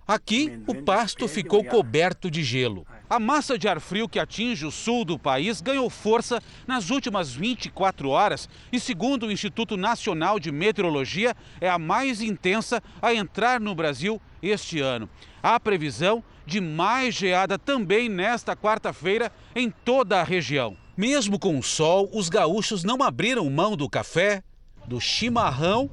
Aqui, 0.07 0.61
o 0.67 0.75
pasto 0.75 1.27
ficou 1.27 1.63
coberto 1.63 2.29
de 2.29 2.43
gelo. 2.43 2.85
A 3.09 3.19
massa 3.19 3.57
de 3.57 3.67
ar 3.67 3.79
frio 3.79 4.07
que 4.07 4.19
atinge 4.19 4.67
o 4.67 4.71
sul 4.71 5.03
do 5.03 5.17
país 5.17 5.61
ganhou 5.61 5.89
força 5.89 6.39
nas 6.67 6.91
últimas 6.91 7.33
24 7.33 8.07
horas 8.07 8.47
e, 8.71 8.79
segundo 8.79 9.25
o 9.25 9.31
Instituto 9.31 9.75
Nacional 9.75 10.39
de 10.39 10.51
Meteorologia, 10.51 11.35
é 11.59 11.67
a 11.67 11.79
mais 11.79 12.21
intensa 12.21 12.83
a 13.01 13.11
entrar 13.11 13.59
no 13.59 13.73
Brasil 13.73 14.21
este 14.43 14.79
ano. 14.79 15.09
Há 15.41 15.59
previsão 15.59 16.23
de 16.45 16.61
mais 16.61 17.15
geada 17.15 17.57
também 17.57 18.07
nesta 18.09 18.55
quarta-feira 18.55 19.31
em 19.55 19.71
toda 19.71 20.21
a 20.21 20.23
região. 20.23 20.77
Mesmo 20.95 21.39
com 21.39 21.57
o 21.57 21.63
sol, 21.63 22.11
os 22.13 22.29
gaúchos 22.29 22.83
não 22.83 23.01
abriram 23.01 23.49
mão 23.49 23.75
do 23.75 23.89
café, 23.89 24.43
do 24.85 25.01
chimarrão 25.01 25.89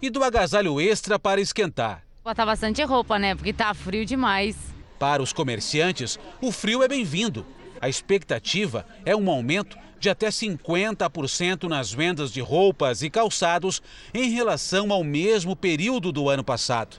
e 0.00 0.08
do 0.08 0.22
agasalho 0.22 0.80
extra 0.80 1.18
para 1.18 1.40
esquentar. 1.40 2.04
Botar 2.22 2.46
bastante 2.46 2.80
roupa, 2.84 3.18
né? 3.18 3.34
Porque 3.34 3.52
tá 3.52 3.74
frio 3.74 4.06
demais. 4.06 4.56
Para 5.00 5.22
os 5.22 5.32
comerciantes, 5.32 6.18
o 6.42 6.52
frio 6.52 6.82
é 6.82 6.86
bem-vindo. 6.86 7.46
A 7.80 7.88
expectativa 7.88 8.84
é 9.02 9.16
um 9.16 9.30
aumento 9.30 9.78
de 9.98 10.10
até 10.10 10.28
50% 10.28 11.66
nas 11.70 11.90
vendas 11.90 12.30
de 12.30 12.42
roupas 12.42 13.00
e 13.00 13.08
calçados 13.08 13.80
em 14.12 14.28
relação 14.28 14.92
ao 14.92 15.02
mesmo 15.02 15.56
período 15.56 16.12
do 16.12 16.28
ano 16.28 16.44
passado. 16.44 16.98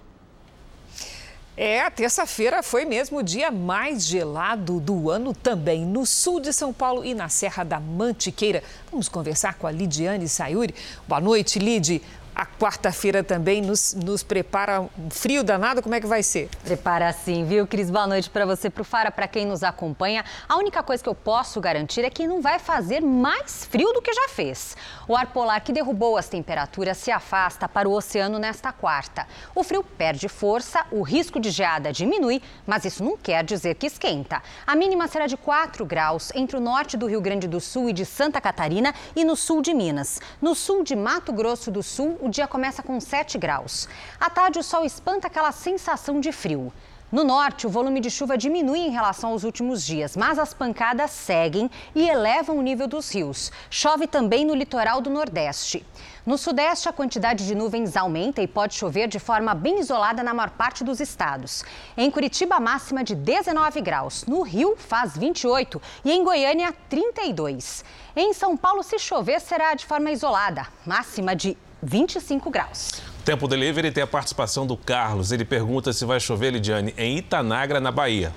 É, 1.56 1.82
a 1.82 1.92
terça-feira 1.92 2.64
foi 2.64 2.86
mesmo 2.86 3.20
o 3.20 3.24
dia 3.24 3.52
mais 3.52 4.08
gelado 4.08 4.80
do 4.80 5.12
ano 5.12 5.32
também, 5.32 5.86
no 5.86 6.04
sul 6.06 6.40
de 6.40 6.52
São 6.52 6.74
Paulo 6.74 7.06
e 7.06 7.14
na 7.14 7.30
Serra 7.30 7.64
da 7.64 7.80
Mantiqueira. 7.80 8.64
Vamos 8.90 9.08
conversar 9.08 9.54
com 9.60 9.68
a 9.68 9.72
Lidiane 9.72 10.28
Sayuri. 10.28 10.74
Boa 11.08 11.22
noite, 11.22 11.60
Lid. 11.60 12.02
A 12.36 12.46
quarta-feira 12.46 13.24
também 13.24 13.62
nos, 13.62 13.94
nos 13.94 14.24
prepara 14.24 14.82
um 14.82 15.10
frio 15.10 15.44
danado, 15.44 15.82
como 15.82 15.96
é 15.96 16.00
que 16.00 16.08
vai 16.08 16.24
ser? 16.24 16.50
Prepara 16.64 17.12
sim, 17.12 17.46
viu, 17.46 17.68
Cris? 17.68 17.90
Boa 17.90 18.08
noite 18.08 18.30
para 18.30 18.46
você, 18.46 18.70
para 18.70 18.82
o 18.82 18.86
Fara, 18.86 19.12
para 19.12 19.28
quem 19.28 19.46
nos 19.46 19.64
acompanha. 19.64 20.24
A 20.48 20.58
única 20.58 20.82
coisa 20.82 21.04
que 21.04 21.10
eu 21.10 21.16
posso 21.16 21.60
garantir 21.60 22.06
é 22.06 22.10
que 22.10 22.28
não 22.28 22.42
vai 22.42 22.60
fazer 22.60 23.02
mais 23.02 23.66
frio 23.66 23.92
do 23.94 24.02
que 24.02 24.14
já 24.14 24.30
fez. 24.30 24.78
O 25.08 25.16
ar 25.16 25.28
polar 25.28 25.62
que 25.62 25.74
derrubou 25.74 26.18
as 26.18 26.30
temperaturas 26.30 26.98
se 26.98 27.12
afasta 27.12 27.68
para 27.68 27.90
o 27.90 27.94
oceano 27.94 28.40
nesta 28.40 28.72
quarta. 28.72 29.28
O 29.54 29.64
frio 29.64 29.84
perde 29.84 30.30
força, 30.30 30.86
o 30.92 31.02
risco 31.02 31.40
de 31.40 31.50
geada 31.50 31.92
diminui, 31.92 32.42
mas 32.66 32.86
isso 32.86 33.04
não 33.04 33.18
quer 33.18 33.44
dizer 33.44 33.76
que 33.76 33.88
esquenta. 33.88 34.42
A 34.66 34.76
mínima 34.76 35.08
será 35.08 35.28
de 35.28 35.36
4 35.36 35.86
graus 35.86 36.32
entre 36.34 36.56
o 36.56 36.62
norte 36.62 36.96
do 36.96 37.08
Rio 37.08 37.22
Grande 37.22 37.48
do 37.48 37.60
Sul 37.60 37.90
e 37.90 37.94
de 37.94 38.06
Santa 38.06 38.40
Catarina 38.40 38.94
e 39.16 39.26
no 39.26 39.36
sul 39.36 39.62
de 39.62 39.74
Minas. 39.74 40.22
No 40.42 40.56
sul 40.56 40.84
de 40.84 40.96
Mato 40.96 41.34
Grosso 41.34 41.70
do 41.70 41.84
Sul, 41.84 42.18
o 42.22 42.30
dia 42.30 42.48
começa 42.48 42.84
com 42.84 43.00
7 43.00 43.38
graus. 43.38 43.90
À 44.20 44.30
tarde, 44.30 44.60
o 44.60 44.64
sol 44.64 44.86
espanta 44.86 45.28
aquela 45.28 45.52
sensação 45.52 46.20
de 46.20 46.32
frio. 46.32 46.72
No 47.12 47.26
norte, 47.26 47.68
o 47.68 47.70
volume 47.70 48.00
de 48.00 48.10
chuva 48.10 48.38
diminui 48.38 48.80
em 48.80 48.90
relação 48.90 49.32
aos 49.32 49.44
últimos 49.44 49.86
dias, 49.86 50.16
mas 50.16 50.40
as 50.40 50.54
pancadas 50.54 51.12
seguem 51.12 51.70
e 51.94 52.08
elevam 52.08 52.58
o 52.58 52.62
nível 52.62 52.88
dos 52.88 53.14
rios. 53.14 53.52
Chove 53.70 54.08
também 54.08 54.46
no 54.46 54.56
litoral 54.56 55.02
do 55.02 55.10
Nordeste. 55.10 55.86
No 56.26 56.38
Sudeste, 56.38 56.88
a 56.88 56.94
quantidade 56.94 57.46
de 57.46 57.54
nuvens 57.54 57.98
aumenta 57.98 58.42
e 58.42 58.48
pode 58.48 58.76
chover 58.76 59.10
de 59.10 59.20
forma 59.20 59.54
bem 59.54 59.80
isolada 59.80 60.24
na 60.24 60.34
maior 60.34 60.52
parte 60.52 60.86
dos 60.86 61.02
estados. 61.02 61.66
Em 61.98 62.10
Curitiba, 62.10 62.62
máxima 62.62 63.04
de 63.04 63.14
19 63.14 63.82
graus. 63.82 64.24
No 64.26 64.42
Rio, 64.42 64.78
faz 64.78 65.18
28 65.18 65.82
e 66.06 66.14
em 66.14 66.24
Goiânia, 66.24 66.74
32. 66.88 67.84
Em 68.16 68.34
São 68.34 68.56
Paulo, 68.56 68.84
se 68.84 68.98
chover, 68.98 69.42
será 69.42 69.74
de 69.74 69.86
forma 69.86 70.12
isolada, 70.12 70.66
máxima 70.86 71.36
de 71.36 71.58
25 71.82 72.50
graus. 72.50 73.02
Tempo 73.26 73.48
Delivery 73.48 73.92
tem 73.92 74.04
a 74.04 74.08
participação 74.08 74.66
do 74.66 74.76
Carlos. 74.76 75.32
Ele 75.32 75.46
pergunta 75.46 75.94
se 75.94 76.06
vai 76.06 76.20
chover, 76.20 76.52
Lidiane, 76.52 76.94
em 76.98 77.18
Itanagra, 77.18 77.80
na 77.80 77.92
Bahia. 77.92 78.34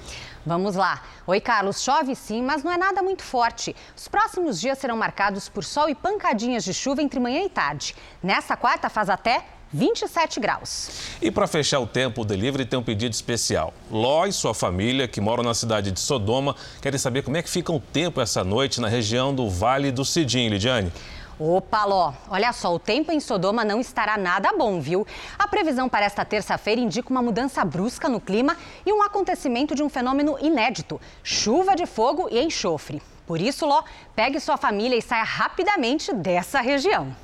Vamos 0.46 0.74
lá. 0.74 1.02
Oi, 1.26 1.40
Carlos. 1.40 1.82
Chove 1.82 2.14
sim, 2.14 2.42
mas 2.42 2.62
não 2.62 2.70
é 2.70 2.76
nada 2.76 3.02
muito 3.02 3.22
forte. 3.22 3.74
Os 3.96 4.08
próximos 4.08 4.60
dias 4.60 4.78
serão 4.78 4.96
marcados 4.96 5.48
por 5.48 5.64
sol 5.64 5.88
e 5.88 5.94
pancadinhas 5.94 6.64
de 6.64 6.74
chuva 6.74 7.00
entre 7.00 7.18
manhã 7.18 7.42
e 7.42 7.48
tarde. 7.48 7.94
Nessa 8.22 8.54
quarta 8.56 8.90
faz 8.90 9.08
até 9.08 9.42
27 9.72 10.38
graus. 10.38 10.90
E 11.20 11.30
para 11.30 11.46
fechar 11.46 11.80
o 11.80 11.86
tempo, 11.86 12.22
o 12.22 12.24
Delivery 12.24 12.66
tem 12.66 12.78
um 12.78 12.82
pedido 12.82 13.12
especial. 13.12 13.72
Ló 13.90 14.26
e 14.26 14.32
sua 14.32 14.54
família, 14.54 15.08
que 15.08 15.20
moram 15.20 15.42
na 15.42 15.54
cidade 15.54 15.90
de 15.90 15.98
Sodoma, 15.98 16.54
querem 16.80 16.98
saber 16.98 17.22
como 17.22 17.36
é 17.36 17.42
que 17.42 17.50
fica 17.50 17.72
o 17.72 17.80
tempo 17.80 18.20
essa 18.20 18.44
noite 18.44 18.80
na 18.80 18.86
região 18.88 19.34
do 19.34 19.48
Vale 19.48 19.90
do 19.90 20.04
Cidim, 20.04 20.48
Lidiane. 20.48 20.92
Opa, 21.38 21.84
Ló, 21.84 22.12
olha 22.28 22.52
só, 22.52 22.72
o 22.72 22.78
tempo 22.78 23.10
em 23.10 23.18
Sodoma 23.18 23.64
não 23.64 23.80
estará 23.80 24.16
nada 24.16 24.52
bom, 24.52 24.80
viu? 24.80 25.04
A 25.36 25.48
previsão 25.48 25.88
para 25.88 26.06
esta 26.06 26.24
terça-feira 26.24 26.80
indica 26.80 27.10
uma 27.10 27.20
mudança 27.20 27.64
brusca 27.64 28.08
no 28.08 28.20
clima 28.20 28.56
e 28.86 28.92
um 28.92 29.02
acontecimento 29.02 29.74
de 29.74 29.82
um 29.82 29.88
fenômeno 29.88 30.38
inédito: 30.40 31.00
chuva 31.24 31.74
de 31.74 31.86
fogo 31.86 32.28
e 32.30 32.40
enxofre. 32.40 33.02
Por 33.26 33.40
isso, 33.40 33.66
Ló, 33.66 33.82
pegue 34.14 34.38
sua 34.38 34.56
família 34.56 34.96
e 34.96 35.02
saia 35.02 35.24
rapidamente 35.24 36.12
dessa 36.12 36.60
região. 36.60 37.14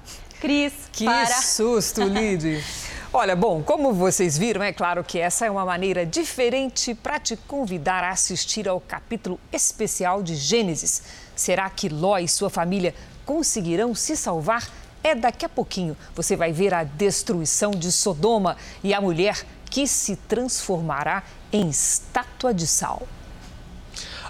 Cris, 0.41 0.73
que 0.91 1.05
para. 1.05 1.27
susto, 1.43 2.03
Lid. 2.03 2.65
Olha, 3.13 3.35
bom, 3.35 3.61
como 3.61 3.93
vocês 3.93 4.39
viram, 4.39 4.63
é 4.63 4.73
claro 4.73 5.03
que 5.03 5.19
essa 5.19 5.45
é 5.45 5.51
uma 5.51 5.65
maneira 5.65 6.07
diferente 6.07 6.95
para 6.95 7.19
te 7.19 7.37
convidar 7.37 8.05
a 8.05 8.11
assistir 8.11 8.69
ao 8.69 8.81
capítulo 8.81 9.39
especial 9.53 10.23
de 10.23 10.37
Gênesis. 10.37 11.03
Será 11.35 11.69
que 11.69 11.89
Ló 11.89 12.19
e 12.19 12.29
sua 12.29 12.49
família 12.49 12.95
conseguirão 13.31 13.95
se 13.95 14.16
salvar? 14.16 14.68
É 15.05 15.14
daqui 15.14 15.45
a 15.45 15.49
pouquinho. 15.49 15.97
Você 16.16 16.35
vai 16.35 16.53
ver 16.53 16.74
a 16.74 16.83
destruição 16.83 17.70
de 17.70 17.93
Sodoma 17.93 18.57
e 18.83 18.93
a 18.93 19.01
mulher 19.01 19.47
que 19.66 19.87
se 19.87 20.16
transformará 20.16 21.22
em 21.53 21.68
estátua 21.68 22.53
de 22.53 22.66
sal. 22.66 23.07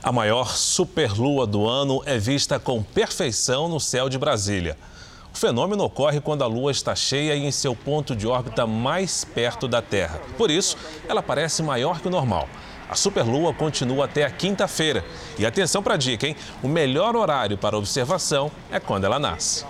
A 0.02 0.12
maior 0.12 0.54
superlua 0.54 1.46
do 1.46 1.66
ano 1.66 2.02
é 2.04 2.18
vista 2.18 2.58
com 2.58 2.82
perfeição 2.82 3.68
no 3.70 3.80
céu 3.80 4.06
de 4.10 4.18
Brasília. 4.18 4.76
O 5.32 5.38
fenômeno 5.38 5.82
ocorre 5.84 6.20
quando 6.20 6.44
a 6.44 6.46
Lua 6.46 6.70
está 6.70 6.94
cheia 6.94 7.34
e 7.34 7.46
em 7.46 7.50
seu 7.50 7.74
ponto 7.74 8.14
de 8.14 8.26
órbita 8.26 8.66
mais 8.66 9.24
perto 9.24 9.66
da 9.66 9.80
Terra. 9.80 10.20
Por 10.36 10.50
isso, 10.50 10.76
ela 11.08 11.22
parece 11.22 11.62
maior 11.62 12.00
que 12.00 12.08
o 12.08 12.10
normal. 12.10 12.46
A 12.90 12.96
superlua 12.96 13.54
continua 13.54 14.06
até 14.06 14.24
a 14.24 14.30
quinta-feira. 14.30 15.04
E 15.38 15.46
atenção 15.46 15.80
para 15.80 15.94
a 15.94 15.96
dica, 15.96 16.26
hein? 16.26 16.34
O 16.60 16.66
melhor 16.66 17.14
horário 17.14 17.56
para 17.56 17.78
observação 17.78 18.50
é 18.68 18.80
quando 18.80 19.04
ela 19.04 19.16
nasce. 19.16 19.64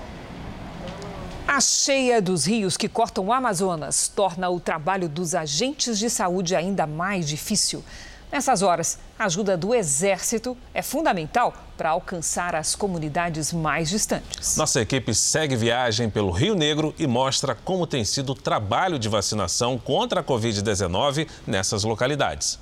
A 1.46 1.60
cheia 1.60 2.22
dos 2.22 2.46
rios 2.46 2.78
que 2.78 2.88
cortam 2.88 3.26
o 3.26 3.32
Amazonas 3.32 4.08
torna 4.08 4.48
o 4.48 4.58
trabalho 4.58 5.06
dos 5.06 5.34
agentes 5.34 5.98
de 5.98 6.08
saúde 6.08 6.56
ainda 6.56 6.86
mais 6.86 7.28
difícil. 7.28 7.84
Nessas 8.32 8.62
horas, 8.62 8.98
a 9.18 9.26
ajuda 9.26 9.54
do 9.54 9.74
Exército 9.74 10.56
é 10.72 10.80
fundamental 10.80 11.52
para 11.76 11.90
alcançar 11.90 12.54
as 12.54 12.74
comunidades 12.74 13.52
mais 13.52 13.90
distantes. 13.90 14.56
Nossa 14.56 14.80
equipe 14.80 15.12
segue 15.14 15.56
viagem 15.56 16.08
pelo 16.08 16.30
Rio 16.30 16.54
Negro 16.54 16.94
e 16.98 17.06
mostra 17.06 17.54
como 17.54 17.86
tem 17.86 18.04
sido 18.04 18.30
o 18.30 18.34
trabalho 18.34 18.98
de 18.98 19.08
vacinação 19.08 19.76
contra 19.76 20.20
a 20.20 20.24
Covid-19 20.24 21.28
nessas 21.46 21.82
localidades. 21.82 22.58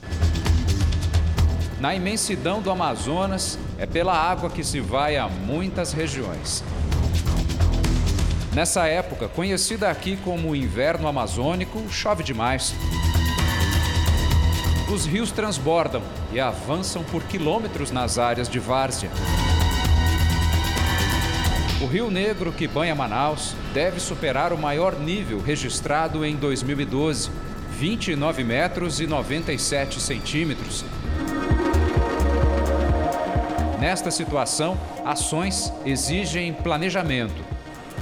Na 1.80 1.94
imensidão 1.94 2.60
do 2.60 2.72
Amazonas, 2.72 3.56
é 3.78 3.86
pela 3.86 4.12
água 4.12 4.50
que 4.50 4.64
se 4.64 4.80
vai 4.80 5.16
a 5.16 5.28
muitas 5.28 5.92
regiões. 5.92 6.64
Nessa 8.52 8.88
época, 8.88 9.28
conhecida 9.28 9.88
aqui 9.88 10.16
como 10.24 10.56
inverno 10.56 11.06
amazônico, 11.06 11.88
chove 11.88 12.24
demais. 12.24 12.74
Os 14.92 15.06
rios 15.06 15.30
transbordam 15.30 16.02
e 16.32 16.40
avançam 16.40 17.04
por 17.04 17.22
quilômetros 17.22 17.92
nas 17.92 18.18
áreas 18.18 18.48
de 18.48 18.58
várzea. 18.58 19.10
O 21.80 21.86
Rio 21.86 22.10
Negro, 22.10 22.50
que 22.50 22.66
banha 22.66 22.92
Manaus, 22.92 23.54
deve 23.72 24.00
superar 24.00 24.52
o 24.52 24.58
maior 24.58 24.98
nível 24.98 25.40
registrado 25.40 26.24
em 26.24 26.34
2012, 26.34 27.30
29 27.70 28.42
metros 28.42 29.00
e 29.00 29.06
97 29.06 30.00
centímetros. 30.00 30.84
Nesta 33.78 34.10
situação, 34.10 34.76
ações 35.04 35.72
exigem 35.86 36.52
planejamento. 36.52 37.44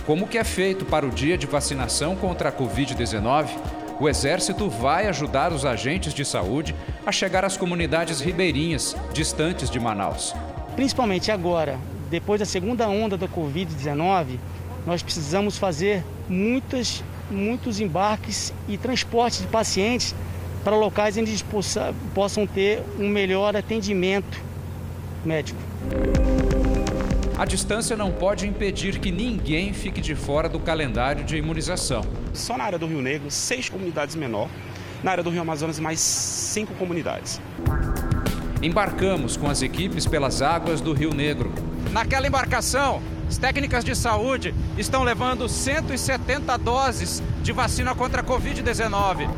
Como 0.07 0.27
que 0.27 0.39
é 0.39 0.45
feito 0.45 0.87
para 0.87 1.05
o 1.05 1.11
dia 1.11 1.37
de 1.37 1.47
vacinação 1.47 2.17
contra 2.17 2.49
a 2.49 2.53
Covid-19? 2.53 3.51
O 4.01 4.09
Exército 4.09 4.71
vai 4.71 5.07
ajudar 5.07 5.53
os 5.53 5.67
agentes 5.67 6.15
de 6.15 6.25
saúde 6.25 6.75
a 7.05 7.13
chegar 7.13 7.45
às 7.45 7.59
comunidades 7.59 8.21
ribeirinhas, 8.21 8.97
distantes 9.13 9.69
de 9.69 9.79
Manaus. 9.79 10.35
Principalmente 10.75 11.31
agora, 11.31 11.79
depois 12.09 12.41
da 12.41 12.47
segunda 12.47 12.89
onda 12.89 13.19
da 13.19 13.29
Covid-19, 13.29 14.39
nós 14.87 15.03
precisamos 15.03 15.59
fazer 15.59 16.03
muitas, 16.27 17.05
muitos 17.31 17.81
embarques 17.81 18.51
e 18.67 18.79
transportes 18.79 19.43
de 19.43 19.47
pacientes 19.49 20.15
para 20.65 20.75
locais 20.75 21.19
onde 21.19 21.31
eles 21.31 21.43
possa, 21.43 21.95
possam 22.15 22.47
ter 22.47 22.83
um 22.99 23.09
melhor 23.09 23.55
atendimento 23.55 24.47
médico. 25.27 25.59
A 27.39 27.45
distância 27.45 27.95
não 27.97 28.11
pode 28.11 28.47
impedir 28.47 28.99
que 28.99 29.13
ninguém 29.13 29.73
fique 29.73 30.01
de 30.01 30.15
fora 30.15 30.49
do 30.49 30.59
calendário 30.59 31.23
de 31.23 31.37
imunização. 31.37 32.03
Só 32.33 32.57
na 32.57 32.65
área 32.65 32.79
do 32.79 32.87
Rio 32.87 33.03
Negro, 33.03 33.31
seis 33.31 33.69
comunidades 33.69 34.17
menor. 34.17 34.49
Na 35.03 35.11
área 35.11 35.23
do 35.23 35.29
Rio 35.29 35.43
Amazonas, 35.43 35.79
mais 35.79 36.01
cinco 36.01 36.73
comunidades. 36.75 37.39
Embarcamos 38.63 39.37
com 39.37 39.51
as 39.51 39.61
equipes 39.61 40.07
pelas 40.07 40.41
águas 40.41 40.81
do 40.81 40.95
Rio 40.95 41.13
Negro. 41.13 41.53
Naquela 41.93 42.27
embarcação, 42.27 43.03
as 43.29 43.37
técnicas 43.37 43.85
de 43.85 43.95
saúde 43.95 44.55
estão 44.79 45.03
levando 45.03 45.47
170 45.47 46.57
doses 46.57 47.23
de 47.43 47.53
vacina 47.53 47.95
contra 47.95 48.23
a 48.23 48.25
Covid-19. 48.25 49.29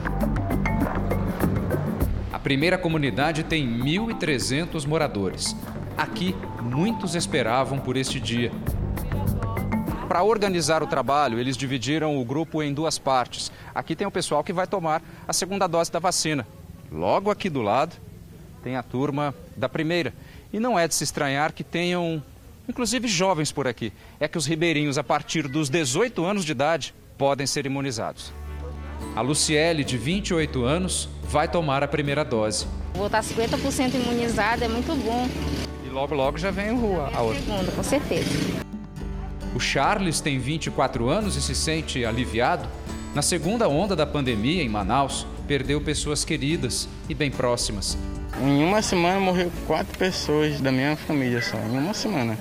A 2.32 2.38
primeira 2.38 2.78
comunidade 2.78 3.42
tem 3.42 3.66
1.300 3.66 4.86
moradores. 4.86 5.56
Aqui, 5.98 6.32
muitos 6.62 7.16
esperavam 7.16 7.80
por 7.80 7.96
este 7.96 8.20
dia. 8.20 8.52
Para 10.06 10.22
organizar 10.22 10.80
o 10.80 10.86
trabalho, 10.86 11.40
eles 11.40 11.56
dividiram 11.56 12.16
o 12.16 12.24
grupo 12.24 12.62
em 12.62 12.72
duas 12.72 12.96
partes. 12.98 13.50
Aqui 13.74 13.96
tem 13.96 14.06
o 14.06 14.10
pessoal 14.10 14.44
que 14.44 14.52
vai 14.52 14.64
tomar 14.64 15.02
a 15.26 15.32
segunda 15.32 15.66
dose 15.66 15.90
da 15.90 15.98
vacina. 15.98 16.46
Logo 16.92 17.32
aqui 17.32 17.50
do 17.50 17.62
lado 17.62 17.96
tem 18.62 18.76
a 18.76 18.82
turma 18.82 19.34
da 19.56 19.68
primeira. 19.68 20.14
E 20.52 20.60
não 20.60 20.78
é 20.78 20.86
de 20.86 20.94
se 20.94 21.02
estranhar 21.02 21.52
que 21.52 21.64
tenham, 21.64 22.22
inclusive, 22.68 23.08
jovens 23.08 23.50
por 23.50 23.66
aqui. 23.66 23.92
É 24.20 24.28
que 24.28 24.38
os 24.38 24.46
ribeirinhos, 24.46 24.98
a 24.98 25.04
partir 25.04 25.48
dos 25.48 25.68
18 25.68 26.24
anos 26.24 26.44
de 26.44 26.52
idade, 26.52 26.94
podem 27.18 27.44
ser 27.44 27.66
imunizados. 27.66 28.32
A 29.16 29.20
Luciele, 29.20 29.82
de 29.82 29.98
28 29.98 30.62
anos, 30.62 31.08
vai 31.24 31.48
tomar 31.48 31.82
a 31.82 31.88
primeira 31.88 32.24
dose. 32.24 32.68
Vou 32.94 33.06
estar 33.06 33.20
50% 33.20 33.94
imunizada, 33.94 34.64
é 34.64 34.68
muito 34.68 34.94
bom. 35.04 35.28
Logo, 35.98 36.14
logo 36.14 36.38
já 36.38 36.52
vem 36.52 36.78
rua 36.78 37.10
a 37.12 37.22
outra. 37.22 37.42
Segunda, 37.42 37.72
com 37.72 37.82
certeza. 37.82 38.30
O 39.52 39.58
Charles 39.58 40.20
tem 40.20 40.38
24 40.38 41.08
anos 41.08 41.34
e 41.34 41.42
se 41.42 41.56
sente 41.56 42.04
aliviado. 42.04 42.68
Na 43.16 43.20
segunda 43.20 43.68
onda 43.68 43.96
da 43.96 44.06
pandemia 44.06 44.62
em 44.62 44.68
Manaus, 44.68 45.26
perdeu 45.48 45.80
pessoas 45.80 46.24
queridas 46.24 46.88
e 47.08 47.14
bem 47.14 47.32
próximas. 47.32 47.98
Em 48.40 48.62
uma 48.62 48.80
semana 48.80 49.18
morreu 49.18 49.50
quatro 49.66 49.98
pessoas 49.98 50.60
da 50.60 50.70
minha 50.70 50.96
família 50.96 51.42
só, 51.42 51.56
em 51.56 51.76
uma 51.76 51.92
semana. 51.92 52.38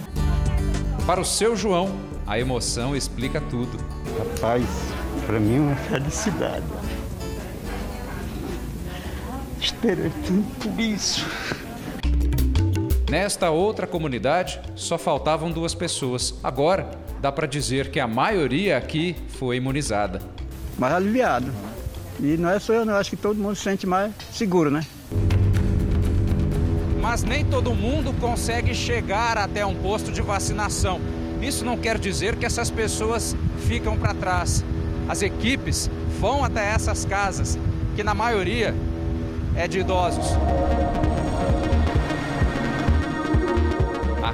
Para 1.08 1.20
o 1.20 1.26
seu 1.26 1.56
João, 1.56 1.90
a 2.28 2.40
emoção 2.40 2.96
explica 2.96 3.42
tudo. 3.42 3.76
Rapaz, 4.20 4.66
para 5.26 5.40
mim 5.40 5.56
é 5.56 5.60
uma 5.62 5.76
felicidade. 5.78 6.64
Esperei 9.60 10.12
tudo 10.28 10.80
isso. 10.80 11.26
Nesta 13.10 13.50
outra 13.50 13.88
comunidade, 13.88 14.60
só 14.76 14.98
faltavam 14.98 15.50
duas 15.50 15.74
pessoas. 15.74 16.36
Agora, 16.44 16.92
dá 17.22 17.32
para 17.32 17.48
dizer 17.48 17.90
que 17.90 18.02
a 18.02 18.08
maioria 18.08 18.78
aqui 18.78 19.16
foi 19.30 19.56
imunizada. 19.56 20.22
Mais 20.78 20.94
aliviado. 20.94 21.50
E 22.20 22.36
não 22.36 22.50
é 22.50 22.60
só 22.60 22.74
eu, 22.74 22.86
não. 22.86 22.94
Eu 22.94 23.00
acho 23.00 23.10
que 23.10 23.16
todo 23.16 23.38
mundo 23.38 23.56
se 23.56 23.64
sente 23.64 23.88
mais 23.88 24.12
seguro, 24.34 24.70
né? 24.70 24.86
Mas 27.02 27.24
nem 27.24 27.46
todo 27.46 27.74
mundo 27.74 28.14
consegue 28.20 28.76
chegar 28.76 29.38
até 29.38 29.66
um 29.66 29.76
posto 29.76 30.12
de 30.12 30.22
vacinação. 30.22 31.00
Isso 31.42 31.64
não 31.64 31.78
quer 31.78 31.98
dizer 31.98 32.36
que 32.36 32.46
essas 32.46 32.70
pessoas 32.70 33.38
ficam 33.68 33.98
para 33.98 34.14
trás. 34.14 34.66
As 35.08 35.22
equipes 35.22 35.90
vão 36.20 36.44
até 36.44 36.74
essas 36.74 37.06
casas, 37.06 37.58
que 37.96 38.04
na 38.04 38.14
maioria 38.14 38.76
é 39.56 39.66
de 39.66 39.80
idosos. 39.80 40.36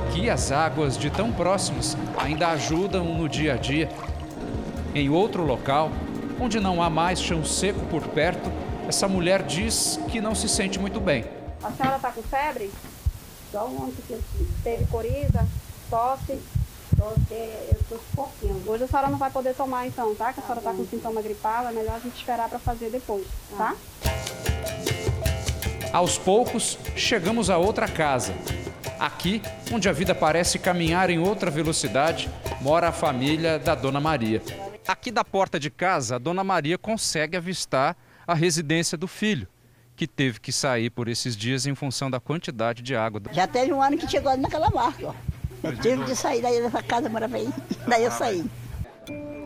Aqui 0.08 0.30
as 0.30 0.52
águas 0.52 0.98
de 0.98 1.10
tão 1.10 1.32
próximas 1.32 1.98
ainda 2.18 2.50
ajudam 2.50 3.06
no 3.06 3.28
dia 3.28 3.54
a 3.54 3.58
dia. 3.58 3.90
Em 4.94 5.10
outro 5.10 5.44
local, 5.44 5.92
onde 6.40 6.60
não 6.60 6.84
há 6.84 6.90
mais 6.90 7.22
chão 7.22 7.44
seco 7.44 7.80
por 7.88 8.08
perto, 8.10 8.52
essa 8.88 9.08
mulher 9.08 9.44
diz 9.44 10.00
que 10.10 10.22
não 10.22 10.36
se 10.36 10.48
sente 10.48 10.78
muito 10.80 11.00
bem. 11.00 11.26
A 11.64 11.72
senhora 11.72 11.96
está 11.96 12.12
com 12.12 12.22
febre? 12.22 12.70
Só 13.52 13.66
ontem 13.66 14.04
que 14.08 14.20
teve 14.64 14.86
coriza, 14.86 15.48
tosse. 15.90 16.40
Tosse, 16.98 17.34
eu 17.34 17.80
tô 17.90 17.96
um 17.96 18.16
pouquinho. 18.16 18.62
Hoje 18.68 18.84
a 18.84 18.88
senhora 18.88 19.10
não 19.10 19.18
vai 19.18 19.32
poder 19.32 19.56
tomar 19.56 19.88
então, 19.88 20.14
tá? 20.16 20.32
Que 20.32 20.42
a 20.42 20.44
senhora 20.44 20.60
está 20.60 20.74
com 20.74 20.86
sintoma 20.86 21.22
gripal, 21.22 21.68
é 21.68 21.72
melhor 21.72 21.96
a 21.96 22.00
gente 22.00 22.16
esperar 22.16 22.50
para 22.50 22.60
fazer 22.60 22.90
depois, 22.90 23.26
tá? 23.58 23.76
Aos 25.92 26.18
poucos, 26.18 26.78
chegamos 26.96 27.50
a 27.50 27.58
outra 27.58 27.88
casa. 27.88 28.34
Aqui, 29.04 29.42
onde 29.70 29.90
a 29.90 29.92
vida 29.92 30.16
parece 30.16 30.58
caminhar 30.58 31.10
em 31.10 31.20
outra 31.20 31.52
velocidade, 31.52 32.30
mora 32.62 32.88
a 32.88 32.92
família 32.94 33.60
da 33.60 33.76
Dona 33.76 34.00
Maria. 34.00 34.42
Aqui 34.88 35.12
da 35.12 35.26
porta 35.26 35.60
de 35.60 35.70
casa, 35.70 36.16
a 36.16 36.18
Dona 36.18 36.42
Maria 36.42 36.78
consegue 36.78 37.36
avistar 37.36 37.98
a 38.26 38.34
residência 38.34 38.98
do 38.98 39.06
filho, 39.06 39.46
que 39.94 40.08
teve 40.08 40.40
que 40.40 40.54
sair 40.54 40.90
por 40.90 41.10
esses 41.10 41.36
dias 41.36 41.66
em 41.66 41.76
função 41.76 42.10
da 42.10 42.18
quantidade 42.18 42.82
de 42.82 42.96
água. 42.96 43.22
Já 43.34 43.46
teve 43.46 43.74
um 43.74 43.82
ano 43.82 43.98
que 43.98 44.08
chegou 44.08 44.38
naquela 44.38 44.70
marca, 44.70 45.08
ó. 45.08 45.14
Eu 45.62 45.76
tive 45.76 46.06
que 46.06 46.16
sair 46.16 46.42
daí 46.42 46.62
dessa 46.62 46.82
casa, 46.82 47.10
morava 47.10 47.36
aí. 47.36 47.50
Daí 47.86 48.06
eu 48.06 48.12
saí. 48.12 48.46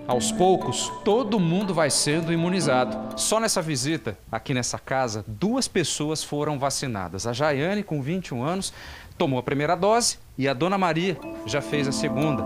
Aos 0.07 0.31
poucos, 0.31 0.89
todo 1.03 1.37
mundo 1.37 1.73
vai 1.73 1.89
sendo 1.89 2.31
imunizado. 2.31 3.19
Só 3.19 3.41
nessa 3.41 3.61
visita, 3.61 4.17
aqui 4.31 4.53
nessa 4.53 4.79
casa, 4.79 5.25
duas 5.27 5.67
pessoas 5.67 6.23
foram 6.23 6.57
vacinadas. 6.57 7.27
A 7.27 7.33
Jaiane, 7.33 7.83
com 7.83 8.01
21 8.01 8.41
anos, 8.41 8.73
tomou 9.17 9.39
a 9.39 9.43
primeira 9.43 9.75
dose 9.75 10.17
e 10.37 10.47
a 10.47 10.53
Dona 10.53 10.77
Maria 10.77 11.17
já 11.45 11.61
fez 11.61 11.87
a 11.87 11.91
segunda. 11.91 12.45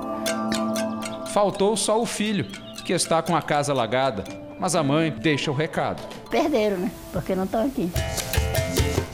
Faltou 1.34 1.76
só 1.76 2.02
o 2.02 2.06
filho, 2.06 2.46
que 2.86 2.94
está 2.94 3.22
com 3.22 3.36
a 3.36 3.42
casa 3.42 3.72
alagada, 3.72 4.24
mas 4.60 4.76
a 4.76 4.84
mãe 4.84 5.12
deixa 5.12 5.52
o 5.52 5.54
recado. 5.54 6.02
Perderam, 6.30 6.78
né? 6.78 6.92
Porque 7.12 7.36
não 7.36 7.44
estão 7.44 7.66
aqui. 7.66 7.92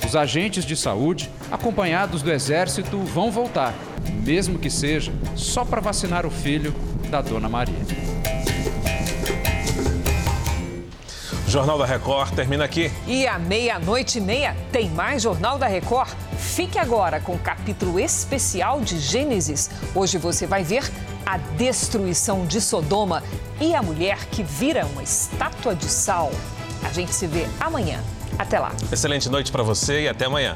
Os 0.05 0.15
agentes 0.15 0.63
de 0.63 0.75
saúde, 0.75 1.29
acompanhados 1.51 2.21
do 2.21 2.31
Exército, 2.31 2.97
vão 2.99 3.29
voltar, 3.29 3.73
mesmo 4.23 4.57
que 4.57 4.69
seja 4.69 5.11
só 5.35 5.65
para 5.65 5.81
vacinar 5.81 6.25
o 6.25 6.31
filho 6.31 6.73
da 7.09 7.21
Dona 7.21 7.49
Maria. 7.49 7.75
Jornal 11.57 11.79
da 11.79 11.85
Record 11.87 12.35
termina 12.35 12.65
aqui. 12.65 12.91
E 13.07 13.25
à 13.25 13.39
meia-noite 13.39 14.19
e 14.19 14.21
meia 14.21 14.55
tem 14.71 14.91
mais 14.91 15.23
Jornal 15.23 15.57
da 15.57 15.65
Record. 15.65 16.11
Fique 16.37 16.77
agora 16.77 17.19
com 17.19 17.33
o 17.33 17.39
capítulo 17.39 17.99
especial 17.99 18.79
de 18.79 18.99
Gênesis. 18.99 19.67
Hoje 19.95 20.19
você 20.19 20.45
vai 20.45 20.63
ver 20.63 20.83
a 21.25 21.39
destruição 21.57 22.45
de 22.45 22.61
Sodoma 22.61 23.23
e 23.59 23.73
a 23.73 23.81
mulher 23.81 24.27
que 24.27 24.43
vira 24.43 24.85
uma 24.85 25.01
estátua 25.01 25.73
de 25.73 25.85
sal. 25.85 26.31
A 26.83 26.93
gente 26.93 27.11
se 27.11 27.25
vê 27.25 27.47
amanhã. 27.59 28.03
Até 28.37 28.59
lá. 28.59 28.71
Excelente 28.91 29.27
noite 29.27 29.51
para 29.51 29.63
você 29.63 30.03
e 30.03 30.07
até 30.07 30.25
amanhã. 30.25 30.55